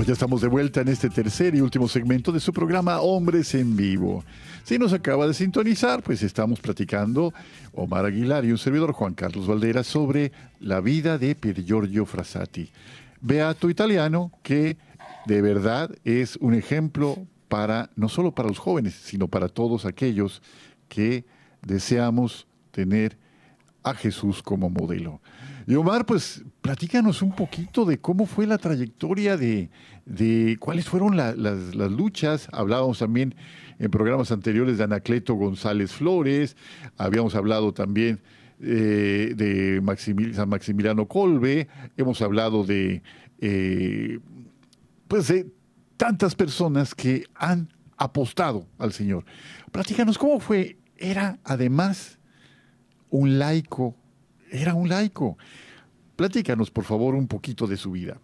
Ya 0.08 0.14
estamos 0.14 0.40
de 0.40 0.48
vuelta 0.48 0.80
en 0.80 0.88
este 0.88 1.10
tercer 1.10 1.54
y 1.54 1.60
último 1.60 1.86
segmento 1.86 2.32
de 2.32 2.40
su 2.40 2.50
programa 2.50 2.98
Hombres 3.02 3.54
en 3.54 3.76
Vivo. 3.76 4.24
Si 4.64 4.78
nos 4.78 4.94
acaba 4.94 5.26
de 5.26 5.34
sintonizar, 5.34 6.02
pues 6.02 6.22
estamos 6.22 6.60
platicando 6.60 7.34
Omar 7.74 8.06
Aguilar 8.06 8.42
y 8.46 8.50
un 8.50 8.56
servidor 8.56 8.92
Juan 8.92 9.12
Carlos 9.12 9.46
Valdera 9.46 9.84
sobre 9.84 10.32
la 10.60 10.80
vida 10.80 11.18
de 11.18 11.34
Pier 11.34 11.62
Giorgio 11.62 12.06
Frassati, 12.06 12.70
beato 13.20 13.68
italiano 13.68 14.32
que 14.42 14.78
de 15.26 15.42
verdad 15.42 15.90
es 16.04 16.36
un 16.36 16.54
ejemplo 16.54 17.18
para 17.48 17.90
no 17.94 18.08
solo 18.08 18.34
para 18.34 18.48
los 18.48 18.58
jóvenes, 18.58 18.94
sino 18.94 19.28
para 19.28 19.50
todos 19.50 19.84
aquellos 19.84 20.40
que 20.88 21.26
deseamos 21.60 22.46
tener 22.70 23.18
a 23.82 23.92
Jesús 23.92 24.42
como 24.42 24.70
modelo. 24.70 25.20
Y 25.68 25.74
Omar, 25.74 26.06
pues 26.06 26.42
platícanos 26.62 27.20
un 27.20 27.32
poquito 27.32 27.84
de 27.84 28.00
cómo 28.00 28.24
fue 28.24 28.46
la 28.46 28.56
trayectoria 28.56 29.36
de, 29.36 29.68
de 30.06 30.56
cuáles 30.58 30.88
fueron 30.88 31.14
las, 31.14 31.36
luchas. 31.90 32.48
Hablábamos 32.52 33.00
también 33.00 33.34
en 33.78 33.90
programas 33.90 34.32
anteriores 34.32 34.78
de 34.78 34.84
Anacleto 34.84 35.34
González 35.34 35.92
Flores, 35.92 36.56
habíamos 36.96 37.34
hablado 37.34 37.74
también 37.74 38.18
eh, 38.62 39.34
de 39.36 40.32
San 40.32 40.48
Maximiliano 40.48 41.06
Colbe, 41.06 41.68
hemos 41.98 42.22
hablado 42.22 42.64
de, 42.64 43.02
eh, 43.42 44.20
pues 45.06 45.28
de 45.28 45.52
tantas 45.98 46.34
personas 46.34 46.94
que 46.94 47.26
han 47.34 47.68
apostado 47.98 48.66
al 48.78 48.94
Señor. 48.94 49.26
Platícanos 49.70 50.16
cómo 50.16 50.40
fue. 50.40 50.78
Era 50.96 51.38
además 51.44 52.18
un 53.10 53.38
laico, 53.38 53.94
era 54.50 54.74
un 54.74 54.88
laico. 54.88 55.38
Platícanos, 56.16 56.70
por 56.70 56.84
favor, 56.84 57.14
un 57.14 57.28
poquito 57.28 57.66
de 57.66 57.76
su 57.76 57.92
vida. 57.92 58.20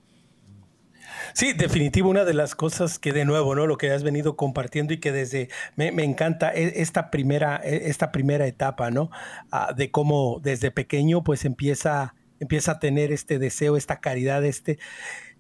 Sí, 1.33 1.53
definitivo, 1.53 2.11
una 2.11 2.25
de 2.25 2.35
las 2.35 2.55
cosas 2.55 2.99
que 2.99 3.12
de 3.12 3.25
nuevo, 3.25 3.55
¿no? 3.55 3.66
Lo 3.66 3.79
que 3.79 3.91
has 3.91 4.03
venido 4.03 4.37
compartiendo 4.37 4.93
y 4.93 4.99
que 4.99 5.12
desde 5.12 5.49
me, 5.77 5.89
encanta 6.05 6.53
e, 6.53 6.81
esta 6.83 7.11
primera, 7.11 7.61
e, 7.62 7.89
esta 7.89 8.12
primera 8.12 8.47
etapa, 8.47 8.91
¿no? 8.91 9.11
Ah, 9.51 9.72
de 9.77 9.91
cómo 9.91 10.41
desde 10.43 10.70
pequeño 10.70 11.22
pues 11.25 11.45
empieza, 11.45 12.14
empieza 12.41 12.72
a 12.72 12.79
tener 12.79 13.12
este 13.12 13.39
deseo, 13.39 13.77
esta 13.77 14.01
caridad, 14.01 14.45
este, 14.45 14.79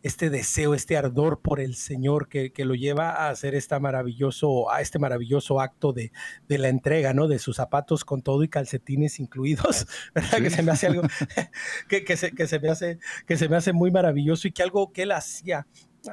este 0.04 0.28
deseo, 0.28 0.74
este 0.74 0.98
ardor 0.98 1.40
por 1.40 1.60
el 1.60 1.74
Señor 1.76 2.28
que, 2.28 2.52
lo 2.58 2.74
lleva 2.74 3.10
a 3.10 3.30
hacer 3.30 3.54
esta 3.54 3.80
maravilloso, 3.80 4.70
a 4.70 4.82
este 4.82 4.98
maravilloso 4.98 5.62
acto 5.62 5.94
de, 5.94 6.12
la 6.46 6.68
entrega, 6.68 7.14
¿no? 7.14 7.26
De 7.26 7.38
sus 7.38 7.56
zapatos 7.56 8.04
con 8.04 8.20
todo 8.20 8.44
y 8.44 8.48
calcetines 8.48 9.18
incluidos, 9.18 9.86
¿verdad? 10.14 10.42
Que 10.42 10.50
se 10.50 10.62
me 10.62 10.72
hace 10.72 10.88
algo 10.88 11.02
que, 11.88 12.16
se, 12.16 12.58
me 12.60 12.68
hace, 12.68 12.98
que 13.26 13.36
se 13.38 13.48
me 13.48 13.56
hace 13.56 13.72
muy 13.72 13.90
maravilloso 13.90 14.46
y 14.46 14.52
que 14.52 14.62
algo 14.62 14.92
que 14.92 15.02
él 15.02 15.12
hacía 15.12 15.66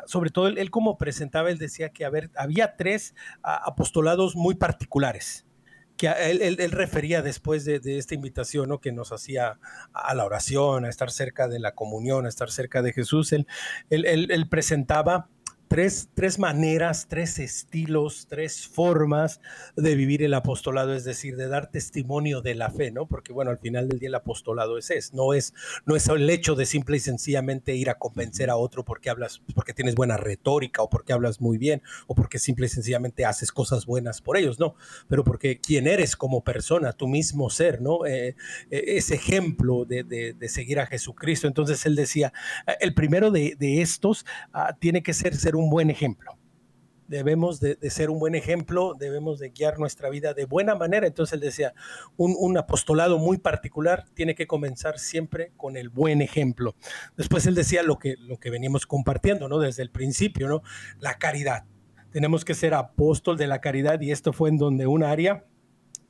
sobre 0.06 0.30
todo 0.30 0.48
él, 0.48 0.72
como 0.72 0.98
presentaba, 0.98 1.52
él 1.52 1.58
decía 1.58 1.90
que 1.90 2.06
había 2.06 2.78
tres 2.78 3.14
apostolados 3.44 4.38
muy 4.38 4.56
particulares 4.56 5.46
que 6.02 6.08
él, 6.08 6.72
refería 6.72 7.22
después 7.22 7.64
de, 7.64 7.80
esta 7.84 8.16
invitación 8.16 8.70
¿no? 8.70 8.80
que 8.80 8.92
nos 8.92 9.12
hacía 9.12 9.60
a 9.94 10.16
la 10.16 10.26
oración, 10.26 10.86
a 10.86 10.90
estar 10.90 11.12
cerca 11.12 11.48
de 11.48 11.60
la 11.60 11.76
comunión, 11.76 12.26
a 12.26 12.30
estar 12.30 12.50
cerca 12.50 12.82
de 12.82 12.92
Jesús, 12.92 13.32
él, 13.34 13.46
él 13.92 14.50
presentaba 14.50 15.30
tres, 15.72 16.10
tres 16.14 16.38
maneras, 16.38 17.08
tres 17.08 17.40
estilos, 17.40 18.28
tres 18.28 18.68
formas 18.68 19.40
de 19.78 19.96
vivir 19.96 20.22
el 20.22 20.34
apostolado, 20.34 20.94
es 20.94 21.06
decir, 21.06 21.38
de 21.38 21.48
dar 21.48 21.72
testimonio 21.72 22.42
de 22.42 22.56
la 22.56 22.70
fe, 22.70 22.92
¿no? 22.92 23.06
Porque 23.08 23.32
bueno, 23.32 23.52
al 23.52 23.58
final 23.58 23.88
del 23.88 23.98
día 23.98 24.10
el 24.10 24.16
apostolado 24.16 24.78
es 24.78 24.92
eso, 24.92 25.16
no 25.16 25.34
es, 25.34 25.54
no 25.86 25.96
es 25.96 26.10
el 26.10 26.30
hecho 26.30 26.56
de 26.56 26.66
simple 26.66 26.98
y 26.98 27.00
sencillamente 27.00 27.74
ir 27.74 27.90
a 27.90 27.98
convencer 27.98 28.50
a 28.50 28.58
otro 28.58 28.84
porque 28.84 29.10
hablas, 29.10 29.42
porque 29.56 29.74
tienes 29.74 29.96
buena 29.96 30.18
retórica 30.18 30.82
o 30.82 30.90
porque 30.90 31.14
hablas 31.14 31.40
muy 31.40 31.58
bien 31.58 31.82
o 32.06 32.16
porque 32.16 32.38
simple 32.38 32.66
y 32.66 32.70
sencillamente 32.70 33.24
haces 33.24 33.54
cosas 33.54 33.86
buenas 33.86 34.20
por 34.20 34.36
ellos, 34.36 34.60
no, 34.60 34.76
pero 35.08 35.24
porque 35.24 35.62
quién 35.62 35.88
eres 35.88 36.18
como 36.18 36.44
persona, 36.44 36.92
tu 36.92 37.08
mismo 37.08 37.50
ser, 37.50 37.82
¿no? 37.82 38.06
Eh, 38.06 38.36
eh, 38.72 38.84
ese 38.88 39.16
ejemplo 39.16 39.86
de, 39.86 40.04
de, 40.04 40.50
seguir 40.50 40.82
a 40.82 40.86
Jesucristo. 40.86 41.48
Entonces 41.48 41.86
él 41.86 41.96
decía, 41.96 42.34
el 42.82 42.94
primero 42.94 43.32
de, 43.32 43.56
de 43.58 43.82
estos 43.82 44.26
ah, 44.52 44.76
tiene 44.78 45.02
que 45.02 45.14
ser 45.14 45.34
ser 45.38 45.56
un 45.56 45.61
un 45.62 45.70
buen 45.70 45.90
ejemplo. 45.90 46.38
Debemos 47.08 47.60
de, 47.60 47.78
ser 47.90 48.10
un 48.10 48.20
buen 48.20 48.36
ejemplo, 48.36 48.96
debemos 48.98 49.38
de 49.40 49.50
guiar 49.50 49.78
nuestra 49.80 50.10
vida 50.10 50.34
de 50.34 50.46
buena 50.46 50.76
manera. 50.76 51.08
Entonces 51.08 51.34
él 51.34 51.42
decía, 51.42 51.74
un, 52.16 52.58
apostolado 52.58 53.18
muy 53.18 53.38
particular 53.38 54.06
tiene 54.14 54.34
que 54.34 54.48
comenzar 54.48 54.98
siempre 54.98 55.52
con 55.58 55.76
el 55.76 55.90
buen 55.90 56.22
ejemplo. 56.22 56.74
Después 57.18 57.46
él 57.48 57.56
decía 57.56 57.84
lo 57.84 57.98
que, 57.98 58.16
lo 58.18 58.38
que 58.38 58.50
veníamos 58.50 58.86
compartiendo, 58.88 59.50
¿no? 59.50 59.60
Desde 59.60 59.84
el 59.84 59.92
principio, 59.92 60.48
¿no? 60.48 60.64
La 61.00 61.16
caridad. 61.16 61.66
Tenemos 62.12 62.46
que 62.46 62.54
ser 62.54 62.74
apóstol 62.74 63.38
de 63.38 63.48
la 63.48 63.60
caridad 63.60 64.00
y 64.00 64.12
esto 64.12 64.32
fue 64.32 64.50
en 64.50 64.58
donde 64.58 64.88
un 64.88 65.04
área 65.04 65.46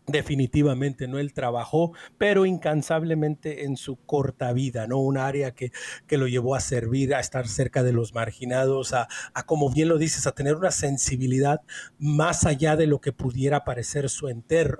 Definitivamente, 0.07 1.07
¿no? 1.07 1.19
Él 1.19 1.31
trabajó, 1.31 1.93
pero 2.17 2.47
incansablemente 2.47 3.65
en 3.65 3.77
su 3.77 3.97
corta 3.97 4.51
vida, 4.51 4.87
¿no? 4.87 4.97
Un 4.97 5.17
área 5.17 5.51
que, 5.51 5.71
que 6.07 6.17
lo 6.17 6.27
llevó 6.27 6.55
a 6.55 6.59
servir, 6.59 7.13
a 7.13 7.19
estar 7.19 7.47
cerca 7.47 7.83
de 7.83 7.93
los 7.93 8.13
marginados, 8.15 8.93
a, 8.93 9.07
a, 9.35 9.45
como 9.45 9.69
bien 9.69 9.89
lo 9.89 9.99
dices, 9.99 10.25
a 10.25 10.31
tener 10.31 10.55
una 10.55 10.71
sensibilidad 10.71 11.61
más 11.99 12.47
allá 12.47 12.75
de 12.75 12.87
lo 12.87 12.99
que 12.99 13.13
pudiera 13.13 13.63
parecer 13.63 14.09
su, 14.09 14.27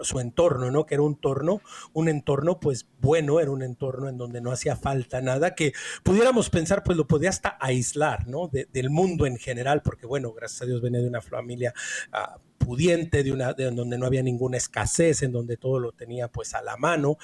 su 0.01 0.19
entorno, 0.19 0.71
¿no? 0.71 0.87
Que 0.87 0.95
era 0.95 1.03
un 1.03 1.13
entorno, 1.13 1.61
un 1.93 2.09
entorno, 2.09 2.59
pues 2.59 2.87
bueno, 2.99 3.39
era 3.39 3.51
un 3.51 3.61
entorno 3.61 4.09
en 4.09 4.17
donde 4.17 4.41
no 4.41 4.51
hacía 4.51 4.75
falta 4.75 5.21
nada, 5.21 5.53
que 5.53 5.73
pudiéramos 6.03 6.49
pensar, 6.49 6.83
pues 6.83 6.97
lo 6.97 7.07
podía 7.07 7.29
hasta 7.29 7.57
aislar, 7.59 8.27
¿no? 8.27 8.49
del 8.51 8.89
mundo 8.89 9.27
en 9.27 9.37
general, 9.37 9.81
porque 9.83 10.07
bueno, 10.07 10.33
gracias 10.33 10.63
a 10.63 10.65
Dios 10.65 10.81
venía 10.81 10.99
de 10.99 11.07
una 11.07 11.21
familia... 11.21 11.73
Uh, 12.11 12.50
pudiente, 12.65 13.23
de 13.23 13.31
una, 13.31 13.53
de 13.53 13.71
donde 13.71 13.97
no 13.97 14.05
había 14.05 14.23
ninguna 14.23 14.57
escasez, 14.57 15.23
en 15.23 15.31
donde 15.31 15.57
todo 15.57 15.79
lo 15.79 15.91
tenía 15.91 16.27
pues 16.27 16.53
a 16.53 16.61
la 16.61 16.77
mano, 16.77 17.17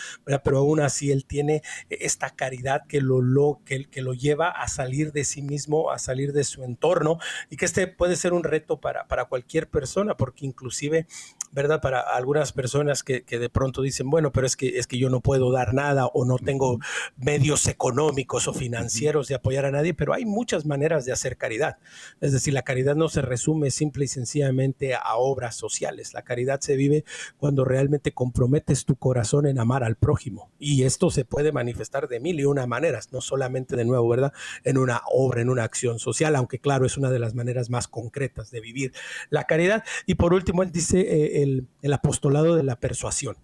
pero 0.44 0.58
aún 0.58 0.80
así 0.82 1.12
él 1.12 1.26
tiene 1.26 1.62
esta 1.90 2.32
caridad 2.32 2.82
que 2.88 3.02
lo, 3.02 3.22
lo, 3.22 3.62
que, 3.66 3.86
que 3.86 4.02
lo 4.02 4.14
lleva 4.14 4.50
a 4.50 4.68
salir 4.68 5.12
de 5.12 5.24
sí 5.24 5.42
mismo, 5.42 5.92
a 5.92 6.00
salir 6.00 6.34
de 6.34 6.44
su 6.44 6.64
entorno, 6.64 7.20
y 7.50 7.58
que 7.58 7.66
este 7.66 7.88
puede 7.88 8.16
ser 8.16 8.34
un 8.34 8.44
reto 8.44 8.80
para, 8.82 9.08
para 9.08 9.26
cualquier 9.26 9.70
persona, 9.70 10.18
porque 10.18 10.46
inclusive 10.46 11.08
¿verdad? 11.52 11.82
Para 11.82 12.02
algunas 12.02 12.54
personas 12.54 13.04
que, 13.04 13.22
de 13.22 13.50
pronto 13.50 13.82
dicen, 13.82 14.10
bueno, 14.10 14.32
pero 14.32 14.46
es 14.46 14.56
que, 14.56 14.78
es 14.78 14.88
que 14.88 14.98
yo 14.98 15.10
no 15.10 15.22
puedo 15.22 15.52
dar 15.52 15.74
nada 15.74 16.06
o 16.08 16.26
no 16.26 16.38
tengo 16.38 16.80
medios 17.18 17.68
económicos 17.68 18.48
o 18.48 18.54
financieros 18.54 19.28
de 19.28 19.36
apoyar 19.36 19.66
a 19.66 19.72
nadie, 19.72 19.94
pero 19.94 20.14
hay 20.14 20.26
muchas 20.26 20.66
maneras 20.66 21.06
de 21.06 21.12
hacer 21.12 21.38
caridad. 21.38 21.78
Es 22.22 22.32
decir, 22.32 22.54
la 22.54 22.62
caridad 22.62 22.96
no 22.96 23.10
se 23.10 23.22
resume 23.22 23.72
simple 23.72 24.06
y 24.06 24.08
sencillamente 24.08 24.94
a 24.96 25.16
obras 25.16 25.56
sociales. 25.56 26.14
La 26.14 26.22
caridad 26.22 26.60
se 26.62 26.76
vive 26.76 27.06
cuando 27.38 27.66
realmente 27.66 28.14
comprometes 28.14 28.86
tu 28.86 28.96
corazón 28.96 29.46
en 29.48 29.60
amar 29.60 29.84
al 29.84 29.96
prójimo. 29.96 30.52
Y 30.60 30.84
esto 30.84 31.10
se 31.10 31.26
puede 31.26 31.52
manifestar 31.52 32.08
de 32.08 32.20
mil 32.20 32.40
y 32.40 32.46
una 32.46 32.68
maneras, 32.68 33.12
no 33.12 33.22
solamente 33.22 33.76
de 33.76 33.86
nuevo, 33.86 34.08
¿verdad? 34.08 34.34
En 34.64 34.78
una 34.78 35.02
obra, 35.10 35.42
en 35.42 35.50
una 35.50 35.64
acción 35.64 36.00
social, 36.00 36.36
aunque 36.36 36.60
claro, 36.60 36.86
es 36.86 36.98
una 36.98 37.10
de 37.10 37.20
las 37.20 37.34
maneras 37.34 37.70
más 37.70 37.88
concretas 37.88 38.52
de 38.52 38.62
vivir 38.62 38.94
la 39.30 39.46
caridad. 39.46 39.84
Y 40.06 40.16
por 40.16 40.34
último, 40.34 40.64
él 40.64 40.72
dice 40.72 41.00
eh, 41.00 41.44
el, 41.82 41.94
apostolado 41.94 42.56
de 42.56 42.64
la 42.64 42.80
persuasión 42.80 43.36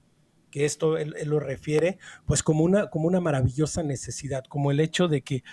que 0.52 0.66
esto 0.66 0.98
él, 0.98 1.16
lo 1.26 1.40
refiere 1.40 1.98
pues 2.28 2.44
como 2.44 2.64
una, 2.64 2.92
como 2.92 3.08
una 3.08 3.20
maravillosa 3.20 3.82
necesidad, 3.82 4.44
como 4.44 4.70
el 4.70 4.80
hecho 4.80 5.08
de 5.08 5.22
que 5.22 5.44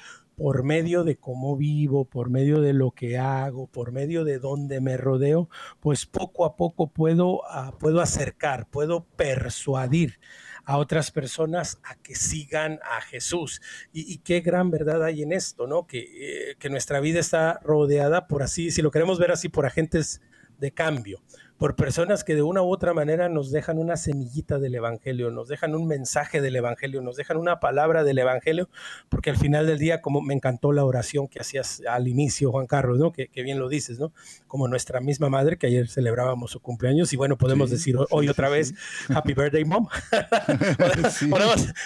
por 0.40 0.62
medio 0.62 1.04
de 1.04 1.16
cómo 1.16 1.54
vivo, 1.54 2.06
por 2.06 2.30
medio 2.30 2.62
de 2.62 2.72
lo 2.72 2.92
que 2.92 3.18
hago, 3.18 3.66
por 3.66 3.92
medio 3.92 4.24
de 4.24 4.38
dónde 4.38 4.80
me 4.80 4.96
rodeo, 4.96 5.50
pues 5.80 6.06
poco 6.06 6.46
a 6.46 6.56
poco 6.56 6.86
puedo, 6.86 7.42
ah, 7.46 7.76
puedo 7.78 8.00
acercar, 8.00 8.66
puedo 8.70 9.04
persuadir 9.16 10.18
a 10.64 10.78
otras 10.78 11.10
personas 11.10 11.78
a 11.84 11.94
que 11.96 12.14
sigan 12.14 12.80
a 12.82 13.02
Jesús. 13.02 13.60
Y, 13.92 14.16
qué 14.18 14.40
gran 14.40 14.70
verdad 14.70 15.04
hay 15.04 15.22
en 15.22 15.34
esto, 15.34 15.66
¿no? 15.66 15.86
Que, 15.86 15.98
eh, 15.98 16.56
que 16.58 16.70
nuestra 16.70 17.00
vida 17.00 17.20
está 17.20 17.60
rodeada 17.62 18.26
por 18.26 18.42
así, 18.42 18.70
si 18.70 18.80
lo 18.80 18.90
queremos 18.90 19.18
ver 19.18 19.32
así, 19.32 19.50
por 19.50 19.66
agentes 19.66 20.22
de 20.58 20.72
cambio 20.72 21.20
por 21.60 21.76
personas 21.76 22.24
que 22.24 22.34
de 22.34 22.40
una 22.40 22.62
u 22.62 22.72
otra 22.72 22.94
manera 22.94 23.28
nos 23.28 23.50
dejan 23.50 23.78
una 23.78 23.98
semillita 23.98 24.58
del 24.58 24.74
Evangelio, 24.76 25.30
nos 25.30 25.46
dejan 25.46 25.74
un 25.74 25.86
mensaje 25.86 26.40
del 26.40 26.56
Evangelio, 26.56 27.02
nos 27.02 27.16
dejan 27.16 27.36
una 27.36 27.60
palabra 27.60 28.02
del 28.02 28.18
Evangelio, 28.18 28.70
porque 29.10 29.28
al 29.28 29.36
final 29.36 29.66
del 29.66 29.78
día, 29.78 30.00
como 30.00 30.22
me 30.22 30.32
encantó 30.32 30.72
la 30.72 30.86
oración 30.86 31.28
que 31.28 31.38
hacías 31.38 31.82
al 31.86 32.08
inicio, 32.08 32.50
Juan 32.50 32.66
Carlos, 32.66 32.98
¿no? 32.98 33.12
Que, 33.12 33.28
bien 33.42 33.58
lo 33.58 33.68
dices, 33.68 34.00
¿no? 34.00 34.10
Como 34.46 34.68
nuestra 34.68 35.00
misma 35.00 35.28
madre, 35.28 35.58
que 35.58 35.66
ayer 35.66 35.86
celebrábamos 35.86 36.50
su 36.50 36.60
cumpleaños, 36.60 37.12
y 37.12 37.18
bueno, 37.18 37.36
podemos 37.36 37.70
decir 37.70 37.94
hoy 38.08 38.30
otra 38.30 38.48
vez, 38.48 38.72
Happy 39.14 39.34
Birthday, 39.34 39.66
Mom. 39.66 39.86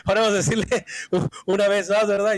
podemos, 0.04 0.32
decirle 0.32 0.86
una 1.46 1.66
vez 1.66 1.90
más, 1.90 2.06
¿verdad? 2.06 2.34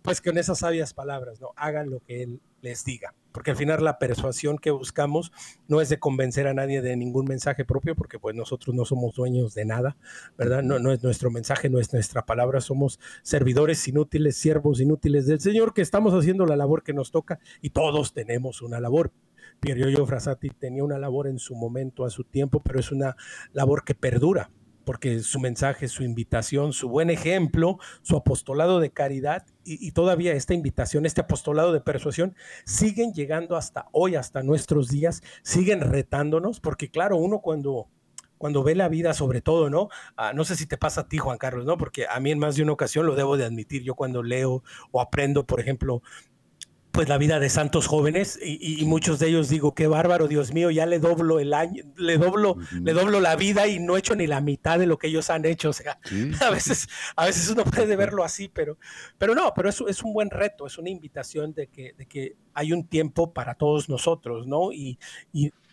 pues 0.00 0.22
con 0.22 0.38
esas 0.38 0.60
sabias 0.60 0.94
palabras, 0.94 1.38
¿no? 1.38 1.50
Hagan 1.54 1.90
lo 1.90 2.00
que 2.00 2.22
Él 2.22 2.40
les 2.68 2.84
diga 2.84 3.14
porque 3.38 3.52
al 3.52 3.56
final 3.56 3.84
la 3.84 4.00
persuasión 4.00 4.58
que 4.58 4.72
buscamos 4.72 5.30
no 5.68 5.80
es 5.80 5.88
de 5.88 6.00
convencer 6.00 6.48
a 6.48 6.54
nadie 6.54 6.82
de 6.82 6.96
ningún 6.96 7.24
mensaje 7.26 7.64
propio, 7.64 7.94
porque 7.94 8.18
pues 8.18 8.34
nosotros 8.34 8.74
no 8.74 8.84
somos 8.84 9.14
dueños 9.14 9.54
de 9.54 9.64
nada, 9.64 9.96
¿verdad? 10.36 10.64
No, 10.64 10.80
no 10.80 10.90
es 10.90 11.04
nuestro 11.04 11.30
mensaje, 11.30 11.70
no 11.70 11.78
es 11.78 11.92
nuestra 11.92 12.26
palabra, 12.26 12.60
somos 12.60 12.98
servidores 13.22 13.86
inútiles, 13.86 14.36
siervos 14.36 14.80
inútiles 14.80 15.26
del 15.26 15.38
Señor, 15.38 15.72
que 15.72 15.82
estamos 15.82 16.14
haciendo 16.14 16.46
la 16.46 16.56
labor 16.56 16.82
que 16.82 16.92
nos 16.92 17.12
toca 17.12 17.38
y 17.62 17.70
todos 17.70 18.12
tenemos 18.12 18.60
una 18.60 18.80
labor. 18.80 19.12
Pierre 19.60 19.94
Frasati 20.04 20.50
tenía 20.50 20.82
una 20.82 20.98
labor 20.98 21.28
en 21.28 21.38
su 21.38 21.54
momento, 21.54 22.04
a 22.04 22.10
su 22.10 22.24
tiempo, 22.24 22.60
pero 22.60 22.80
es 22.80 22.90
una 22.90 23.14
labor 23.52 23.84
que 23.84 23.94
perdura 23.94 24.50
porque 24.88 25.18
su 25.18 25.38
mensaje, 25.38 25.86
su 25.86 26.02
invitación, 26.02 26.72
su 26.72 26.88
buen 26.88 27.10
ejemplo, 27.10 27.76
su 28.00 28.16
apostolado 28.16 28.80
de 28.80 28.90
caridad 28.90 29.44
y, 29.62 29.92
todavía 29.92 30.32
esta 30.32 30.54
invitación, 30.54 31.04
este 31.04 31.20
apostolado 31.20 31.74
de 31.74 31.82
persuasión, 31.82 32.34
siguen 32.64 33.12
llegando 33.12 33.54
hasta 33.56 33.88
hoy, 33.92 34.14
hasta 34.14 34.42
nuestros 34.42 34.88
días, 34.88 35.22
siguen 35.42 35.82
retándonos, 35.82 36.60
porque 36.60 36.90
claro, 36.90 37.18
uno 37.18 37.40
cuando 37.40 37.88
cuando 38.38 38.62
ve 38.62 38.74
la 38.74 38.88
vida 38.88 39.12
sobre 39.12 39.42
todo, 39.42 39.68
¿no? 39.68 39.90
Ah, 40.16 40.32
no 40.32 40.44
sé 40.44 40.56
si 40.56 40.64
te 40.64 40.78
pasa 40.78 41.02
a 41.02 41.08
ti, 41.08 41.18
Juan 41.18 41.36
Carlos, 41.36 41.66
¿no? 41.66 41.76
Porque 41.76 42.06
a 42.08 42.18
mí 42.18 42.30
en 42.30 42.38
más 42.38 42.56
de 42.56 42.62
una 42.62 42.72
ocasión 42.72 43.04
lo 43.04 43.14
debo 43.14 43.36
de 43.36 43.44
admitir, 43.44 43.82
yo 43.82 43.94
cuando 43.94 44.22
leo 44.22 44.62
o 44.90 45.02
aprendo, 45.02 45.44
por 45.44 45.60
ejemplo, 45.60 46.00
pues 46.98 47.08
la 47.08 47.16
vida 47.16 47.38
de 47.38 47.48
santos 47.48 47.86
jóvenes 47.86 48.40
y, 48.42 48.84
muchos 48.84 49.20
de 49.20 49.28
ellos 49.28 49.48
digo, 49.48 49.72
qué 49.72 49.86
bárbaro, 49.86 50.26
Dios 50.26 50.52
mío, 50.52 50.72
ya 50.72 50.84
le 50.84 50.98
doblo 50.98 51.38
el 51.38 51.54
año, 51.54 51.84
le 51.96 52.18
doblo, 52.18 52.56
le 52.72 52.92
doblo 52.92 53.20
la 53.20 53.36
vida 53.36 53.68
y 53.68 53.78
no 53.78 53.94
he 53.94 54.00
hecho 54.00 54.16
ni 54.16 54.26
la 54.26 54.40
mitad 54.40 54.80
de 54.80 54.86
lo 54.88 54.98
que 54.98 55.06
ellos 55.06 55.30
han 55.30 55.44
hecho. 55.44 55.68
O 55.68 55.72
sea, 55.72 56.00
a 56.44 56.50
veces, 56.50 56.88
a 57.14 57.26
veces 57.26 57.48
uno 57.50 57.62
puede 57.62 57.94
verlo 57.94 58.24
así, 58.24 58.48
pero, 58.48 58.78
pero 59.16 59.36
no, 59.36 59.52
pero 59.54 59.68
eso 59.68 59.86
es 59.86 60.02
un 60.02 60.12
buen 60.12 60.28
reto, 60.28 60.66
es 60.66 60.76
una 60.76 60.90
invitación 60.90 61.54
de 61.54 61.68
que, 61.68 61.92
de 61.96 62.06
que 62.06 62.34
hay 62.52 62.72
un 62.72 62.88
tiempo 62.88 63.32
para 63.32 63.54
todos 63.54 63.88
nosotros, 63.88 64.48
¿no? 64.48 64.72
Y, 64.72 64.98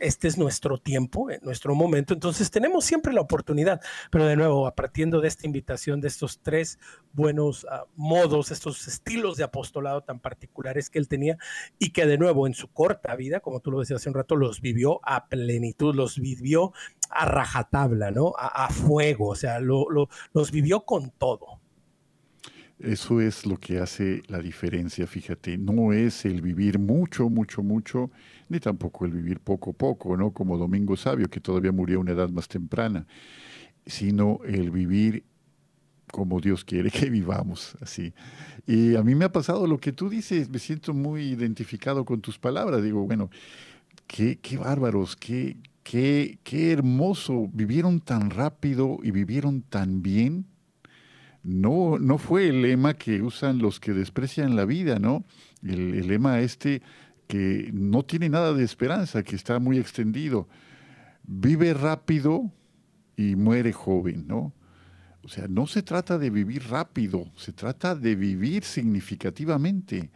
este 0.05 0.27
es 0.27 0.37
nuestro 0.37 0.77
tiempo, 0.77 1.29
eh, 1.29 1.39
nuestro 1.41 1.75
momento, 1.75 2.13
entonces 2.13 2.51
tenemos 2.51 2.85
siempre 2.85 3.13
la 3.13 3.21
oportunidad, 3.21 3.81
pero 4.11 4.25
de 4.25 4.35
nuevo, 4.35 4.71
partiendo 4.73 5.21
de 5.21 5.27
esta 5.27 5.45
invitación, 5.45 6.01
de 6.01 6.07
estos 6.07 6.39
tres 6.39 6.79
buenos 7.13 7.65
ah, 7.69 7.85
modos, 7.95 8.51
estos 8.51 8.87
estilos 8.87 9.37
de 9.37 9.43
apostolado 9.43 10.01
tan 10.01 10.19
particulares 10.19 10.89
que 10.89 10.99
él 10.99 11.07
tenía 11.07 11.37
y 11.79 11.89
que 11.89 12.05
de 12.05 12.17
nuevo 12.17 12.47
en 12.47 12.53
su 12.53 12.67
corta 12.67 13.15
vida, 13.15 13.39
como 13.39 13.59
tú 13.59 13.71
lo 13.71 13.79
decías 13.79 14.01
hace 14.01 14.09
un 14.09 14.15
rato, 14.15 14.35
los 14.35 14.61
vivió 14.61 14.99
a 15.03 15.27
plenitud, 15.27 15.95
los 15.95 16.19
vivió 16.19 16.73
a 17.09 17.25
rajatabla, 17.25 18.11
¿no? 18.11 18.33
A, 18.37 18.69
fuego, 18.69 19.29
o 19.29 19.35
sea, 19.35 19.59
los 19.59 20.51
vivió 20.51 20.85
con 20.85 21.11
todo. 21.11 21.59
Eso 22.79 23.21
es 23.21 23.45
lo 23.45 23.57
que 23.57 23.79
hace 23.79 24.21
la 24.27 24.39
diferencia, 24.39 25.07
fíjate. 25.07 25.57
No 25.57 25.93
es 25.93 26.25
el 26.25 26.41
vivir 26.41 26.77
mucho, 26.77 27.29
mucho, 27.29 27.63
mucho, 27.63 28.11
ni 28.49 28.59
tampoco 28.59 29.05
el 29.05 29.11
vivir 29.11 29.39
poco, 29.39 29.73
poco, 29.73 30.15
¿no? 30.17 30.31
Como 30.31 30.57
Domingo 30.57 30.95
Sabio, 30.95 31.29
que 31.29 31.39
todavía 31.39 31.71
murió 31.71 31.97
a 31.97 32.01
una 32.01 32.11
edad 32.11 32.29
más 32.29 32.47
temprana, 32.47 33.05
sino 33.85 34.39
el 34.45 34.71
vivir 34.71 35.23
como 36.11 36.39
Dios 36.39 36.63
quiere 36.63 36.91
que 36.91 37.09
vivamos, 37.09 37.75
así. 37.81 38.13
Y 38.67 38.95
a 38.95 39.03
mí 39.03 39.15
me 39.15 39.25
ha 39.25 39.31
pasado 39.31 39.67
lo 39.67 39.77
que 39.79 39.91
tú 39.91 40.09
dices, 40.09 40.49
me 40.49 40.59
siento 40.59 40.93
muy 40.93 41.23
identificado 41.23 42.05
con 42.05 42.21
tus 42.21 42.37
palabras. 42.37 42.83
Digo, 42.83 43.05
bueno, 43.05 43.29
qué, 44.07 44.39
qué 44.39 44.57
bárbaros, 44.57 45.15
qué, 45.15 45.57
qué, 45.83 46.39
qué 46.43 46.71
hermoso, 46.71 47.49
vivieron 47.51 47.99
tan 47.99 48.29
rápido 48.29 48.99
y 49.03 49.11
vivieron 49.11 49.61
tan 49.61 50.01
bien 50.01 50.45
no, 51.45 51.99
no 51.99 52.17
fue 52.17 52.47
el 52.47 52.63
lema 52.63 52.95
que 52.95 53.21
usan 53.21 53.59
los 53.59 53.79
que 53.79 53.93
desprecian 53.93 54.55
la 54.55 54.65
vida, 54.65 54.97
¿no? 54.97 55.25
El, 55.61 56.07
lema 56.07 56.39
este 56.39 56.81
que 57.27 57.69
no 57.73 58.03
tiene 58.03 58.29
nada 58.29 58.53
de 58.53 58.63
esperanza, 58.63 59.23
que 59.23 59.35
está 59.35 59.59
muy 59.59 59.77
extendido. 59.77 60.47
Vive 61.23 61.73
rápido 61.73 62.51
y 63.17 63.35
muere 63.35 63.73
joven, 63.73 64.27
¿no? 64.27 64.53
O 65.23 65.27
sea, 65.27 65.47
no 65.47 65.65
se 65.65 65.81
trata 65.81 66.19
de 66.19 66.29
vivir 66.29 66.69
rápido, 66.69 67.31
se 67.35 67.51
trata 67.51 67.95
de 67.95 68.15
vivir 68.15 68.63
significativamente. 68.63 70.11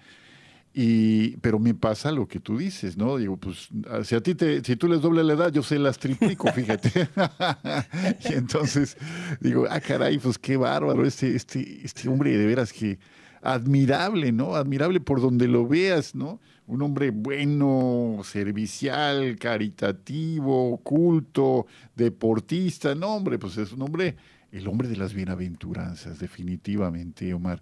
Y, 0.72 1.38
pero 1.38 1.58
me 1.58 1.74
pasa 1.74 2.12
lo 2.12 2.28
que 2.28 2.40
tú 2.40 2.58
dices, 2.58 2.96
¿no? 2.96 3.18
Digo, 3.18 3.38
pues, 3.38 3.70
si 4.04 4.16
a 4.16 4.22
ti 4.22 4.36
te, 4.36 4.64
si 4.64 4.76
tú 4.76 4.88
les 4.88 5.02
doble 5.02 5.24
la 5.24 5.34
edad, 5.34 5.52
yo 5.52 5.64
se 5.64 5.80
las 5.80 5.98
triplico, 5.98 6.48
fíjate. 6.54 7.10
y 8.30 8.34
entonces 8.34 8.96
digo, 9.40 9.66
ah, 9.70 9.80
caray, 9.80 10.20
pues 10.20 10.38
qué 10.38 10.58
bárbaro, 10.58 11.06
este, 11.06 11.36
este, 11.36 11.82
este 11.84 12.08
hombre 12.08 12.38
de 12.38 12.46
veras 12.46 12.72
que 12.72 13.00
admirable, 13.42 14.32
¿no? 14.32 14.56
Admirable 14.56 15.00
por 15.00 15.22
donde 15.22 15.48
lo 15.48 15.68
veas, 15.68 16.14
¿no? 16.14 16.40
Un 16.68 16.82
hombre 16.82 17.10
bueno, 17.10 18.22
servicial, 18.24 19.38
caritativo, 19.40 20.78
culto, 20.84 21.66
deportista, 21.96 22.94
no, 22.94 23.16
hombre, 23.16 23.40
pues 23.40 23.58
es 23.58 23.72
un 23.72 23.82
hombre, 23.82 24.16
el 24.52 24.68
hombre 24.68 24.88
de 24.88 24.98
las 24.98 25.14
bienaventuranzas, 25.14 26.20
definitivamente, 26.20 27.34
Omar. 27.34 27.62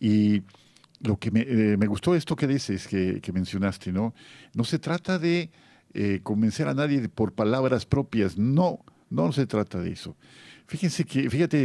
Y 0.00 0.42
lo 1.00 1.16
que 1.16 1.30
eh, 1.34 1.76
me, 1.76 1.86
gustó 1.86 2.14
esto 2.14 2.36
que 2.36 2.46
dices, 2.46 2.86
que, 2.86 3.32
mencionaste, 3.32 3.92
¿no? 3.92 4.14
No 4.54 4.64
se 4.64 4.78
trata 4.78 5.18
de 5.18 5.50
eh, 5.94 6.20
convencer 6.22 6.68
a 6.68 6.74
nadie 6.74 7.08
por 7.08 7.32
palabras 7.32 7.86
propias, 7.86 8.36
no, 8.36 8.84
no 9.10 9.32
se 9.32 9.46
trata 9.46 9.80
de 9.80 9.92
eso. 9.92 10.16
Fíjense 10.66 11.04
que, 11.04 11.30
fíjate 11.30 11.58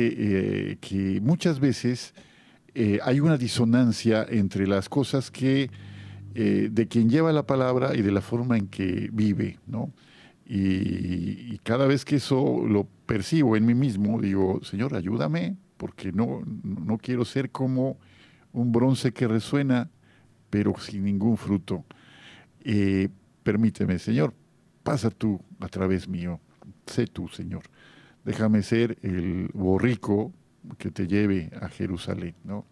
eh, 0.72 0.78
que 0.80 1.20
muchas 1.22 1.60
veces 1.60 2.14
hay 3.04 3.20
una 3.20 3.38
disonancia 3.38 4.26
entre 4.28 4.66
las 4.66 4.90
cosas 4.90 5.30
que 5.30 5.70
de 6.34 6.88
quien 6.88 7.08
lleva 7.08 7.32
la 7.32 7.46
palabra 7.46 7.96
y 7.96 8.02
de 8.02 8.12
la 8.12 8.22
forma 8.22 8.58
en 8.58 8.68
que 8.68 9.10
vive, 9.14 9.60
¿no? 9.68 9.94
Y, 10.48 11.54
y, 11.54 11.60
cada 11.62 11.86
vez 11.86 12.04
que 12.04 12.16
eso 12.16 12.66
lo 12.68 12.88
percibo 13.06 13.56
en 13.56 13.68
mí 13.68 13.76
mismo, 13.76 14.20
digo, 14.20 14.60
Señor, 14.64 14.96
ayúdame, 14.96 15.56
porque 15.78 16.12
no, 16.12 16.42
no 16.64 16.98
quiero 16.98 17.26
ser 17.26 17.52
como 17.52 18.00
un 18.54 18.72
bronce 18.72 19.12
que 19.12 19.28
resuena, 19.28 19.89
pero 20.49 20.74
sin 20.80 21.04
ningún 21.04 21.38
fruto. 21.38 21.84
Eh, 22.64 23.10
permíteme, 23.43 23.99
Señor, 23.99 24.34
pasa 24.84 25.10
tú 25.10 25.41
a 25.60 25.68
través 25.68 26.08
mío, 26.08 26.39
sé 26.86 27.08
tú, 27.08 27.28
Señor. 27.28 27.64
Déjame 28.24 28.62
ser 28.64 28.97
el 29.01 29.49
borrico 29.54 30.32
que 30.78 30.91
te 30.91 31.08
lleve 31.08 31.51
a 31.60 31.68
Jerusalén, 31.68 32.36
¿no? 32.43 32.66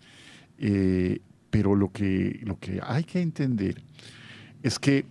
Eh, 0.58 1.20
pero 1.50 1.76
lo 1.76 1.92
que, 1.92 2.40
lo 2.44 2.58
que 2.58 2.80
hay 2.82 3.04
que 3.04 3.22
entender 3.22 3.84
es 4.64 4.80
que 4.80 5.06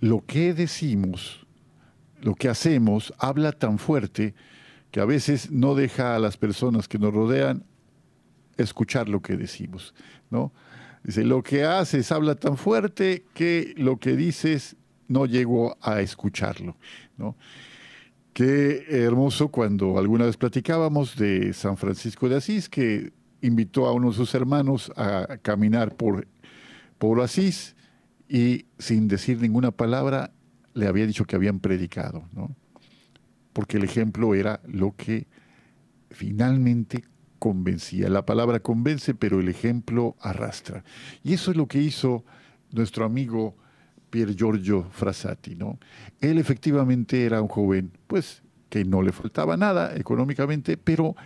lo 0.00 0.24
que 0.24 0.54
decimos 0.54 1.40
lo 2.22 2.34
que 2.34 2.48
hacemos 2.48 3.12
habla 3.18 3.52
tan 3.52 3.78
fuerte 3.78 4.34
que 4.90 5.00
a 5.00 5.04
veces 5.04 5.50
no 5.50 5.74
deja 5.74 6.16
a 6.16 6.18
las 6.18 6.36
personas 6.36 6.88
que 6.88 6.98
nos 6.98 7.14
rodean 7.14 7.64
escuchar 8.62 9.08
lo 9.08 9.20
que 9.20 9.36
decimos, 9.36 9.94
¿no? 10.30 10.52
Dice, 11.02 11.24
lo 11.24 11.42
que 11.42 11.64
haces 11.64 12.12
habla 12.12 12.34
tan 12.34 12.56
fuerte 12.56 13.24
que 13.32 13.74
lo 13.76 13.98
que 13.98 14.16
dices 14.16 14.76
no 15.08 15.26
llego 15.26 15.76
a 15.80 16.00
escucharlo, 16.00 16.76
¿no? 17.16 17.36
Qué 18.32 18.84
hermoso 18.88 19.48
cuando 19.48 19.98
alguna 19.98 20.26
vez 20.26 20.36
platicábamos 20.36 21.16
de 21.16 21.52
San 21.52 21.76
Francisco 21.76 22.28
de 22.28 22.36
Asís, 22.36 22.68
que 22.68 23.12
invitó 23.40 23.86
a 23.86 23.92
uno 23.92 24.10
de 24.10 24.16
sus 24.16 24.34
hermanos 24.34 24.92
a 24.96 25.38
caminar 25.42 25.96
por, 25.96 26.28
por 26.98 27.20
Asís 27.20 27.74
y 28.28 28.66
sin 28.78 29.08
decir 29.08 29.40
ninguna 29.40 29.72
palabra 29.72 30.32
le 30.74 30.86
había 30.86 31.06
dicho 31.06 31.24
que 31.24 31.36
habían 31.36 31.58
predicado, 31.58 32.24
¿no? 32.32 32.54
Porque 33.52 33.78
el 33.78 33.84
ejemplo 33.84 34.34
era 34.34 34.60
lo 34.66 34.94
que 34.94 35.26
finalmente 36.10 37.02
convencía. 37.40 38.08
La 38.08 38.24
palabra 38.24 38.60
convence, 38.60 39.14
pero 39.14 39.40
el 39.40 39.48
ejemplo 39.48 40.14
arrastra. 40.20 40.84
Y 41.24 41.32
eso 41.32 41.50
es 41.50 41.56
lo 41.56 41.66
que 41.66 41.82
hizo 41.82 42.24
nuestro 42.70 43.04
amigo 43.04 43.56
Pier 44.10 44.36
Giorgio 44.36 44.86
Frassati, 44.90 45.56
¿no? 45.56 45.78
Él 46.20 46.38
efectivamente 46.38 47.24
era 47.24 47.42
un 47.42 47.48
joven, 47.48 47.90
pues, 48.06 48.42
que 48.68 48.84
no 48.84 49.02
le 49.02 49.10
faltaba 49.10 49.56
nada 49.56 49.96
económicamente, 49.96 50.76
pero 50.76 51.16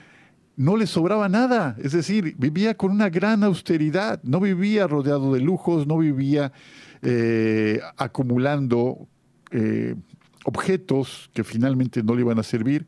no 0.56 0.76
le 0.76 0.86
sobraba 0.86 1.28
nada, 1.28 1.76
es 1.82 1.92
decir, 1.92 2.36
vivía 2.38 2.76
con 2.76 2.92
una 2.92 3.10
gran 3.10 3.42
austeridad, 3.42 4.20
no 4.22 4.38
vivía 4.38 4.86
rodeado 4.86 5.34
de 5.34 5.40
lujos, 5.40 5.86
no 5.86 5.98
vivía 5.98 6.52
eh, 7.02 7.80
acumulando 7.96 9.08
eh, 9.50 9.96
objetos 10.44 11.30
que 11.34 11.42
finalmente 11.42 12.02
no 12.02 12.14
le 12.14 12.20
iban 12.20 12.38
a 12.38 12.44
servir. 12.44 12.86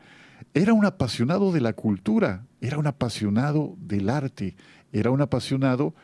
Era 0.57 0.73
un 0.73 0.87
apasionado 0.87 1.53
de 1.53 1.61
la 1.61 1.75
cultura, 1.75 2.47
era 2.63 2.79
un 2.79 2.87
apasionado 2.87 3.77
del 3.79 4.09
arte, 4.09 4.57
era 4.91 5.11
un 5.11 5.21
apasionado 5.21 5.95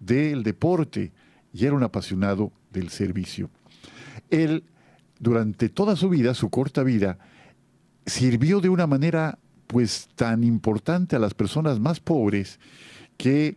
del 0.00 0.42
deporte 0.42 1.12
y 1.50 1.64
era 1.64 1.74
un 1.74 1.82
apasionado 1.82 2.52
del 2.70 2.90
servicio. 2.90 3.48
Él, 4.28 4.64
durante 5.18 5.70
toda 5.70 5.96
su 5.96 6.10
vida, 6.10 6.34
su 6.34 6.50
corta 6.50 6.82
vida, 6.82 7.16
sirvió 8.04 8.60
de 8.60 8.68
una 8.68 8.86
manera 8.86 9.38
pues 9.66 10.10
tan 10.14 10.44
importante 10.44 11.16
a 11.16 11.18
las 11.18 11.32
personas 11.32 11.80
más 11.80 11.98
pobres 11.98 12.60
que 13.16 13.56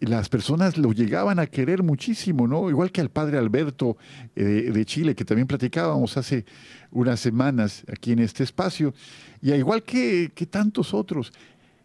las 0.00 0.28
personas 0.28 0.78
lo 0.78 0.92
llegaban 0.92 1.38
a 1.38 1.46
querer 1.46 1.82
muchísimo, 1.82 2.48
¿no? 2.48 2.70
Igual 2.70 2.90
que 2.90 3.02
al 3.02 3.10
padre 3.10 3.36
Alberto 3.36 3.98
eh, 4.34 4.70
de 4.72 4.84
Chile, 4.86 5.14
que 5.14 5.24
también 5.24 5.46
platicábamos 5.46 6.16
hace 6.16 6.46
unas 6.90 7.20
semanas 7.20 7.84
aquí 7.92 8.12
en 8.12 8.20
este 8.20 8.42
espacio, 8.42 8.94
y 9.42 9.52
igual 9.52 9.82
que, 9.82 10.32
que 10.34 10.46
tantos 10.46 10.94
otros. 10.94 11.32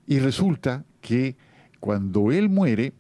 Y 0.08 0.20
resulta 0.20 0.86
que 1.02 1.36
cuando 1.80 2.32
él 2.32 2.50
muere, 2.50 2.94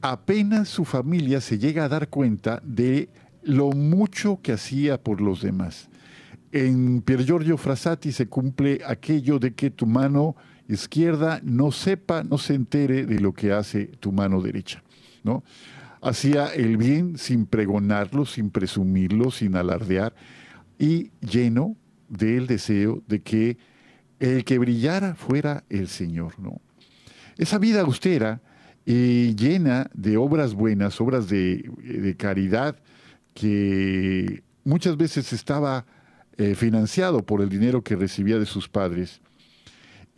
apenas 0.00 0.68
su 0.68 0.84
familia 0.84 1.40
se 1.40 1.58
llega 1.58 1.84
a 1.84 1.88
dar 1.88 2.08
cuenta 2.08 2.62
de 2.64 3.10
lo 3.42 3.70
mucho 3.70 4.40
que 4.42 4.52
hacía 4.52 5.02
por 5.02 5.20
los 5.20 5.42
demás. 5.42 5.88
En 6.52 7.02
Pier 7.02 7.24
Giorgio 7.24 7.56
Frassati 7.56 8.12
se 8.12 8.26
cumple 8.26 8.80
aquello 8.86 9.38
de 9.38 9.54
que 9.54 9.70
tu 9.70 9.86
mano 9.86 10.36
izquierda 10.74 11.40
no 11.42 11.72
sepa, 11.72 12.22
no 12.22 12.38
se 12.38 12.54
entere 12.54 13.06
de 13.06 13.20
lo 13.20 13.32
que 13.32 13.52
hace 13.52 13.86
tu 13.86 14.12
mano 14.12 14.40
derecha, 14.40 14.82
¿no? 15.22 15.42
Hacía 16.02 16.46
el 16.46 16.76
bien 16.76 17.18
sin 17.18 17.46
pregonarlo, 17.46 18.24
sin 18.24 18.50
presumirlo, 18.50 19.30
sin 19.30 19.56
alardear 19.56 20.14
y 20.78 21.10
lleno 21.20 21.76
del 22.08 22.46
deseo 22.46 23.02
de 23.06 23.20
que 23.20 23.58
el 24.18 24.44
que 24.44 24.58
brillara 24.58 25.14
fuera 25.14 25.64
el 25.68 25.88
Señor, 25.88 26.38
¿no? 26.38 26.60
Esa 27.36 27.58
vida 27.58 27.82
austera 27.82 28.40
y 28.84 29.34
llena 29.34 29.90
de 29.94 30.16
obras 30.16 30.54
buenas, 30.54 31.00
obras 31.00 31.28
de, 31.28 31.70
de 31.82 32.16
caridad 32.16 32.76
que 33.34 34.42
muchas 34.64 34.96
veces 34.96 35.32
estaba 35.32 35.86
eh, 36.36 36.54
financiado 36.54 37.24
por 37.24 37.42
el 37.42 37.48
dinero 37.48 37.82
que 37.82 37.96
recibía 37.96 38.38
de 38.38 38.46
sus 38.46 38.68
padres, 38.68 39.20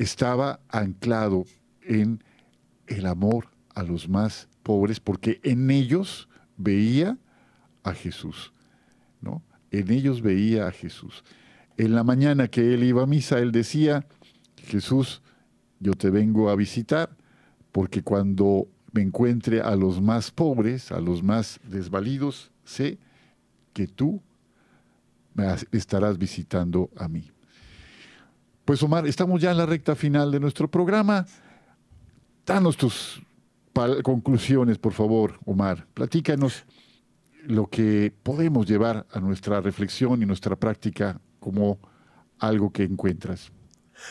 estaba 0.03 0.61
anclado 0.69 1.45
en 1.83 2.23
el 2.87 3.07
amor 3.07 3.49
a 3.75 3.83
los 3.83 4.09
más 4.09 4.49
pobres, 4.63 5.01
porque 5.01 5.41
en 5.45 5.71
ellos 5.71 6.29
veía 6.57 7.19
a 7.83 7.95
Jesús, 7.95 8.53
¿no? 9.21 9.43
En 9.71 9.91
ellos 9.91 10.21
veía 10.21 10.67
a 10.67 10.73
Jesús. 10.73 11.25
En 11.77 11.95
la 11.95 12.05
mañana 12.05 12.49
que 12.49 12.75
él 12.75 12.85
iba 12.85 13.03
a 13.03 13.07
misa, 13.07 13.39
él 13.39 13.53
decía, 13.53 14.07
Jesús, 14.57 15.23
yo 15.81 15.95
te 15.95 16.11
vengo 16.11 16.51
a 16.51 16.57
visitar, 16.57 17.17
porque 17.73 18.03
cuando 18.03 18.69
me 18.93 19.03
encuentre 19.03 19.61
a 19.61 19.75
los 19.75 20.01
más 20.01 20.31
pobres, 20.31 20.93
a 20.93 21.01
los 21.01 21.23
más 21.23 21.59
desvalidos, 21.65 22.51
sé 22.65 22.99
que 23.73 23.87
tú 23.87 24.21
me 25.35 25.47
estarás 25.73 26.19
visitando 26.19 26.91
a 26.97 27.09
mí. 27.09 27.32
Pues 28.73 28.83
Omar, 28.83 29.07
estamos 29.07 29.39
ya 29.39 29.51
en 29.51 29.59
la 29.59 29.67
recta 29.67 29.95
final 29.95 30.31
de 30.31 30.41
nuestro 30.41 30.67
programa. 30.67 31.27
Danos 32.47 32.79
tus 32.79 33.21
conclusiones, 34.03 34.79
por 34.79 34.95
favor, 34.95 35.39
Omar. 35.45 35.87
Platícanos 35.93 36.65
lo 37.45 37.67
que 37.67 38.15
podemos 38.23 38.67
llevar 38.67 39.07
a 39.13 39.21
nuestra 39.21 39.61
reflexión 39.61 40.23
y 40.23 40.25
nuestra 40.25 40.57
práctica 40.57 41.21
como 41.39 41.81
algo 42.39 42.73
que 42.73 42.85
encuentras. 42.85 43.53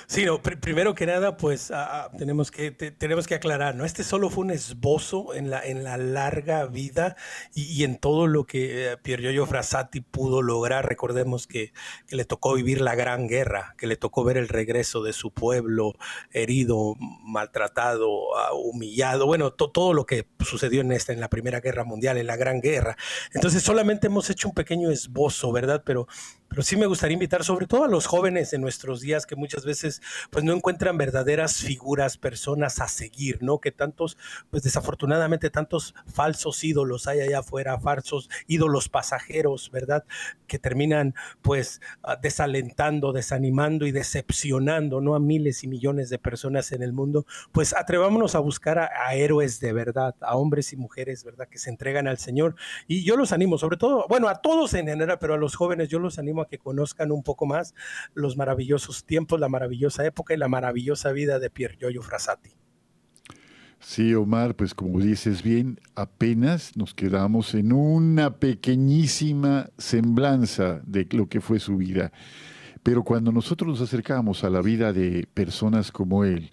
Sí, 0.08 0.26
no, 0.26 0.42
primero 0.42 0.96
que 0.96 1.06
nada, 1.06 1.38
pues 1.38 1.72
ah, 1.72 2.06
ah, 2.06 2.18
tenemos, 2.18 2.52
que, 2.52 2.72
tenemos 2.72 3.28
que 3.28 3.36
aclarar, 3.36 3.76
¿no? 3.76 3.86
Este 3.86 4.04
solo 4.04 4.30
fue 4.30 4.46
un 4.46 4.52
esbozo 4.52 5.34
en 5.34 5.50
la, 5.50 5.66
en 5.66 5.84
la 5.84 5.98
larga 5.98 6.66
vida 6.66 7.16
y, 7.54 7.84
en 7.84 7.98
todo 7.98 8.28
lo 8.28 8.46
que 8.46 8.92
eh, 8.92 8.98
Pier 8.98 9.22
Giorgio 9.22 9.46
Frassati 9.46 10.02
pudo 10.02 10.42
lograr. 10.42 10.88
Recordemos 10.88 11.48
que, 11.48 11.74
que, 12.08 12.16
le 12.16 12.26
tocó 12.26 12.54
vivir 12.54 12.82
la 12.82 12.96
gran 12.96 13.28
guerra, 13.28 13.76
que 13.78 13.88
le 13.88 13.96
tocó 13.96 14.24
ver 14.24 14.38
el 14.38 14.48
regreso 14.48 15.04
de 15.04 15.14
su 15.14 15.32
pueblo 15.32 15.94
herido, 16.32 16.96
maltratado, 17.24 18.36
ah, 18.38 18.54
humillado, 18.54 19.26
bueno, 19.26 19.52
todo 19.52 19.94
lo 19.94 20.06
que 20.06 20.28
sucedió 20.40 20.82
en, 20.82 20.92
esta, 20.92 21.14
en 21.14 21.20
la 21.20 21.30
Primera 21.30 21.60
Guerra 21.60 21.84
Mundial, 21.84 22.18
en 22.18 22.28
la 22.28 22.36
Gran 22.36 22.62
Guerra. 22.62 22.98
Entonces 23.34 23.64
solamente 23.64 24.08
hemos 24.08 24.30
hecho 24.30 24.48
un 24.48 24.54
pequeño 24.54 24.92
esbozo, 24.92 25.52
¿verdad? 25.52 25.84
Pero, 25.86 26.08
pero 26.52 26.64
sí 26.64 26.76
me 26.76 26.86
gustaría 26.86 27.14
invitar 27.14 27.46
sobre 27.46 27.66
todo 27.66 27.86
a 27.86 27.88
los 27.88 28.08
jóvenes 28.08 28.52
en 28.52 28.60
nuestros 28.60 29.00
días 29.00 29.26
que 29.26 29.38
muchas 29.38 29.64
veces 29.64 30.02
pues 30.30 30.44
no 30.44 30.52
encuentran 30.52 30.98
verdaderas 30.98 31.56
figuras, 31.60 32.18
personas 32.18 32.82
a 32.82 32.90
seguir, 32.90 33.42
¿no? 33.42 33.60
Que 33.60 33.72
tantos, 33.72 34.18
pues 34.50 34.62
desafortunadamente 34.62 35.50
tantos 35.50 35.96
falsos 36.14 36.62
ídolos 36.66 37.08
hay 37.08 37.22
allá 37.22 37.40
afuera, 37.40 37.80
falsos 37.80 38.30
ídolos 38.48 38.90
pasajeros, 38.90 39.72
¿verdad? 39.72 40.04
Que 40.46 40.60
terminan 40.60 41.16
pues 41.42 41.80
ah, 42.04 42.18
desalentando, 42.22 43.14
desanimando 43.14 43.86
y 43.86 43.94
decepcionando, 43.94 45.00
¿no? 45.00 45.16
A 45.16 45.22
miles 45.22 45.64
y 45.64 45.70
millones 45.70 46.10
de 46.10 46.20
personas 46.20 46.74
en 46.74 46.84
el 46.84 46.92
mundo. 46.92 47.26
Pues 47.54 47.74
atrevámonos 47.74 48.36
a 48.36 48.40
buscar 48.40 48.78
a, 48.78 48.90
a 49.08 49.16
héroes 49.16 49.62
de 49.62 49.72
verdad, 49.72 50.16
a 50.20 50.36
hombres 50.36 50.74
y 50.74 50.76
mujeres, 50.76 51.24
¿verdad? 51.24 51.48
Que 51.48 51.60
se 51.60 51.70
entregan 51.70 52.10
al 52.10 52.18
Señor. 52.18 52.56
Y 52.90 53.06
yo 53.06 53.16
los 53.16 53.32
animo, 53.32 53.58
sobre 53.58 53.78
todo, 53.78 54.06
bueno, 54.10 54.28
a 54.28 54.42
todos 54.42 54.74
en 54.74 54.88
general, 54.88 55.18
pero 55.18 55.36
a 55.36 55.38
los 55.38 55.56
jóvenes 55.56 55.88
yo 55.88 56.00
los 56.00 56.20
animo 56.20 56.41
que 56.46 56.58
conozcan 56.58 57.12
un 57.12 57.24
poco 57.24 57.46
más 57.46 57.74
los 58.14 58.38
maravillosos 58.38 59.06
tiempos, 59.06 59.40
la 59.40 59.50
maravillosa 59.50 59.72
maravillosa 59.72 60.06
época 60.06 60.34
y 60.34 60.38
la 60.38 60.48
maravillosa 60.48 61.12
vida 61.12 61.40
de 61.40 61.50
Pier 61.50 61.78
Giorgio 61.78 62.02
Frassati. 62.02 62.50
Sí, 63.80 64.14
Omar, 64.14 64.56
pues 64.56 64.76
como 64.76 65.00
dices 65.00 65.42
bien, 65.42 65.80
apenas 65.96 66.76
nos 66.76 66.94
quedamos 66.94 67.56
en 67.56 67.74
una 67.74 68.38
pequeñísima 68.38 69.70
semblanza 69.78 70.82
de 70.86 71.08
lo 71.12 71.28
que 71.28 71.42
fue 71.42 71.60
su 71.60 71.78
vida. 71.78 72.12
Pero 72.84 73.04
cuando 73.04 73.32
nosotros 73.32 73.68
nos 73.70 73.82
acercamos 73.82 74.44
a 74.44 74.50
la 74.50 74.62
vida 74.62 74.94
de 74.94 75.28
personas 75.34 75.92
como 75.92 76.26
él, 76.26 76.52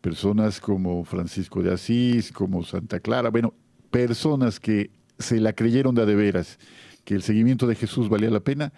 personas 0.00 0.60
como 0.60 1.04
Francisco 1.04 1.62
de 1.62 1.72
Asís, 1.72 2.32
como 2.32 2.62
Santa 2.64 3.00
Clara, 3.00 3.30
bueno, 3.30 3.54
personas 3.90 4.60
que 4.60 4.90
se 5.18 5.40
la 5.40 5.52
creyeron 5.52 5.94
de 5.94 6.02
a 6.02 6.06
de 6.06 6.14
veras, 6.14 6.58
que 7.04 7.14
el 7.14 7.22
seguimiento 7.22 7.66
de 7.66 7.76
Jesús 7.76 8.08
valía 8.08 8.30
la 8.30 8.40
pena, 8.40 8.72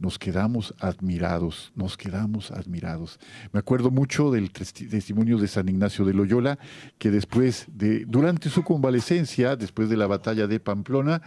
nos 0.00 0.18
quedamos 0.18 0.74
admirados, 0.80 1.72
nos 1.76 1.96
quedamos 1.96 2.50
admirados. 2.50 3.20
Me 3.52 3.60
acuerdo 3.60 3.90
mucho 3.90 4.30
del 4.30 4.50
testimonio 4.50 5.36
de 5.38 5.46
San 5.46 5.68
Ignacio 5.68 6.06
de 6.06 6.14
Loyola, 6.14 6.58
que 6.98 7.10
después 7.10 7.66
de, 7.68 8.06
durante 8.06 8.48
su 8.48 8.64
convalecencia, 8.64 9.56
después 9.56 9.90
de 9.90 9.98
la 9.98 10.06
batalla 10.06 10.46
de 10.46 10.58
Pamplona, 10.58 11.20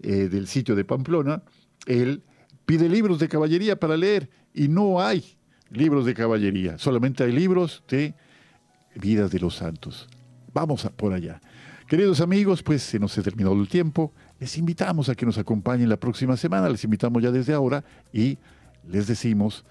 eh, 0.00 0.28
del 0.28 0.48
sitio 0.48 0.74
de 0.74 0.84
Pamplona, 0.84 1.42
él 1.86 2.24
pide 2.66 2.88
libros 2.88 3.20
de 3.20 3.28
caballería 3.28 3.78
para 3.78 3.96
leer 3.96 4.28
y 4.52 4.66
no 4.66 5.00
hay 5.00 5.38
libros 5.70 6.04
de 6.04 6.14
caballería, 6.14 6.78
solamente 6.78 7.22
hay 7.22 7.32
libros 7.32 7.84
de 7.88 8.14
vidas 8.96 9.30
de 9.30 9.38
los 9.38 9.54
santos. 9.54 10.08
Vamos 10.52 10.88
por 10.96 11.12
allá. 11.12 11.40
Queridos 11.86 12.20
amigos, 12.20 12.64
pues 12.64 12.82
se 12.82 12.98
nos 12.98 13.16
ha 13.16 13.22
terminado 13.22 13.54
el 13.60 13.68
tiempo. 13.68 14.12
Les 14.38 14.58
invitamos 14.58 15.08
a 15.08 15.14
que 15.14 15.24
nos 15.24 15.38
acompañen 15.38 15.88
la 15.88 15.96
próxima 15.96 16.36
semana, 16.36 16.68
les 16.68 16.84
invitamos 16.84 17.22
ya 17.22 17.30
desde 17.30 17.54
ahora 17.54 17.84
y 18.12 18.38
les 18.88 19.06
decimos 19.06 19.64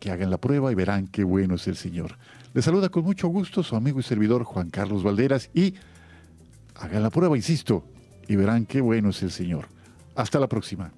que 0.00 0.10
hagan 0.10 0.30
la 0.30 0.38
prueba 0.38 0.72
y 0.72 0.74
verán 0.74 1.06
qué 1.06 1.24
bueno 1.24 1.54
es 1.54 1.66
el 1.68 1.76
Señor. 1.76 2.16
Les 2.54 2.64
saluda 2.64 2.88
con 2.88 3.04
mucho 3.04 3.28
gusto 3.28 3.62
su 3.62 3.76
amigo 3.76 4.00
y 4.00 4.02
servidor 4.02 4.44
Juan 4.44 4.70
Carlos 4.70 5.02
Valderas 5.02 5.50
y 5.54 5.74
hagan 6.76 7.02
la 7.02 7.10
prueba, 7.10 7.36
insisto, 7.36 7.84
y 8.26 8.36
verán 8.36 8.66
qué 8.66 8.80
bueno 8.80 9.10
es 9.10 9.22
el 9.22 9.30
Señor. 9.30 9.68
Hasta 10.14 10.40
la 10.40 10.48
próxima. 10.48 10.90